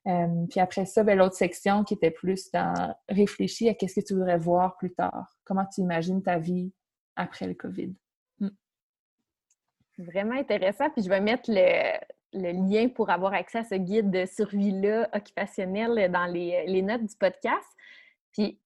Euh, 0.07 0.45
puis 0.49 0.59
après 0.59 0.85
ça, 0.85 1.03
ben, 1.03 1.17
l'autre 1.17 1.35
section 1.35 1.83
qui 1.83 1.95
était 1.95 2.11
plus 2.11 2.51
dans 2.51 2.95
réfléchir 3.09 3.71
à 3.71 3.73
qu'est-ce 3.73 3.99
que 3.99 4.05
tu 4.05 4.13
voudrais 4.13 4.37
voir 4.37 4.77
plus 4.77 4.93
tard. 4.93 5.35
Comment 5.43 5.65
tu 5.65 5.81
imagines 5.81 6.21
ta 6.21 6.37
vie 6.37 6.71
après 7.15 7.47
le 7.47 7.55
COVID? 7.55 7.95
Hmm. 8.39 8.49
Vraiment 9.97 10.35
intéressant. 10.35 10.89
Puis 10.91 11.03
je 11.03 11.09
vais 11.09 11.21
mettre 11.21 11.49
le, 11.49 11.99
lien 12.33 12.89
pour 12.89 13.09
avoir 13.09 13.33
accès 13.33 13.59
à 13.59 13.63
ce 13.63 13.75
guide 13.75 14.11
de 14.11 14.25
survie-là 14.25 15.09
occupationnel 15.13 16.11
dans 16.11 16.25
les, 16.25 16.65
les, 16.67 16.81
notes 16.81 17.05
du 17.05 17.15
podcast. 17.15 17.67
Puis, 18.33 18.59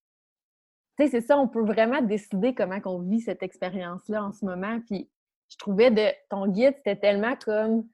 tu 0.97 1.05
sais, 1.05 1.11
c'est 1.11 1.21
ça, 1.21 1.37
on 1.37 1.47
peut 1.47 1.63
vraiment 1.63 2.01
décider 2.01 2.53
comment 2.55 2.79
on 2.85 2.99
vit 2.99 3.21
cette 3.21 3.43
expérience-là 3.43 4.23
en 4.23 4.31
ce 4.31 4.43
moment. 4.43 4.81
Puis, 4.81 5.09
je 5.49 5.57
trouvais 5.57 5.91
de 5.91 6.07
ton 6.29 6.47
guide, 6.47 6.73
c'était 6.77 6.95
tellement 6.95 7.35
comme 7.35 7.87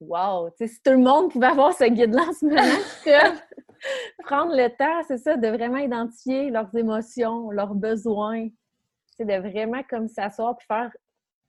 Wow! 0.00 0.50
si 0.58 0.82
tout 0.82 0.90
le 0.90 0.98
monde 0.98 1.32
pouvait 1.32 1.46
avoir 1.46 1.72
ce 1.72 1.84
guide-là 1.84 2.22
en 2.28 2.32
ce 2.32 2.44
moment, 2.44 3.38
prendre 4.24 4.54
le 4.54 4.68
temps, 4.76 5.02
c'est 5.08 5.16
ça, 5.16 5.36
de 5.36 5.48
vraiment 5.48 5.78
identifier 5.78 6.50
leurs 6.50 6.74
émotions, 6.76 7.50
leurs 7.50 7.74
besoins, 7.74 8.48
c'est 9.16 9.24
de 9.24 9.36
vraiment 9.48 9.82
comme 9.88 10.08
s'asseoir 10.08 10.56
puis 10.58 10.66
faire 10.66 10.90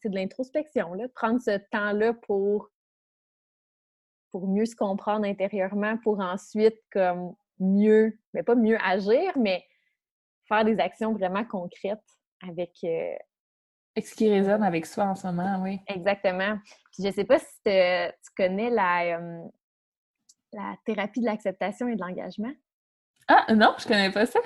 de 0.06 0.16
l'introspection, 0.16 0.92
prendre 1.14 1.42
ce 1.42 1.58
temps-là 1.72 2.14
pour, 2.14 2.70
pour 4.32 4.48
mieux 4.48 4.66
se 4.66 4.76
comprendre 4.76 5.26
intérieurement, 5.26 5.98
pour 5.98 6.20
ensuite 6.20 6.80
comme 6.92 7.36
mieux, 7.60 8.18
mais 8.34 8.44
pas 8.44 8.56
mieux 8.56 8.78
agir, 8.84 9.38
mais 9.38 9.66
faire 10.48 10.64
des 10.66 10.80
actions 10.80 11.14
vraiment 11.14 11.44
concrètes 11.44 12.00
avec, 12.48 12.72
euh, 12.84 13.16
ce 14.06 14.16
qui 14.16 14.30
résonne 14.30 14.64
avec 14.64 14.86
soi 14.86 15.06
en 15.06 15.16
ce 15.16 15.28
moment, 15.28 15.62
oui. 15.64 15.80
Exactement. 15.88 16.58
Puis 16.92 17.04
je 17.06 17.12
sais 17.12 17.24
pas 17.24 17.40
si 17.40 17.46
tu 17.64 18.32
connais 18.36 18.70
la, 18.70 19.18
euh, 19.18 19.44
la 20.54 20.76
thérapie 20.86 21.22
de 21.22 21.26
l'acceptation 21.26 21.88
et 21.88 21.96
de 21.96 22.02
l'engagement. 22.02 22.52
Ah, 23.28 23.54
non, 23.54 23.76
je 23.78 23.88
connais 23.88 24.12
pas 24.12 24.26
ça. 24.26 24.40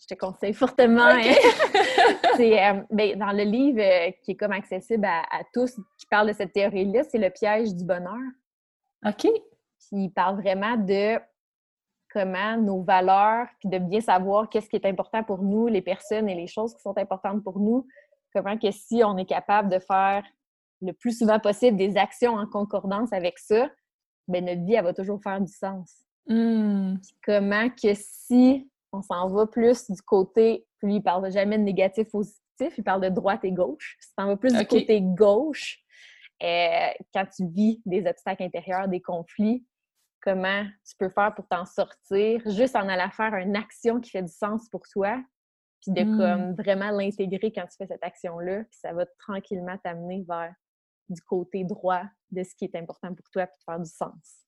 Je 0.00 0.06
te 0.06 0.14
conseille 0.14 0.52
fortement. 0.52 1.02
Hein. 1.02 1.20
c'est 2.36 2.64
euh, 2.64 2.82
ben, 2.90 3.18
dans 3.18 3.32
le 3.32 3.44
livre 3.44 3.80
euh, 3.80 4.10
qui 4.22 4.32
est 4.32 4.36
comme 4.36 4.52
accessible 4.52 5.04
à, 5.04 5.42
tous, 5.54 5.76
qui 5.98 6.06
parle 6.06 6.28
de 6.28 6.32
cette 6.32 6.52
théorie-là, 6.52 7.04
c'est 7.04 7.18
le 7.18 7.30
piège 7.30 7.74
du 7.74 7.84
bonheur. 7.84 8.18
OK. 9.06 9.22
Puis 9.22 10.04
il 10.04 10.10
parle 10.10 10.40
vraiment 10.40 10.76
de 10.76 11.18
comment 12.12 12.56
nos 12.58 12.82
valeurs, 12.82 13.46
puis 13.60 13.68
de 13.68 13.78
bien 13.78 14.00
savoir 14.00 14.48
qu'est-ce 14.48 14.68
qui 14.68 14.76
est 14.76 14.86
important 14.86 15.24
pour 15.24 15.42
nous, 15.42 15.66
les 15.66 15.82
personnes 15.82 16.28
et 16.28 16.34
les 16.34 16.46
choses 16.46 16.74
qui 16.74 16.82
sont 16.82 16.96
importantes 16.98 17.42
pour 17.42 17.58
nous, 17.58 17.86
comment 18.34 18.58
que 18.58 18.70
si 18.70 19.02
on 19.04 19.16
est 19.16 19.26
capable 19.26 19.68
de 19.68 19.78
faire 19.78 20.24
le 20.80 20.92
plus 20.92 21.16
souvent 21.18 21.38
possible 21.38 21.76
des 21.76 21.96
actions 21.96 22.34
en 22.34 22.46
concordance 22.46 23.12
avec 23.12 23.38
ça, 23.38 23.70
ben 24.28 24.44
notre 24.44 24.64
vie, 24.64 24.74
elle 24.74 24.84
va 24.84 24.94
toujours 24.94 25.20
faire 25.22 25.40
du 25.40 25.52
sens. 25.52 26.04
Hmm. 26.26 26.96
Comment 27.24 27.68
que 27.70 27.94
si 27.94 28.70
on 28.92 29.02
s'en 29.02 29.28
va 29.28 29.46
plus 29.46 29.90
du 29.90 30.00
côté, 30.02 30.66
lui, 30.82 30.96
il 30.96 31.02
parle 31.02 31.30
jamais 31.30 31.58
de 31.58 31.62
négatif 31.62 32.10
positif, 32.10 32.74
il 32.76 32.84
parle 32.84 33.00
de 33.02 33.08
droite 33.08 33.44
et 33.44 33.52
gauche. 33.52 33.96
Si 34.00 34.08
tu 34.14 34.22
en 34.22 34.26
vas 34.28 34.36
plus 34.36 34.52
du 34.52 34.66
côté 34.66 35.00
gauche, 35.00 35.78
euh, 36.42 36.88
quand 37.14 37.26
tu 37.34 37.46
vis 37.46 37.80
des 37.86 38.06
obstacles 38.06 38.42
intérieurs, 38.42 38.88
des 38.88 39.00
conflits, 39.00 39.64
comment 40.20 40.64
tu 40.86 40.96
peux 40.98 41.08
faire 41.08 41.34
pour 41.34 41.46
t'en 41.48 41.64
sortir 41.64 42.40
juste 42.46 42.76
en 42.76 42.88
allant 42.88 43.10
faire 43.10 43.34
une 43.34 43.56
action 43.56 44.00
qui 44.00 44.10
fait 44.10 44.22
du 44.22 44.32
sens 44.32 44.68
pour 44.68 44.82
toi, 44.92 45.20
puis 45.82 45.92
de 45.92 46.04
comme 46.16 46.50
mmh. 46.50 46.54
vraiment 46.54 46.90
l'intégrer 46.90 47.52
quand 47.52 47.66
tu 47.66 47.76
fais 47.76 47.86
cette 47.86 48.04
action-là, 48.04 48.64
puis 48.64 48.78
ça 48.80 48.92
va 48.92 49.04
tranquillement 49.18 49.76
t'amener 49.82 50.24
vers 50.26 50.54
du 51.08 51.20
côté 51.22 51.64
droit 51.64 52.02
de 52.30 52.42
ce 52.42 52.54
qui 52.54 52.64
est 52.64 52.76
important 52.76 53.08
pour 53.14 53.28
toi, 53.30 53.46
puis 53.46 53.56
de 53.58 53.64
faire 53.64 53.80
du 53.80 53.90
sens. 53.90 54.42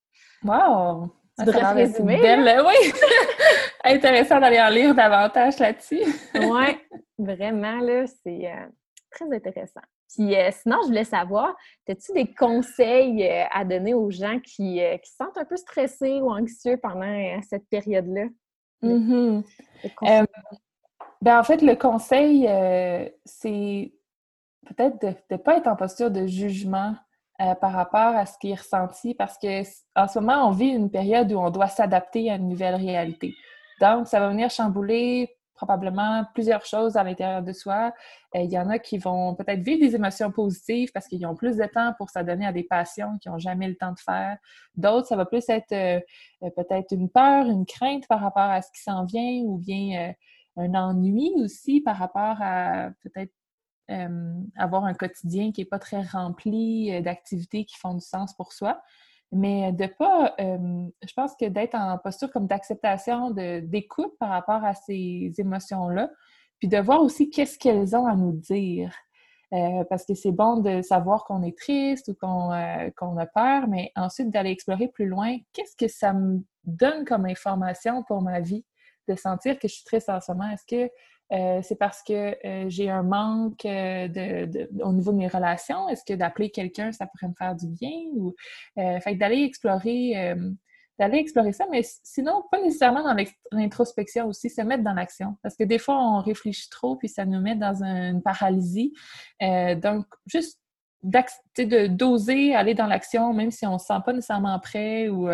Wow! 0.44 1.10
Tu 1.38 1.44
devrais 1.44 1.72
résumer, 1.72 2.20
belle... 2.20 2.62
Oui! 2.64 2.92
Intéressant 3.84 4.40
d'aller 4.40 4.60
en 4.60 4.68
lire 4.68 4.94
davantage 4.94 5.58
là-dessus. 5.58 6.02
oui, 6.34 6.78
vraiment, 7.18 7.80
là, 7.80 8.06
c'est 8.06 8.46
euh, 8.46 8.66
très 9.10 9.30
intéressant. 9.34 9.82
Puis 10.14 10.36
euh, 10.36 10.50
sinon, 10.52 10.78
je 10.82 10.88
voulais 10.88 11.04
savoir, 11.04 11.56
as-tu 11.88 12.12
des 12.12 12.32
conseils 12.32 13.28
euh, 13.28 13.44
à 13.50 13.64
donner 13.64 13.94
aux 13.94 14.10
gens 14.10 14.38
qui, 14.38 14.80
qui 15.02 15.10
se 15.10 15.16
sentent 15.16 15.36
un 15.36 15.44
peu 15.44 15.56
stressés 15.56 16.20
ou 16.20 16.30
anxieux 16.30 16.78
pendant 16.80 17.40
cette 17.42 17.68
période-là? 17.68 18.26
Mm 18.82 19.40
ben, 21.24 21.38
en 21.38 21.42
fait, 21.42 21.62
le 21.62 21.74
conseil, 21.74 22.46
euh, 22.46 23.08
c'est 23.24 23.94
peut-être 24.66 25.00
de 25.00 25.14
ne 25.30 25.36
pas 25.38 25.56
être 25.56 25.68
en 25.68 25.74
posture 25.74 26.10
de 26.10 26.26
jugement 26.26 26.94
euh, 27.40 27.54
par 27.54 27.72
rapport 27.72 28.14
à 28.14 28.26
ce 28.26 28.36
qui 28.38 28.50
est 28.50 28.56
ressenti 28.60 29.14
parce 29.14 29.38
que 29.38 29.62
en 29.96 30.06
ce 30.06 30.18
moment, 30.18 30.46
on 30.46 30.50
vit 30.50 30.68
une 30.68 30.90
période 30.90 31.32
où 31.32 31.38
on 31.38 31.48
doit 31.48 31.68
s'adapter 31.68 32.30
à 32.30 32.34
une 32.34 32.50
nouvelle 32.50 32.74
réalité. 32.74 33.32
Donc, 33.80 34.06
ça 34.06 34.20
va 34.20 34.28
venir 34.28 34.50
chambouler 34.50 35.34
probablement 35.54 36.26
plusieurs 36.34 36.66
choses 36.66 36.98
à 36.98 37.02
l'intérieur 37.02 37.42
de 37.42 37.54
soi. 37.54 37.94
Euh, 38.34 38.40
il 38.40 38.52
y 38.52 38.58
en 38.58 38.68
a 38.68 38.78
qui 38.78 38.98
vont 38.98 39.34
peut-être 39.34 39.60
vivre 39.60 39.80
des 39.80 39.94
émotions 39.94 40.30
positives 40.30 40.90
parce 40.92 41.08
qu'ils 41.08 41.24
ont 41.24 41.34
plus 41.34 41.56
de 41.56 41.64
temps 41.64 41.94
pour 41.96 42.10
s'adonner 42.10 42.44
à 42.44 42.52
des 42.52 42.64
passions 42.64 43.16
qu'ils 43.16 43.32
n'ont 43.32 43.38
jamais 43.38 43.68
le 43.68 43.76
temps 43.76 43.92
de 43.92 43.98
faire. 43.98 44.36
D'autres, 44.76 45.06
ça 45.06 45.16
va 45.16 45.24
plus 45.24 45.48
être 45.48 46.02
peut-être 46.54 46.92
une 46.92 47.08
peur, 47.08 47.46
une 47.46 47.64
crainte 47.64 48.06
par 48.08 48.20
rapport 48.20 48.42
à 48.42 48.60
ce 48.60 48.70
qui 48.72 48.82
s'en 48.82 49.06
vient 49.06 49.40
ou 49.46 49.56
bien 49.56 50.12
un 50.56 50.74
ennui 50.74 51.32
aussi 51.36 51.80
par 51.80 51.96
rapport 51.96 52.36
à 52.40 52.90
peut-être 53.02 53.32
avoir 54.56 54.84
un 54.84 54.94
quotidien 54.94 55.52
qui 55.52 55.60
n'est 55.60 55.66
pas 55.66 55.78
très 55.78 56.02
rempli 56.02 56.90
euh, 56.90 57.02
d'activités 57.02 57.66
qui 57.66 57.76
font 57.76 57.92
du 57.94 58.00
sens 58.04 58.34
pour 58.34 58.52
soi. 58.52 58.80
Mais 59.30 59.72
de 59.72 59.86
pas, 59.86 60.32
je 60.38 61.12
pense 61.16 61.34
que 61.34 61.46
d'être 61.46 61.74
en 61.74 61.98
posture 61.98 62.30
comme 62.30 62.46
d'acceptation, 62.46 63.32
d'écoute 63.32 64.12
par 64.20 64.28
rapport 64.28 64.62
à 64.64 64.74
ces 64.74 65.32
émotions-là, 65.36 66.08
puis 66.60 66.68
de 66.68 66.78
voir 66.78 67.02
aussi 67.02 67.30
qu'est-ce 67.30 67.58
qu'elles 67.58 67.96
ont 67.96 68.06
à 68.06 68.14
nous 68.14 68.32
dire. 68.32 68.94
Euh, 69.54 69.84
parce 69.88 70.04
que 70.04 70.14
c'est 70.14 70.32
bon 70.32 70.56
de 70.56 70.82
savoir 70.82 71.24
qu'on 71.24 71.42
est 71.44 71.56
triste 71.56 72.08
ou 72.08 72.14
qu'on 72.14 72.50
euh, 72.52 72.88
a 73.18 73.26
peur, 73.26 73.68
mais 73.68 73.92
ensuite 73.94 74.30
d'aller 74.30 74.50
explorer 74.50 74.88
plus 74.88 75.06
loin, 75.06 75.36
qu'est-ce 75.52 75.76
que 75.76 75.86
ça 75.86 76.12
me 76.12 76.42
donne 76.64 77.04
comme 77.04 77.24
information 77.24 78.02
pour 78.02 78.20
ma 78.20 78.40
vie? 78.40 78.64
De 79.08 79.16
sentir 79.16 79.58
que 79.58 79.68
je 79.68 79.74
suis 79.74 79.84
triste 79.84 80.08
en 80.08 80.20
ce 80.20 80.32
moment? 80.32 80.50
Est-ce 80.50 80.66
que 80.66 80.90
euh, 81.32 81.60
c'est 81.62 81.76
parce 81.76 82.02
que 82.02 82.36
euh, 82.46 82.68
j'ai 82.68 82.90
un 82.90 83.02
manque 83.02 83.64
euh, 83.64 84.66
au 84.82 84.92
niveau 84.92 85.12
de 85.12 85.16
mes 85.16 85.28
relations? 85.28 85.88
Est-ce 85.88 86.04
que 86.04 86.14
d'appeler 86.14 86.50
quelqu'un, 86.50 86.92
ça 86.92 87.06
pourrait 87.06 87.28
me 87.28 87.34
faire 87.34 87.54
du 87.54 87.66
bien? 87.66 87.92
Ou, 88.14 88.34
fait 88.76 89.14
d'aller 89.14 89.42
explorer, 89.42 90.34
d'aller 90.98 91.18
explorer 91.18 91.52
ça, 91.52 91.66
mais 91.70 91.82
sinon, 92.02 92.44
pas 92.50 92.60
nécessairement 92.60 93.02
dans 93.02 93.16
l'introspection 93.52 94.26
aussi, 94.26 94.50
se 94.50 94.60
mettre 94.62 94.84
dans 94.84 94.92
l'action. 94.92 95.36
Parce 95.42 95.56
que 95.56 95.64
des 95.64 95.78
fois, 95.78 95.96
on 95.98 96.20
réfléchit 96.20 96.68
trop, 96.70 96.96
puis 96.96 97.08
ça 97.08 97.24
nous 97.24 97.40
met 97.40 97.56
dans 97.56 97.82
une 97.82 98.22
paralysie. 98.22 98.92
donc, 99.40 100.06
juste 100.26 100.60
de 101.02 101.86
d'oser 101.86 102.54
aller 102.54 102.74
dans 102.74 102.86
l'action, 102.86 103.34
même 103.34 103.50
si 103.50 103.66
on 103.66 103.74
ne 103.74 103.78
se 103.78 103.86
sent 103.86 104.00
pas 104.04 104.12
nécessairement 104.12 104.58
prêt 104.58 105.08
ou 105.08 105.26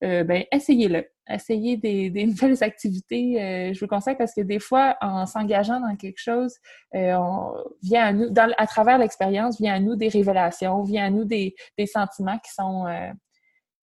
ben, 0.00 0.44
essayez-le. 0.52 1.06
Essayez 1.28 1.76
des, 1.76 2.10
nouvelles 2.26 2.62
activités. 2.62 3.42
Euh, 3.42 3.72
je 3.72 3.80
vous 3.80 3.86
conseille 3.86 4.16
parce 4.16 4.34
que 4.34 4.42
des 4.42 4.58
fois, 4.58 4.96
en 5.00 5.26
s'engageant 5.26 5.80
dans 5.80 5.96
quelque 5.96 6.20
chose, 6.20 6.54
on, 6.92 7.54
vient 7.82 8.04
à 8.04 8.12
nous, 8.12 8.32
à 8.36 8.66
travers 8.66 8.98
l'expérience, 8.98 9.60
vient 9.60 9.74
à 9.74 9.80
nous 9.80 9.96
des 9.96 10.08
révélations, 10.08 10.82
vient 10.82 11.06
à 11.06 11.10
nous 11.10 11.24
des, 11.24 11.54
sentiments 11.86 12.38
qui 12.38 12.52
sont 12.52 12.86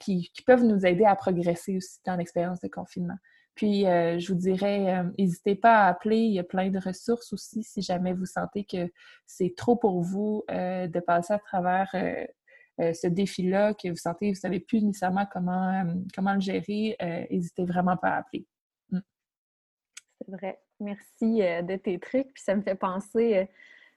qui, 0.03 0.29
peuvent 0.45 0.63
nous 0.63 0.85
aider 0.85 1.05
à 1.05 1.15
progresser 1.15 1.77
aussi 1.77 1.99
dans 2.05 2.15
l'expérience 2.15 2.59
de 2.59 2.67
confinement. 2.67 3.17
Puis, 3.55 3.85
euh, 3.85 4.17
je 4.17 4.33
vous 4.33 4.39
dirais, 4.39 4.97
euh, 4.97 5.03
n'hésitez 5.17 5.55
pas 5.55 5.83
à 5.83 5.89
appeler. 5.89 6.17
Il 6.17 6.33
y 6.33 6.39
a 6.39 6.43
plein 6.43 6.69
de 6.69 6.79
ressources 6.79 7.31
aussi 7.33 7.63
si 7.63 7.81
jamais 7.81 8.13
vous 8.13 8.25
sentez 8.25 8.63
que 8.63 8.91
c'est 9.27 9.53
trop 9.55 9.75
pour 9.75 10.01
vous 10.01 10.43
euh, 10.49 10.87
de 10.87 10.99
passer 10.99 11.33
à 11.33 11.39
travers 11.39 11.93
ce 12.79 13.07
défi-là, 13.07 13.73
que 13.73 13.89
vous 13.89 13.95
sentez 13.95 14.27
vous 14.27 14.31
ne 14.31 14.35
savez 14.35 14.59
plus 14.59 14.81
nécessairement 14.81 15.25
comment, 15.31 15.83
comment 16.15 16.33
le 16.33 16.41
gérer. 16.41 16.95
N'hésitez 17.29 17.65
vraiment 17.65 17.97
pas 17.97 18.09
à 18.09 18.17
appeler. 18.17 18.45
Mm. 18.89 18.99
C'est 20.19 20.31
vrai. 20.31 20.59
Merci 20.79 21.39
de 21.39 21.75
tes 21.75 21.99
trucs. 21.99 22.33
Puis 22.33 22.43
ça 22.43 22.55
me 22.55 22.61
fait 22.61 22.75
penser, 22.75 23.47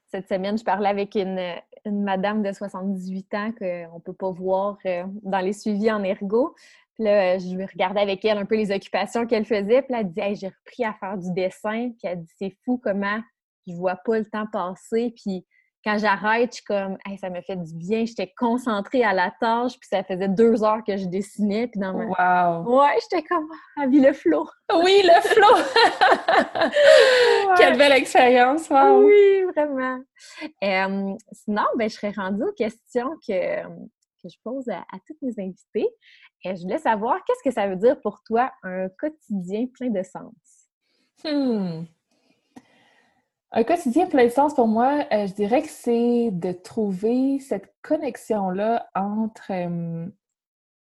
cette 0.07 0.29
semaine, 0.29 0.57
je 0.57 0.63
parlais 0.63 0.89
avec 0.89 1.15
une, 1.15 1.39
une 1.85 2.03
madame 2.03 2.41
de 2.41 2.51
78 2.51 3.33
ans 3.33 3.51
qu'on 3.57 3.95
ne 3.95 4.01
peut 4.01 4.13
pas 4.13 4.31
voir 4.31 4.77
dans 5.23 5.39
les 5.39 5.53
suivis 5.53 5.91
en 5.91 6.03
ergo. 6.03 6.55
Puis 6.95 7.03
là, 7.03 7.37
je 7.37 7.55
regardais 7.71 8.01
avec 8.01 8.23
elle 8.25 8.37
un 8.37 8.45
peu 8.45 8.55
les 8.55 8.71
occupations 8.71 9.27
qu'elle 9.27 9.45
faisait. 9.45 9.81
Puis 9.81 9.91
là, 9.91 9.99
elle 9.99 10.09
dit 10.09 10.19
hey, 10.19 10.35
j'ai 10.35 10.47
repris 10.47 10.83
à 10.85 10.93
faire 10.93 11.17
du 11.17 11.31
dessin. 11.33 11.91
Puis 11.91 12.03
elle 12.03 12.21
dit 12.21 12.33
c'est 12.37 12.57
fou 12.63 12.79
comment 12.81 13.19
je 13.67 13.73
vois 13.73 13.97
pas 13.97 14.17
le 14.17 14.25
temps 14.25 14.47
passer. 14.51 15.13
Puis 15.15 15.45
quand 15.87 15.97
j'arrête, 15.97 16.51
je 16.51 16.55
suis 16.55 16.65
comme 16.65 16.97
hey, 17.05 17.17
ça 17.17 17.29
me 17.29 17.39
fait 17.41 17.55
du 17.55 17.73
bien. 17.73 18.03
J'étais 18.03 18.33
concentrée 18.37 19.05
à 19.05 19.13
la 19.13 19.31
tâche. 19.39 19.79
Puis 19.79 19.87
ça 19.89 20.03
faisait 20.03 20.27
deux 20.27 20.61
heures 20.61 20.83
que 20.85 20.97
je 20.97 21.05
dessinais. 21.05 21.67
Puis 21.67 21.79
dans 21.79 21.93
ma... 21.93 22.63
Wow! 22.63 22.79
Ouais, 22.79 22.97
j'étais 23.01 23.23
comme 23.25 23.47
ah, 23.77 23.87
vie 23.87 24.01
le 24.01 24.11
flot. 24.11 24.47
Oui, 24.83 25.01
le 25.01 25.21
flot! 25.21 25.63
Quelle 27.57 27.77
belle 27.77 27.93
expérience! 27.93 28.69
Oui, 28.69 29.43
vraiment. 29.55 29.99
sinon, 31.31 31.63
ben, 31.77 31.89
je 31.89 31.95
serais 31.95 32.11
rendue 32.11 32.43
aux 32.43 32.53
questions 32.53 33.11
que, 33.25 33.63
que 33.63 34.29
je 34.29 34.35
pose 34.43 34.67
à, 34.67 34.79
à 34.79 34.99
toutes 35.07 35.21
mes 35.21 35.41
invités. 35.41 35.87
Et 36.43 36.53
je 36.53 36.63
voulais 36.63 36.79
savoir, 36.79 37.23
qu'est-ce 37.25 37.49
que 37.49 37.53
ça 37.53 37.65
veut 37.69 37.77
dire 37.77 38.01
pour 38.01 38.21
toi 38.23 38.51
un 38.61 38.89
quotidien 38.89 39.67
plein 39.73 39.89
de 39.89 40.03
sens? 40.03 40.33
Hmm. 41.23 41.85
Un 43.51 43.63
quotidien 43.63 44.07
plein 44.07 44.25
de 44.25 44.31
sens 44.31 44.53
pour 44.53 44.67
moi, 44.67 45.05
euh, 45.11 45.25
je 45.27 45.33
dirais 45.33 45.61
que 45.61 45.69
c'est 45.69 46.29
de 46.31 46.51
trouver 46.51 47.39
cette 47.39 47.73
connexion-là 47.81 48.89
entre 48.93 49.51
euh, 49.51 50.05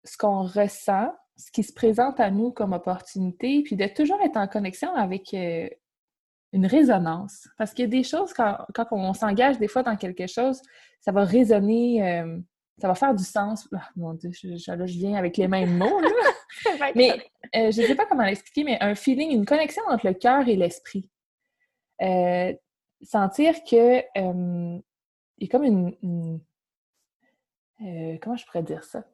ce 0.05 0.17
qu'on 0.17 0.43
ressent, 0.43 1.15
ce 1.37 1.51
qui 1.51 1.63
se 1.63 1.73
présente 1.73 2.21
à 2.21 2.31
nous 2.31 2.53
comme 2.53 2.73
opportunité, 2.73 3.63
puis 3.63 3.77
de 3.77 3.87
toujours 3.87 4.21
être 4.23 4.39
en 4.39 4.49
connexion 4.49 4.95
avec 4.95 5.35
euh, 5.35 5.69
une 6.53 6.67
résonance. 6.67 7.49
Parce 7.59 7.75
qu'il 7.75 7.85
y 7.85 7.89
a 7.89 7.91
des 7.91 8.05
choses, 8.05 8.33
quand, 8.33 8.57
quand 8.75 8.87
on 8.93 9.13
s'engage 9.13 9.59
des 9.59 9.69
fois 9.69 9.83
dans 9.83 9.97
quelque 9.97 10.27
chose, 10.27 10.63
ça 11.01 11.13
va 11.13 11.25
résonner 11.25 12.01
ça 12.79 12.89
va 12.89 12.95
faire 12.95 13.15
du 13.15 13.25
sens. 13.25 13.69
Ah, 13.75 13.89
mon 13.97 14.15
Dieu, 14.15 14.31
je, 14.33 14.57
je, 14.57 14.85
viens 14.85 15.15
avec 15.17 15.37
les 15.37 15.49
mêmes 15.49 15.77
mots. 15.77 16.01
mais 16.95 17.13
euh, 17.55 17.71
je 17.71 17.83
ne 17.83 17.87
sais 17.87 17.95
pas 17.95 18.07
comment 18.07 18.25
l'expliquer, 18.25 18.65
mais 18.65 18.79
un 18.81 18.95
feeling, 18.95 19.31
une 19.31 19.47
connexion 19.47 19.83
entre 19.89 20.07
le 20.07 20.15
cœur 20.15 20.49
et 20.49 20.57
l'esprit. 20.57 21.09
Euh, 22.03 22.53
sentir 23.03 23.63
que 23.65 23.99
euh, 23.99 24.81
il 25.39 25.47
y 25.47 25.49
a 25.49 25.49
comme 25.49 25.65
une. 25.65 26.41
comment 28.21 28.37
je 28.37 28.47
pourrais 28.47 28.63
dire 28.63 28.85
ça? 28.85 29.05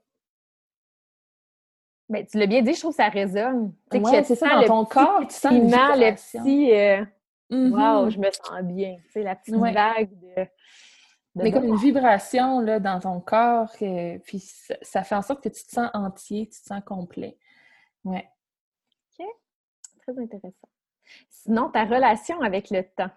Mais 2.08 2.22
ben, 2.22 2.26
tu 2.26 2.38
l'as 2.38 2.46
bien 2.46 2.62
dit, 2.62 2.74
je 2.74 2.80
trouve 2.80 2.92
que 2.92 2.96
ça 2.96 3.08
résonne. 3.08 3.72
Oui, 3.92 4.02
c'est 4.24 4.34
ça, 4.34 4.48
dans 4.48 4.64
ton 4.64 4.84
corps, 4.84 5.26
tu 5.28 5.34
sens 5.34 5.52
le 5.52 6.14
petit. 6.14 7.06
Mm-hmm. 7.50 7.70
Wow, 7.70 8.10
je 8.10 8.18
me 8.18 8.30
sens 8.30 8.62
bien. 8.62 8.96
C'est 9.12 9.22
la 9.22 9.36
petite 9.36 9.54
vague 9.54 10.10
de 10.18 10.46
mais 11.34 11.52
comme 11.52 11.64
une 11.64 11.76
vibration 11.76 12.60
là, 12.60 12.80
dans 12.80 12.98
ton 13.00 13.20
corps, 13.20 13.70
puis 14.24 14.40
ça, 14.82 15.04
fait 15.04 15.14
en 15.14 15.22
sorte 15.22 15.42
que 15.42 15.48
tu 15.48 15.64
te 15.64 15.70
sens 15.70 15.90
entier, 15.94 16.48
tu 16.48 16.60
te 16.60 16.66
sens 16.66 16.82
complet. 16.84 17.38
Ouais. 18.04 18.28
OK. 19.18 19.26
Très 20.02 20.18
intéressant. 20.18 20.68
Sinon, 21.44 21.70
ta 21.70 21.84
relation 21.84 22.40
avec 22.42 22.68
le 22.70 22.82
temps? 22.82 23.10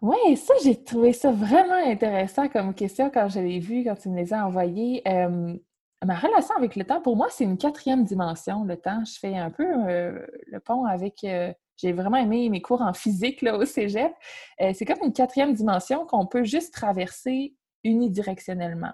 Oui, 0.00 0.36
ça, 0.36 0.54
j'ai 0.62 0.82
trouvé 0.82 1.12
ça 1.12 1.32
vraiment 1.32 1.74
intéressant 1.74 2.48
comme 2.48 2.72
question 2.74 3.10
quand 3.10 3.28
je 3.28 3.40
l'ai 3.40 3.58
vu, 3.58 3.84
quand 3.84 3.96
tu 3.96 4.08
me 4.10 4.16
les 4.16 4.32
as 4.32 4.46
envoyés. 4.46 5.02
ma 5.04 6.14
relation 6.14 6.54
avec 6.56 6.76
le 6.76 6.84
temps, 6.84 7.00
pour 7.00 7.16
moi, 7.16 7.26
c'est 7.30 7.44
une 7.44 7.58
quatrième 7.58 8.04
dimension, 8.04 8.64
le 8.64 8.76
temps. 8.76 9.04
Je 9.04 9.18
fais 9.18 9.36
un 9.36 9.50
peu 9.50 9.66
euh, 9.88 10.24
le 10.46 10.60
pont 10.60 10.84
avec 10.84 11.24
euh, 11.24 11.52
j'ai 11.76 11.92
vraiment 11.92 12.16
aimé 12.16 12.48
mes 12.48 12.62
cours 12.62 12.82
en 12.82 12.92
physique 12.92 13.42
là, 13.42 13.56
au 13.56 13.64
cégep. 13.64 14.12
Euh, 14.60 14.72
c'est 14.72 14.84
comme 14.84 15.02
une 15.02 15.12
quatrième 15.12 15.54
dimension 15.54 16.06
qu'on 16.06 16.26
peut 16.26 16.44
juste 16.44 16.72
traverser 16.74 17.56
unidirectionnellement. 17.82 18.92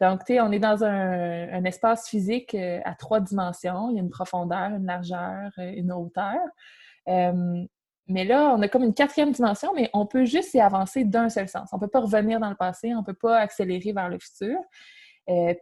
Donc, 0.00 0.24
tu 0.24 0.34
sais, 0.34 0.40
on 0.40 0.50
est 0.50 0.60
dans 0.60 0.84
un, 0.84 1.64
espace 1.64 2.08
physique 2.08 2.54
à 2.54 2.94
trois 2.94 3.20
dimensions. 3.20 3.90
Il 3.90 3.96
y 3.96 3.98
a 3.98 4.02
une 4.02 4.10
profondeur, 4.10 4.70
une 4.70 4.86
largeur, 4.86 5.50
une 5.58 5.90
hauteur. 5.90 6.38
Mais 7.06 8.24
là, 8.24 8.54
on 8.56 8.62
a 8.62 8.68
comme 8.68 8.84
une 8.84 8.94
quatrième 8.94 9.32
dimension, 9.32 9.72
mais 9.74 9.90
on 9.92 10.06
peut 10.06 10.24
juste 10.24 10.54
y 10.54 10.60
avancer 10.60 11.04
d'un 11.04 11.28
seul 11.28 11.48
sens. 11.48 11.68
On 11.72 11.76
ne 11.76 11.80
peut 11.80 11.88
pas 11.88 12.00
revenir 12.00 12.40
dans 12.40 12.50
le 12.50 12.56
passé, 12.56 12.94
on 12.94 13.00
ne 13.00 13.04
peut 13.04 13.14
pas 13.14 13.38
accélérer 13.38 13.92
vers 13.92 14.08
le 14.08 14.18
futur. 14.18 14.58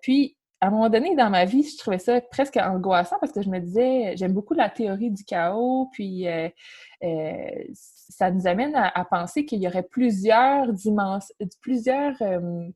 puis, 0.03 0.37
à 0.63 0.69
un 0.69 0.71
moment 0.71 0.89
donné 0.89 1.15
dans 1.15 1.29
ma 1.29 1.45
vie, 1.45 1.65
je 1.65 1.77
trouvais 1.77 1.99
ça 1.99 2.19
presque 2.21 2.57
angoissant 2.57 3.19
parce 3.21 3.33
que 3.33 3.43
je 3.43 3.51
me 3.51 3.59
disais, 3.59 4.15
j'aime 4.17 4.33
beaucoup 4.33 4.55
la 4.55 4.71
théorie 4.71 5.11
du 5.11 5.23
chaos, 5.25 5.91
puis 5.93 6.27
ça 7.75 8.31
nous 8.31 8.47
amène 8.47 8.75
à, 8.75 9.05
penser 9.05 9.45
qu'il 9.45 9.61
y 9.63 9.69
aurait 9.69 9.83
plusieurs 9.83 10.73
dimensions, 10.73 11.35
plusieurs 11.61 12.17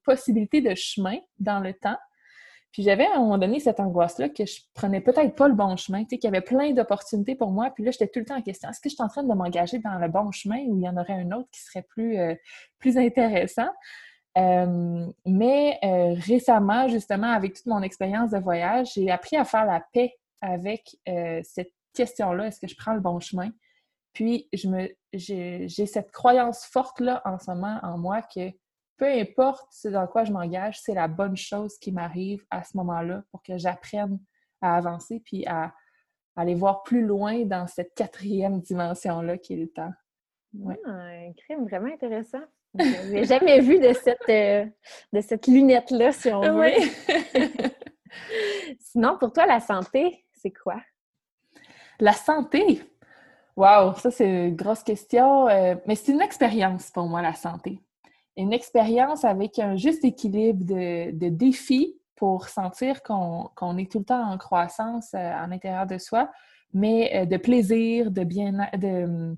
possibilités 0.04 0.60
de 0.60 0.74
chemin 0.74 1.16
dans 1.38 1.60
le 1.60 1.72
temps. 1.72 1.96
Puis 2.72 2.82
j'avais 2.82 3.06
à 3.06 3.16
un 3.16 3.20
moment 3.20 3.38
donné 3.38 3.58
cette 3.58 3.80
angoisse-là 3.80 4.28
que 4.28 4.46
je 4.46 4.60
prenais 4.74 5.00
peut-être 5.00 5.34
pas 5.34 5.48
le 5.48 5.54
bon 5.54 5.76
chemin, 5.76 6.04
tu 6.04 6.10
sais, 6.10 6.18
qu'il 6.18 6.28
y 6.28 6.34
avait 6.34 6.44
plein 6.44 6.72
d'opportunités 6.72 7.34
pour 7.34 7.50
moi. 7.50 7.70
Puis 7.70 7.84
là, 7.84 7.90
j'étais 7.90 8.08
tout 8.08 8.20
le 8.20 8.24
temps 8.24 8.36
en 8.36 8.42
question, 8.42 8.68
est-ce 8.70 8.80
que 8.80 8.88
je 8.88 8.94
suis 8.94 9.02
en 9.02 9.08
train 9.08 9.22
de 9.22 9.32
m'engager 9.32 9.78
dans 9.78 9.98
le 9.98 10.08
bon 10.08 10.30
chemin 10.30 10.58
ou 10.68 10.76
il 10.78 10.84
y 10.84 10.88
en 10.88 10.96
aurait 10.96 11.14
un 11.14 11.32
autre 11.32 11.48
qui 11.50 11.60
serait 11.60 11.82
plus, 11.82 12.16
plus 12.78 12.96
intéressant? 12.96 13.68
Euh, 14.38 15.06
mais 15.26 15.78
euh, 15.84 16.14
récemment, 16.14 16.88
justement, 16.88 17.32
avec 17.32 17.54
toute 17.54 17.66
mon 17.66 17.82
expérience 17.82 18.30
de 18.30 18.38
voyage, 18.38 18.92
j'ai 18.94 19.10
appris 19.10 19.36
à 19.36 19.44
faire 19.44 19.64
la 19.64 19.82
paix 19.92 20.14
avec 20.40 20.96
euh, 21.08 21.40
cette 21.42 21.72
question-là, 21.94 22.46
est-ce 22.46 22.60
que 22.60 22.68
je 22.68 22.76
prends 22.76 22.94
le 22.94 23.00
bon 23.00 23.18
chemin? 23.20 23.50
Puis, 24.12 24.48
je 24.52 24.68
me, 24.68 24.88
j'ai, 25.12 25.68
cette 25.68 26.10
croyance 26.12 26.64
forte-là 26.64 27.22
en 27.24 27.38
ce 27.38 27.50
moment 27.50 27.78
en 27.82 27.98
moi 27.98 28.22
que 28.22 28.50
peu 29.00 29.06
importe 29.06 29.72
ce 29.72 29.88
dans 29.88 30.06
quoi 30.06 30.24
je 30.24 30.32
m'engage, 30.32 30.78
c'est 30.78 30.92
la 30.92 31.08
bonne 31.08 31.36
chose 31.36 31.78
qui 31.78 31.90
m'arrive 31.90 32.44
à 32.50 32.62
ce 32.62 32.76
moment-là 32.76 33.24
pour 33.30 33.42
que 33.42 33.56
j'apprenne 33.56 34.20
à 34.60 34.76
avancer 34.76 35.22
puis 35.24 35.46
à, 35.46 35.72
aller 36.36 36.54
voir 36.54 36.82
plus 36.82 37.04
loin 37.04 37.44
dans 37.44 37.66
cette 37.66 37.94
quatrième 37.94 38.60
dimension-là 38.60 39.38
qui 39.38 39.54
est 39.54 39.56
le 39.56 39.68
temps. 39.68 39.92
Ouais. 40.54 40.78
Ah, 40.86 40.90
un 40.90 41.32
crime 41.32 41.66
vraiment 41.66 41.92
intéressant. 41.92 42.42
Je 42.78 43.10
n'ai 43.10 43.24
jamais 43.24 43.60
vu 43.60 43.80
de 43.80 43.92
cette, 43.94 44.28
euh, 44.28 44.66
de 45.12 45.20
cette 45.20 45.46
lunette-là, 45.46 46.12
si 46.12 46.30
on 46.30 46.40
veut. 46.40 46.68
Sinon, 48.78 49.16
pour 49.18 49.32
toi, 49.32 49.46
la 49.46 49.60
santé, 49.60 50.24
c'est 50.32 50.52
quoi? 50.52 50.80
La 51.98 52.12
santé? 52.12 52.82
Wow, 53.56 53.94
ça 53.94 54.10
c'est 54.10 54.48
une 54.48 54.56
grosse 54.56 54.82
question. 54.82 55.48
Euh, 55.48 55.74
mais 55.86 55.94
c'est 55.94 56.12
une 56.12 56.20
expérience 56.20 56.90
pour 56.90 57.08
moi, 57.08 57.22
la 57.22 57.34
santé. 57.34 57.80
Une 58.40 58.52
expérience 58.52 59.24
avec 59.24 59.58
un 59.58 59.76
juste 59.76 60.04
équilibre 60.04 60.64
de, 60.64 61.10
de 61.12 61.28
défis 61.28 61.96
pour 62.16 62.48
sentir 62.48 63.02
qu'on 63.02 63.78
est 63.78 63.90
tout 63.90 64.00
le 64.00 64.04
temps 64.04 64.30
en 64.30 64.38
croissance 64.38 65.14
euh, 65.14 65.32
en 65.32 65.50
intérieur 65.52 65.86
de 65.86 65.98
soi, 65.98 66.30
mais 66.72 67.26
de 67.26 67.36
plaisir, 67.36 68.10
de 68.10 68.22
bien 68.22 68.52
de, 68.78 69.36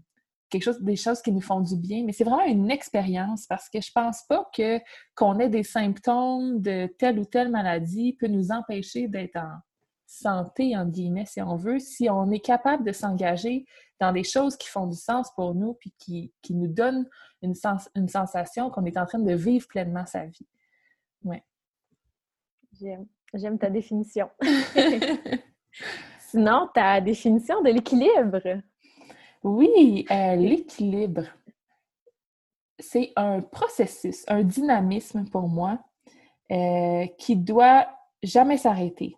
des 0.81 0.97
choses 0.97 1.23
qui 1.23 1.33
nous 1.33 1.41
font 1.41 1.61
du 1.61 1.77
bien, 1.77 2.05
mais 2.05 2.13
c'est 2.13 2.25
vraiment 2.25 2.45
une 2.45 2.71
expérience 2.71 3.47
parce 3.47 3.69
que 3.69 3.81
je 3.81 3.91
pense 3.93 4.23
pas 4.29 4.49
que 4.55 4.79
qu'on 5.15 5.39
ait 5.39 5.49
des 5.49 5.63
symptômes 5.63 6.61
de 6.61 6.87
telle 6.99 7.19
ou 7.19 7.25
telle 7.25 7.51
maladie 7.51 8.17
peut 8.19 8.27
nous 8.27 8.51
empêcher 8.51 9.09
d'être 9.09 9.37
en 9.37 9.59
santé, 10.13 10.77
en 10.77 10.87
guillemets, 10.87 11.27
si 11.27 11.41
on 11.41 11.57
veut, 11.57 11.79
si 11.79 12.09
on 12.11 12.31
est 12.31 12.41
capable 12.41 12.85
de 12.85 12.93
s'engager 12.93 13.65
dans 13.99 14.13
des 14.13 14.25
choses 14.25 14.57
qui 14.57 14.69
font 14.69 14.87
du 14.87 14.97
sens 14.97 15.33
pour 15.35 15.55
nous, 15.55 15.75
puis 15.75 15.93
qui, 15.99 16.33
nous 16.51 16.67
donnent 16.67 17.09
une, 17.41 17.55
sens, 17.55 17.89
une 17.95 18.09
sensation 18.09 18.71
qu'on 18.71 18.85
est 18.85 18.99
en 18.99 19.07
train 19.07 19.19
de 19.19 19.35
vivre 19.35 19.67
pleinement 19.69 20.05
sa 20.07 20.27
vie. 20.27 20.47
Ouais. 21.25 21.43
J'aime 23.35 23.59
ta 23.59 23.71
définition. 23.71 24.29
Sinon, 26.19 26.69
ta 26.75 27.01
définition 27.01 27.63
de 27.63 27.71
l'équilibre. 27.71 28.43
Oui, 29.43 30.07
euh, 30.11 30.37
l'équilibre, 30.37 31.25
c'est 32.79 33.13
un 33.17 33.41
processus, 33.41 34.25
un 34.29 34.43
dynamisme 34.43 35.25
pour 35.29 35.49
moi 35.49 35.79
euh, 36.51 37.07
qui 37.19 37.37
doit 37.37 37.89
jamais 38.23 38.57
s'arrêter. 38.57 39.17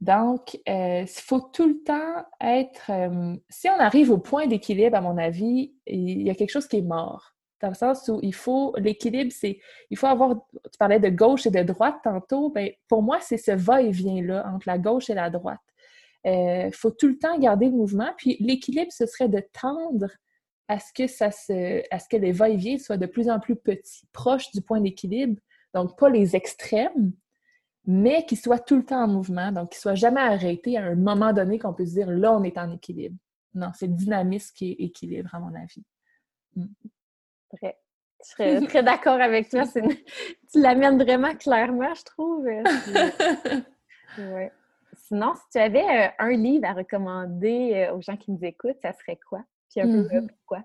Donc, 0.00 0.58
euh, 0.68 1.02
il 1.02 1.22
faut 1.22 1.40
tout 1.40 1.66
le 1.66 1.82
temps 1.82 2.24
être... 2.40 2.90
si 3.48 3.68
on 3.68 3.78
arrive 3.80 4.10
au 4.10 4.18
point 4.18 4.46
d'équilibre, 4.46 4.96
à 4.96 5.00
mon 5.00 5.18
avis, 5.18 5.74
il 5.86 6.22
y 6.22 6.30
a 6.30 6.34
quelque 6.34 6.50
chose 6.50 6.68
qui 6.68 6.78
est 6.78 6.82
mort. 6.82 7.34
Dans 7.60 7.68
le 7.68 7.74
sens 7.74 8.08
où 8.08 8.20
il 8.22 8.34
faut... 8.34 8.72
L'équilibre, 8.76 9.32
c'est... 9.34 9.58
Il 9.90 9.96
faut 9.96 10.06
avoir... 10.06 10.36
Tu 10.52 10.78
parlais 10.78 11.00
de 11.00 11.08
gauche 11.08 11.46
et 11.46 11.50
de 11.50 11.62
droite 11.62 11.96
tantôt. 12.04 12.50
Bien, 12.50 12.68
pour 12.86 13.02
moi, 13.02 13.18
c'est 13.20 13.36
ce 13.36 13.50
va-et-vient-là 13.50 14.46
entre 14.54 14.68
la 14.68 14.78
gauche 14.78 15.10
et 15.10 15.14
la 15.14 15.30
droite. 15.30 15.58
Il 16.24 16.30
euh, 16.30 16.70
faut 16.72 16.90
tout 16.90 17.08
le 17.08 17.18
temps 17.18 17.36
garder 17.38 17.66
le 17.66 17.72
mouvement. 17.72 18.10
Puis 18.16 18.36
l'équilibre, 18.38 18.92
ce 18.92 19.06
serait 19.06 19.28
de 19.28 19.42
tendre 19.60 20.08
à 20.68 20.78
ce 20.78 20.92
que 20.92 21.06
ça 21.06 21.30
se, 21.30 21.82
à 21.92 21.98
ce 21.98 22.08
que 22.08 22.16
les 22.16 22.32
va-et-vient 22.32 22.78
soient 22.78 22.96
de 22.96 23.06
plus 23.06 23.28
en 23.28 23.40
plus 23.40 23.56
petits, 23.56 24.06
proches 24.12 24.52
du 24.52 24.60
point 24.60 24.80
d'équilibre. 24.80 25.40
Donc, 25.74 25.98
pas 25.98 26.10
les 26.10 26.36
extrêmes, 26.36 27.12
mais 27.90 28.26
qu'ils 28.26 28.38
soient 28.38 28.58
tout 28.58 28.76
le 28.76 28.84
temps 28.84 29.04
en 29.04 29.08
mouvement, 29.08 29.50
donc 29.50 29.70
qu'ils 29.70 29.80
soient 29.80 29.94
jamais 29.94 30.20
arrêtés 30.20 30.76
à 30.76 30.84
un 30.84 30.94
moment 30.94 31.32
donné 31.32 31.58
qu'on 31.58 31.72
peut 31.72 31.86
se 31.86 31.92
dire 31.92 32.10
là, 32.10 32.34
on 32.34 32.42
est 32.42 32.58
en 32.58 32.70
équilibre. 32.70 33.16
Non, 33.54 33.70
c'est 33.74 33.86
le 33.86 33.94
dynamisme 33.94 34.54
qui 34.54 34.72
est 34.72 34.84
équilibre, 34.84 35.34
à 35.34 35.40
mon 35.40 35.54
avis. 35.54 35.82
Mm. 36.54 36.66
Je 37.62 37.68
serais 38.20 38.60
très 38.66 38.82
d'accord 38.82 39.18
avec 39.18 39.48
toi. 39.48 39.62
Tu 39.66 40.60
l'amènes 40.60 41.02
vraiment 41.02 41.34
clairement, 41.34 41.94
je 41.94 42.04
trouve. 42.04 42.44
ouais. 44.18 44.52
Sinon, 44.92 45.32
si 45.36 45.42
tu 45.52 45.58
avais 45.58 46.08
euh, 46.08 46.10
un 46.18 46.32
livre 46.32 46.66
à 46.66 46.74
recommander 46.74 47.86
euh, 47.88 47.94
aux 47.94 48.02
gens 48.02 48.18
qui 48.18 48.32
nous 48.32 48.44
écoutent, 48.44 48.80
ça 48.82 48.92
serait 48.92 49.18
quoi? 49.28 49.42
Puis 49.70 49.80
un 49.80 49.86
peu 49.86 50.02
mm-hmm. 50.02 50.26
pourquoi? 50.28 50.62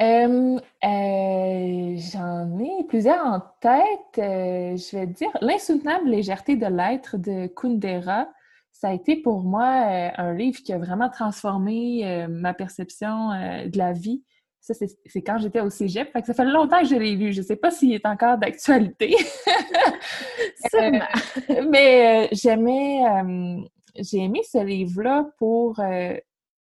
Euh, 0.00 0.58
j'en 0.82 2.58
ai 2.58 2.84
plusieurs 2.88 3.24
en 3.24 3.40
tête. 3.60 4.16
je 4.16 4.96
vais 4.96 5.06
dire 5.06 5.30
L'insoutenable 5.40 6.08
légèreté 6.08 6.56
de 6.56 6.66
l'être 6.66 7.18
de 7.18 7.46
Kundera. 7.48 8.28
Ça 8.72 8.88
a 8.88 8.92
été 8.94 9.16
pour 9.16 9.42
moi 9.42 9.64
un 10.16 10.32
livre 10.32 10.60
qui 10.62 10.72
a 10.72 10.78
vraiment 10.78 11.10
transformé 11.10 12.26
ma 12.28 12.54
perception 12.54 13.28
de 13.66 13.76
la 13.76 13.92
vie. 13.92 14.22
Ça, 14.60 14.74
c'est 14.74 15.22
quand 15.22 15.38
j'étais 15.38 15.60
au 15.60 15.70
cégep. 15.70 16.10
ça 16.24 16.34
fait 16.34 16.44
longtemps 16.44 16.80
que 16.80 16.86
je 16.86 16.94
l'ai 16.94 17.16
lu. 17.16 17.32
Je 17.32 17.40
ne 17.40 17.46
sais 17.46 17.56
pas 17.56 17.70
s'il 17.70 17.92
est 17.94 18.06
encore 18.06 18.38
d'actualité. 18.38 19.16
Euh, 20.74 20.90
mais 21.70 22.26
euh, 22.26 22.28
j'aimais... 22.32 23.02
Euh, 23.04 23.56
j'ai 23.96 24.18
aimé 24.18 24.42
ce 24.44 24.62
livre-là 24.62 25.26
pour... 25.38 25.80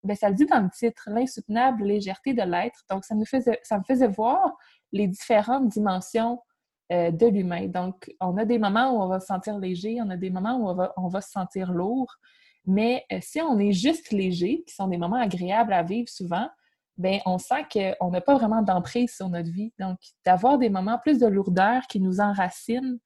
ben, 0.03 0.17
ça 0.17 0.29
le 0.29 0.35
dit 0.35 0.47
dans 0.47 0.61
le 0.61 0.71
titre, 0.71 1.09
l'insoutenable 1.09 1.85
légèreté 1.85 2.35
de 2.35 2.43
l'être. 2.43 2.81
Donc, 2.89 3.05
ça 3.05 3.15
me, 3.15 3.25
faisait, 3.25 3.61
ça 3.63 3.79
me 3.79 3.85
faisait 3.85 4.09
voir 4.09 4.57
les 4.93 5.07
différentes 5.07 5.69
dimensions 5.69 6.41
de 6.91 7.27
l'humain. 7.29 7.69
Donc, 7.69 8.13
on 8.21 8.37
a 8.37 8.45
des 8.45 8.59
moments 8.59 8.91
où 8.91 9.01
on 9.01 9.07
va 9.07 9.21
se 9.21 9.27
sentir 9.27 9.59
léger, 9.59 9.99
on 10.03 10.11
a 10.11 10.17
des 10.17 10.31
moments 10.31 10.57
où 10.57 10.69
on 10.69 10.75
va, 10.75 10.93
on 10.97 11.07
va 11.07 11.21
se 11.21 11.31
sentir 11.31 11.71
lourd. 11.71 12.13
Mais 12.67 13.05
si 13.21 13.41
on 13.41 13.61
est 13.61 13.71
juste 13.71 14.11
léger, 14.11 14.65
qui 14.67 14.75
sont 14.75 14.89
des 14.89 14.99
moments 14.99 15.21
agréables 15.21 15.73
à 15.73 15.85
vivre 15.85 16.09
souvent, 16.09 16.49
ben 17.01 17.19
on 17.25 17.39
sent 17.39 17.65
qu'on 17.73 18.11
n'a 18.11 18.21
pas 18.21 18.35
vraiment 18.35 18.63
d'emprise 18.63 19.15
sur 19.15 19.29
notre 19.29 19.51
vie. 19.51 19.73
Donc, 19.79 19.99
d'avoir 20.25 20.59
des 20.59 20.69
moments 20.69 20.99
plus 20.99 21.19
de 21.19 21.27
lourdeur 21.27 21.83
qui 21.89 22.01
nous 22.01 22.21
enracinent, 22.21 22.99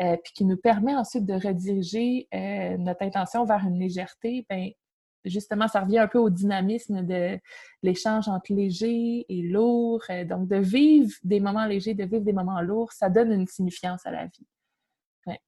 euh, 0.00 0.16
puis 0.22 0.32
qui 0.32 0.44
nous 0.44 0.56
permet 0.56 0.94
ensuite 0.94 1.24
de 1.24 1.34
rediriger 1.34 2.28
euh, 2.34 2.76
notre 2.78 3.02
intention 3.02 3.44
vers 3.44 3.64
une 3.64 3.78
légèreté, 3.78 4.46
ben 4.48 4.70
justement, 5.28 5.68
ça 5.68 5.80
revient 5.80 5.98
un 5.98 6.08
peu 6.08 6.18
au 6.18 6.30
dynamisme 6.30 7.02
de 7.06 7.38
l'échange 7.82 8.28
entre 8.28 8.52
léger 8.52 9.26
et 9.28 9.42
lourd. 9.42 10.02
Euh, 10.10 10.24
donc, 10.24 10.48
de 10.48 10.56
vivre 10.56 11.12
des 11.22 11.40
moments 11.40 11.66
légers, 11.66 11.94
de 11.94 12.04
vivre 12.04 12.24
des 12.24 12.32
moments 12.32 12.60
lourds, 12.60 12.92
ça 12.92 13.08
donne 13.08 13.32
une 13.32 13.46
signifiance 13.46 14.04
à 14.06 14.10
la 14.10 14.26
vie. 14.26 14.46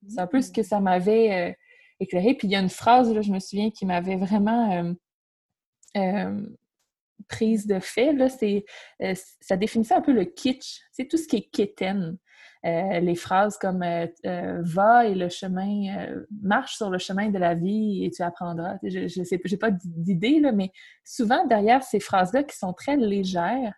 c'est 0.08 0.20
un 0.20 0.26
peu 0.26 0.40
ce 0.40 0.50
que 0.50 0.62
ça 0.62 0.80
m'avait 0.80 1.56
éclairé. 1.98 2.34
Puis 2.34 2.48
il 2.48 2.52
y 2.52 2.56
a 2.56 2.60
une 2.60 2.68
phrase, 2.68 3.12
là, 3.12 3.22
je 3.22 3.32
me 3.32 3.38
souviens, 3.38 3.70
qui 3.70 3.86
m'avait 3.86 4.16
vraiment 4.16 4.94
prise 7.28 7.66
de 7.66 7.80
fait, 7.80 8.12
là, 8.12 8.28
c'est, 8.28 8.64
euh, 9.02 9.14
ça 9.40 9.56
définissait 9.56 9.94
un 9.94 10.00
peu 10.00 10.12
le 10.12 10.24
kitsch. 10.24 10.80
C'est 10.92 11.06
tout 11.06 11.16
ce 11.16 11.26
qui 11.26 11.36
est 11.36 11.50
kitten. 11.50 12.18
Euh, 12.66 13.00
les 13.00 13.14
phrases 13.14 13.56
comme 13.56 13.82
euh, 13.82 14.06
va 14.60 15.06
et 15.06 15.14
le 15.14 15.30
chemin, 15.30 16.06
marche 16.42 16.76
sur 16.76 16.90
le 16.90 16.98
chemin 16.98 17.30
de 17.30 17.38
la 17.38 17.54
vie 17.54 18.04
et 18.04 18.10
tu 18.10 18.22
apprendras. 18.22 18.76
Je, 18.82 19.08
je 19.08 19.22
sais, 19.22 19.40
j'ai 19.42 19.56
pas 19.56 19.70
d'idée, 19.70 20.40
là, 20.40 20.52
mais 20.52 20.70
souvent 21.02 21.46
derrière 21.46 21.82
ces 21.82 22.00
phrases-là 22.00 22.42
qui 22.42 22.56
sont 22.56 22.74
très 22.74 22.96
légères, 22.96 23.72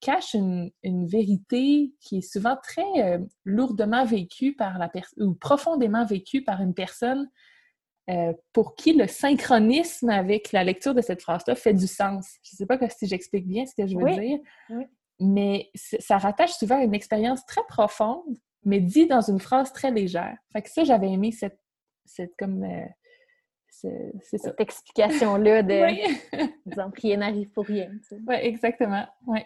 cachent 0.00 0.34
une, 0.34 0.70
une 0.82 1.06
vérité 1.06 1.94
qui 2.00 2.18
est 2.18 2.32
souvent 2.32 2.56
très 2.62 3.20
lourdement 3.44 4.04
vécue 4.04 4.54
par 4.54 4.78
la 4.78 4.88
personne 4.88 5.28
ou 5.28 5.34
profondément 5.34 6.04
vécue 6.04 6.42
par 6.42 6.60
une 6.60 6.74
personne 6.74 7.30
euh, 8.10 8.34
pour 8.52 8.74
qui 8.74 8.92
le 8.92 9.06
synchronisme 9.06 10.10
avec 10.10 10.52
la 10.52 10.62
lecture 10.62 10.94
de 10.94 11.00
cette 11.00 11.22
phrase-là 11.22 11.54
fait 11.54 11.72
du 11.72 11.86
sens. 11.86 12.34
Je 12.42 12.50
ne 12.52 12.56
sais 12.58 12.66
pas 12.66 12.78
si 12.90 13.06
j'explique 13.06 13.46
bien 13.46 13.64
ce 13.64 13.74
que 13.74 13.86
je 13.86 13.96
veux 13.96 14.20
dire, 14.20 14.38
mais 15.24 15.70
ça 15.74 16.18
rattache 16.18 16.52
souvent 16.52 16.78
à 16.78 16.84
une 16.84 16.94
expérience 16.94 17.44
très 17.46 17.62
profonde, 17.68 18.36
mais 18.64 18.80
dit 18.80 19.06
dans 19.06 19.20
une 19.20 19.40
phrase 19.40 19.72
très 19.72 19.90
légère. 19.90 20.36
Fait 20.52 20.62
que 20.62 20.70
ça, 20.70 20.84
j'avais 20.84 21.10
aimé 21.10 21.32
cette, 21.32 21.60
cette 22.04 22.34
comme... 22.38 22.64
Euh, 22.64 22.86
cette 24.22 24.58
explication-là 24.60 25.62
de, 25.64 26.46
disons, 26.64 26.90
rien 26.94 27.16
n'arrive 27.18 27.50
pour 27.50 27.66
rien. 27.66 27.90
Oui, 28.26 28.36
exactement. 28.36 29.04
Ouais. 29.26 29.44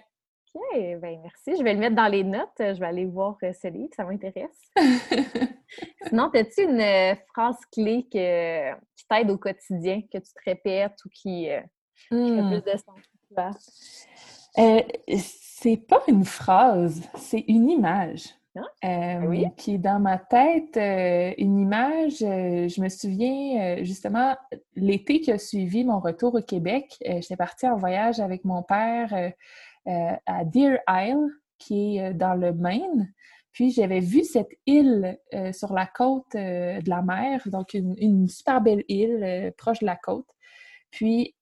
OK, 0.55 0.77
bien 0.77 1.19
merci. 1.23 1.57
Je 1.59 1.63
vais 1.65 1.73
le 1.75 1.81
mettre 1.81 1.97
dans 1.97 2.07
les 2.07 2.23
notes. 2.25 2.49
Je 2.59 2.79
vais 2.79 2.87
aller 2.87 3.07
voir 3.07 3.37
euh, 3.43 3.53
ce 3.53 3.69
livre, 3.69 3.91
ça 3.97 4.05
m'intéresse. 4.05 4.71
Sinon, 6.09 6.31
as-tu 6.35 6.63
une 6.63 6.81
euh, 6.81 7.15
phrase 7.33 7.57
clé 7.73 8.07
que, 8.13 8.75
qui 8.97 9.07
t'aide 9.09 9.31
au 9.31 9.39
quotidien, 9.39 10.03
que 10.03 10.19
tu 10.19 10.33
te 10.33 10.41
répètes 10.45 10.99
ou 11.05 11.09
qui, 11.09 11.47
fait 11.47 12.15
hmm. 12.15 12.51
plus 12.51 12.63
de 12.63 12.77
sens 12.79 12.85
pour 12.85 13.35
toi? 13.35 13.51
C'est 15.61 15.77
pas 15.77 16.03
une 16.09 16.25
phrase, 16.25 17.03
c'est 17.17 17.45
une 17.49 17.69
image. 17.69 18.35
Ah, 18.83 19.21
oui? 19.25 19.45
qui 19.57 19.75
est 19.75 19.79
dans 19.79 20.01
ma 20.01 20.19
tête, 20.19 20.77
une 21.39 21.61
image, 21.61 22.19
je 22.19 22.81
me 22.81 22.89
souviens 22.89 23.85
justement 23.85 24.35
l'été 24.75 25.21
qui 25.21 25.31
a 25.31 25.39
suivi 25.39 25.85
mon 25.85 26.01
retour 26.01 26.35
au 26.35 26.43
Québec, 26.43 26.97
j'étais 27.01 27.37
partie 27.37 27.69
en 27.69 27.77
voyage 27.77 28.19
avec 28.19 28.45
mon 28.45 28.65
père 28.65 29.13
euh, 29.89 30.13
à 30.27 30.45
Deer 30.45 30.79
Isle, 30.87 31.31
qui 31.59 31.97
est 31.97 32.11
euh, 32.11 32.13
dans 32.13 32.35
le 32.35 32.53
Maine. 32.53 33.11
Puis 33.53 33.71
j'avais 33.71 34.01
vu 34.01 34.23
cette 34.23 34.53
île 34.67 35.19
euh, 35.33 35.51
sur 35.53 35.73
la 35.73 35.87
côte 35.87 36.35
de 36.35 36.89
la 36.89 37.01
mer, 37.01 37.41
donc 37.47 37.73
une, 37.73 38.29
super 38.29 38.61
belle 38.61 38.85
île 38.89 39.53
proche 39.57 39.79
de 39.81 39.87
la 39.87 39.97
côte. 39.97 40.29
Puis 40.91 41.35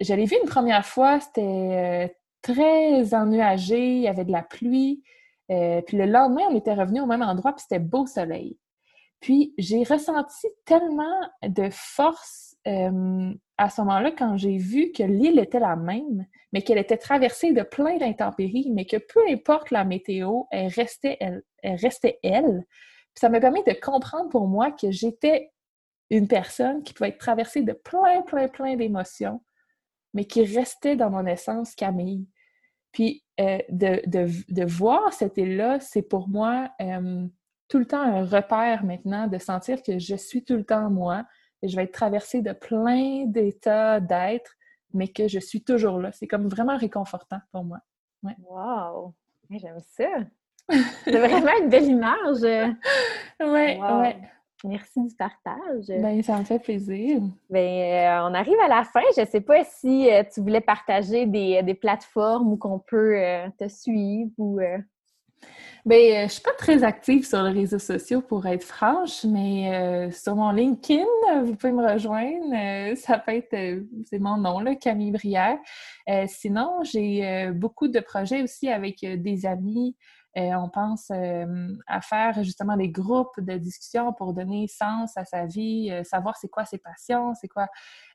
je 0.00 0.14
l'ai 0.14 0.26
vue 0.26 0.36
une 0.40 0.48
première 0.48 0.86
fois, 0.86 1.18
c'était 1.18 2.14
très 2.42 3.14
ennuagé, 3.14 3.96
il 3.96 4.02
y 4.02 4.08
avait 4.08 4.24
de 4.24 4.32
la 4.32 4.42
pluie. 4.42 5.02
puis 5.48 5.96
le 5.96 6.06
lendemain, 6.06 6.42
on 6.50 6.56
était 6.56 6.74
revenu 6.74 7.00
au 7.00 7.06
même 7.06 7.22
endroit, 7.22 7.52
puis 7.52 7.62
c'était 7.62 7.78
beau 7.78 8.06
soleil. 8.06 8.58
Puis 9.20 9.54
j'ai 9.58 9.84
ressenti 9.84 10.48
tellement 10.64 11.20
de 11.42 11.68
force 11.70 12.56
à 12.64 13.70
ce 13.70 13.80
moment-là, 13.82 14.10
quand 14.12 14.36
j'ai 14.36 14.56
vu 14.56 14.92
que 14.92 15.02
l'île 15.02 15.38
était 15.38 15.60
la 15.60 15.76
même, 15.76 16.26
mais 16.52 16.62
qu'elle 16.62 16.78
était 16.78 16.96
traversée 16.96 17.52
de 17.52 17.62
plein 17.62 17.96
d'intempéries, 17.96 18.70
mais 18.72 18.84
que 18.84 18.96
peu 18.96 19.20
importe 19.30 19.70
la 19.70 19.84
météo, 19.84 20.42
elle 20.50 20.68
restait 20.68 21.16
elle. 21.20 21.42
Elle 21.62 21.76
restait 21.76 22.18
elle. 22.22 22.64
ça 23.14 23.28
m'a 23.28 23.40
permis 23.40 23.62
de 23.64 23.72
comprendre 23.72 24.28
pour 24.30 24.48
moi 24.48 24.72
que 24.72 24.90
j'étais 24.90 25.52
une 26.10 26.28
personne 26.28 26.82
qui 26.82 26.92
pouvait 26.92 27.10
être 27.10 27.18
traversée 27.18 27.62
de 27.62 27.72
plein, 27.72 28.22
plein, 28.22 28.48
plein 28.48 28.76
d'émotions, 28.76 29.40
mais 30.14 30.24
qui 30.24 30.44
restait 30.44 30.96
dans 30.96 31.10
mon 31.10 31.26
essence 31.26 31.74
Camille. 31.74 32.26
Puis 32.92 33.24
euh, 33.40 33.58
de, 33.70 34.64
voir 34.64 35.12
cette 35.12 35.38
île-là, 35.38 35.80
c'est 35.80 36.02
pour 36.02 36.28
moi 36.28 36.70
euh, 36.80 37.26
tout 37.68 37.78
le 37.78 37.86
temps 37.86 38.02
un 38.02 38.24
repère 38.24 38.84
maintenant 38.84 39.26
de 39.26 39.38
sentir 39.38 39.82
que 39.82 39.98
je 39.98 40.14
suis 40.14 40.44
tout 40.44 40.56
le 40.56 40.64
temps 40.64 40.90
moi, 40.90 41.24
et 41.62 41.68
je 41.68 41.76
vais 41.76 41.84
être 41.84 41.92
traversée 41.92 42.42
de 42.42 42.52
plein 42.52 43.24
d'états 43.26 44.00
d'être, 44.00 44.52
mais 44.92 45.08
que 45.08 45.28
je 45.28 45.38
suis 45.38 45.62
toujours 45.62 45.98
là. 45.98 46.12
C'est 46.12 46.26
comme 46.26 46.48
vraiment 46.48 46.76
réconfortant 46.76 47.40
pour 47.50 47.64
moi. 47.64 47.78
Ouais. 48.22 48.36
Wow! 48.48 49.14
J'aime 49.50 49.78
ça! 49.80 50.10
C'est 51.04 51.18
vraiment 51.18 51.52
une 51.62 51.68
belle 51.68 51.86
image! 51.86 52.42
Ouais. 53.40 53.80
Merci 54.64 55.02
du 55.04 55.14
partage. 55.14 55.86
Ben, 55.88 56.22
ça 56.22 56.38
me 56.38 56.44
fait 56.44 56.58
plaisir. 56.58 57.20
Ben, 57.50 58.22
on 58.28 58.34
arrive 58.34 58.58
à 58.64 58.68
la 58.68 58.84
fin. 58.84 59.02
Je 59.16 59.22
ne 59.22 59.26
sais 59.26 59.40
pas 59.40 59.64
si 59.64 60.08
tu 60.32 60.40
voulais 60.40 60.60
partager 60.60 61.26
des, 61.26 61.62
des 61.62 61.74
plateformes 61.74 62.52
où 62.52 62.56
qu'on 62.56 62.78
peut 62.78 63.16
te 63.58 63.68
suivre 63.68 64.30
ou 64.38 64.60
Bien, 65.84 65.98
euh, 65.98 66.28
je 66.28 66.34
suis 66.34 66.42
pas 66.42 66.52
très 66.56 66.84
active 66.84 67.26
sur 67.26 67.42
les 67.42 67.60
réseaux 67.60 67.80
sociaux 67.80 68.20
pour 68.20 68.46
être 68.46 68.62
franche, 68.62 69.24
mais 69.24 69.74
euh, 69.74 70.10
sur 70.12 70.36
mon 70.36 70.52
LinkedIn, 70.52 71.04
vous 71.42 71.56
pouvez 71.56 71.72
me 71.72 71.84
rejoindre. 71.84 72.54
Euh, 72.54 72.94
ça 72.94 73.18
peut 73.18 73.32
être, 73.32 73.82
c'est 74.08 74.20
mon 74.20 74.36
nom, 74.36 74.60
là, 74.60 74.76
Camille 74.76 75.10
Brière. 75.10 75.58
sinon, 76.28 76.82
j'ai 76.84 77.50
beaucoup 77.52 77.88
de 77.88 77.98
projets 77.98 78.42
aussi 78.42 78.68
avec 78.68 79.00
des 79.00 79.44
amis. 79.44 79.96
On 80.36 80.68
pense 80.68 81.10
à 81.10 82.00
faire 82.00 82.42
justement 82.42 82.76
des 82.76 82.88
groupes 82.88 83.38
de 83.38 83.56
discussion 83.58 84.12
pour 84.12 84.32
donner 84.32 84.66
sens 84.66 85.16
à 85.16 85.24
sa 85.24 85.46
vie, 85.46 85.92
savoir 86.04 86.36
c'est 86.36 86.48
quoi 86.48 86.64
ses 86.64 86.78
passions, 86.78 87.34
c'est 87.34 87.48
quoi 87.48 87.68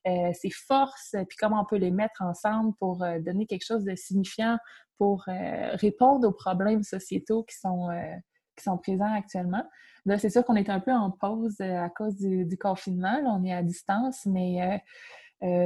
ses 0.05 0.49
forces, 0.49 1.15
puis 1.27 1.37
comment 1.39 1.61
on 1.61 1.65
peut 1.65 1.77
les 1.77 1.91
mettre 1.91 2.21
ensemble 2.21 2.73
pour 2.79 3.05
donner 3.19 3.45
quelque 3.45 3.65
chose 3.65 3.83
de 3.83 3.95
signifiant 3.95 4.57
pour 4.97 5.23
euh, 5.27 5.75
répondre 5.75 6.27
aux 6.27 6.33
problèmes 6.33 6.83
sociétaux 6.83 7.43
qui 7.43 7.55
sont, 7.55 7.89
euh, 7.89 8.15
qui 8.55 8.63
sont 8.63 8.77
présents 8.77 9.13
actuellement. 9.13 9.63
Là, 10.05 10.17
c'est 10.17 10.29
sûr 10.29 10.43
qu'on 10.43 10.55
est 10.55 10.69
un 10.69 10.79
peu 10.79 10.91
en 10.91 11.11
pause 11.11 11.57
euh, 11.61 11.83
à 11.83 11.89
cause 11.89 12.17
du, 12.17 12.57
confinement. 12.57 13.17
on 13.25 13.43
est 13.43 13.53
à 13.53 13.63
distance, 13.63 14.25
mais 14.25 14.81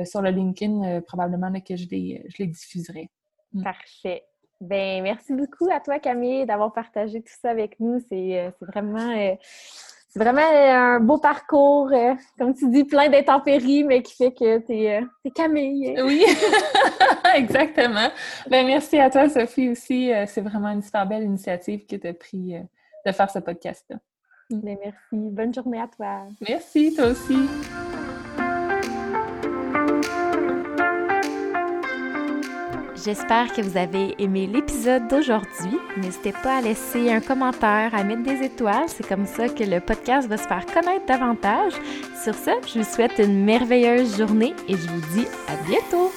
sur 0.05 0.21
le 0.21 0.29
LinkedIn, 0.31 1.01
probablement 1.01 1.51
que 1.61 1.75
je 1.75 1.87
les, 1.89 2.25
je 2.27 2.43
les 2.43 2.47
diffuserai. 2.47 3.09
Mm. 3.53 3.63
Parfait. 3.63 4.23
Ben, 4.61 5.03
merci 5.03 5.33
beaucoup 5.33 5.69
à 5.71 5.79
toi, 5.79 5.99
Camille, 5.99 6.45
d'avoir 6.45 6.71
partagé 6.71 7.21
tout 7.21 7.33
ça 7.41 7.49
avec 7.49 7.79
nous. 7.79 7.99
C'est 8.09 8.53
vraiment 8.61 9.35
c'est 10.11 10.19
vraiment 10.19 10.41
un 10.41 10.99
beau 10.99 11.19
parcours, 11.19 11.89
euh, 11.93 12.13
comme 12.37 12.53
tu 12.53 12.69
dis, 12.69 12.83
plein 12.83 13.07
d'intempéries, 13.07 13.85
mais 13.85 14.01
qui 14.01 14.13
fait 14.13 14.33
que 14.33 14.57
tu 14.57 14.73
es, 14.73 14.99
euh, 14.99 15.29
Camille. 15.33 15.95
Oui, 16.03 16.25
exactement. 17.35 18.09
Ben, 18.49 18.65
merci 18.65 18.99
à 18.99 19.09
toi, 19.09 19.29
Sophie, 19.29 19.69
aussi. 19.69 20.11
Euh, 20.11 20.25
c'est 20.27 20.41
vraiment 20.41 20.67
une 20.67 20.81
super 20.81 21.07
belle 21.07 21.23
initiative 21.23 21.85
que 21.85 21.95
tu 21.95 22.07
as 22.07 22.13
pris 22.13 22.55
de 23.05 23.11
faire 23.13 23.29
ce 23.29 23.39
podcast-là. 23.39 23.99
Ben, 24.49 24.77
merci. 24.83 24.97
Bonne 25.13 25.53
journée 25.53 25.79
à 25.79 25.87
toi. 25.87 26.23
Merci, 26.45 26.93
toi 26.93 27.07
aussi. 27.07 27.37
J'espère 33.03 33.51
que 33.51 33.61
vous 33.61 33.77
avez 33.77 34.15
aimé 34.21 34.47
l'épisode 34.51 35.07
d'aujourd'hui. 35.07 35.79
N'hésitez 35.97 36.33
pas 36.43 36.57
à 36.57 36.61
laisser 36.61 37.09
un 37.09 37.19
commentaire, 37.19 37.95
à 37.95 38.03
mettre 38.03 38.21
des 38.21 38.45
étoiles. 38.45 38.87
C'est 38.87 39.07
comme 39.07 39.25
ça 39.25 39.49
que 39.49 39.63
le 39.63 39.79
podcast 39.79 40.27
va 40.27 40.37
se 40.37 40.47
faire 40.47 40.65
connaître 40.67 41.05
davantage. 41.07 41.73
Sur 42.23 42.35
ce, 42.35 42.51
je 42.67 42.79
vous 42.79 42.85
souhaite 42.85 43.17
une 43.17 43.43
merveilleuse 43.43 44.17
journée 44.17 44.53
et 44.67 44.73
je 44.73 44.87
vous 44.87 45.15
dis 45.15 45.27
à 45.47 45.55
bientôt! 45.67 46.11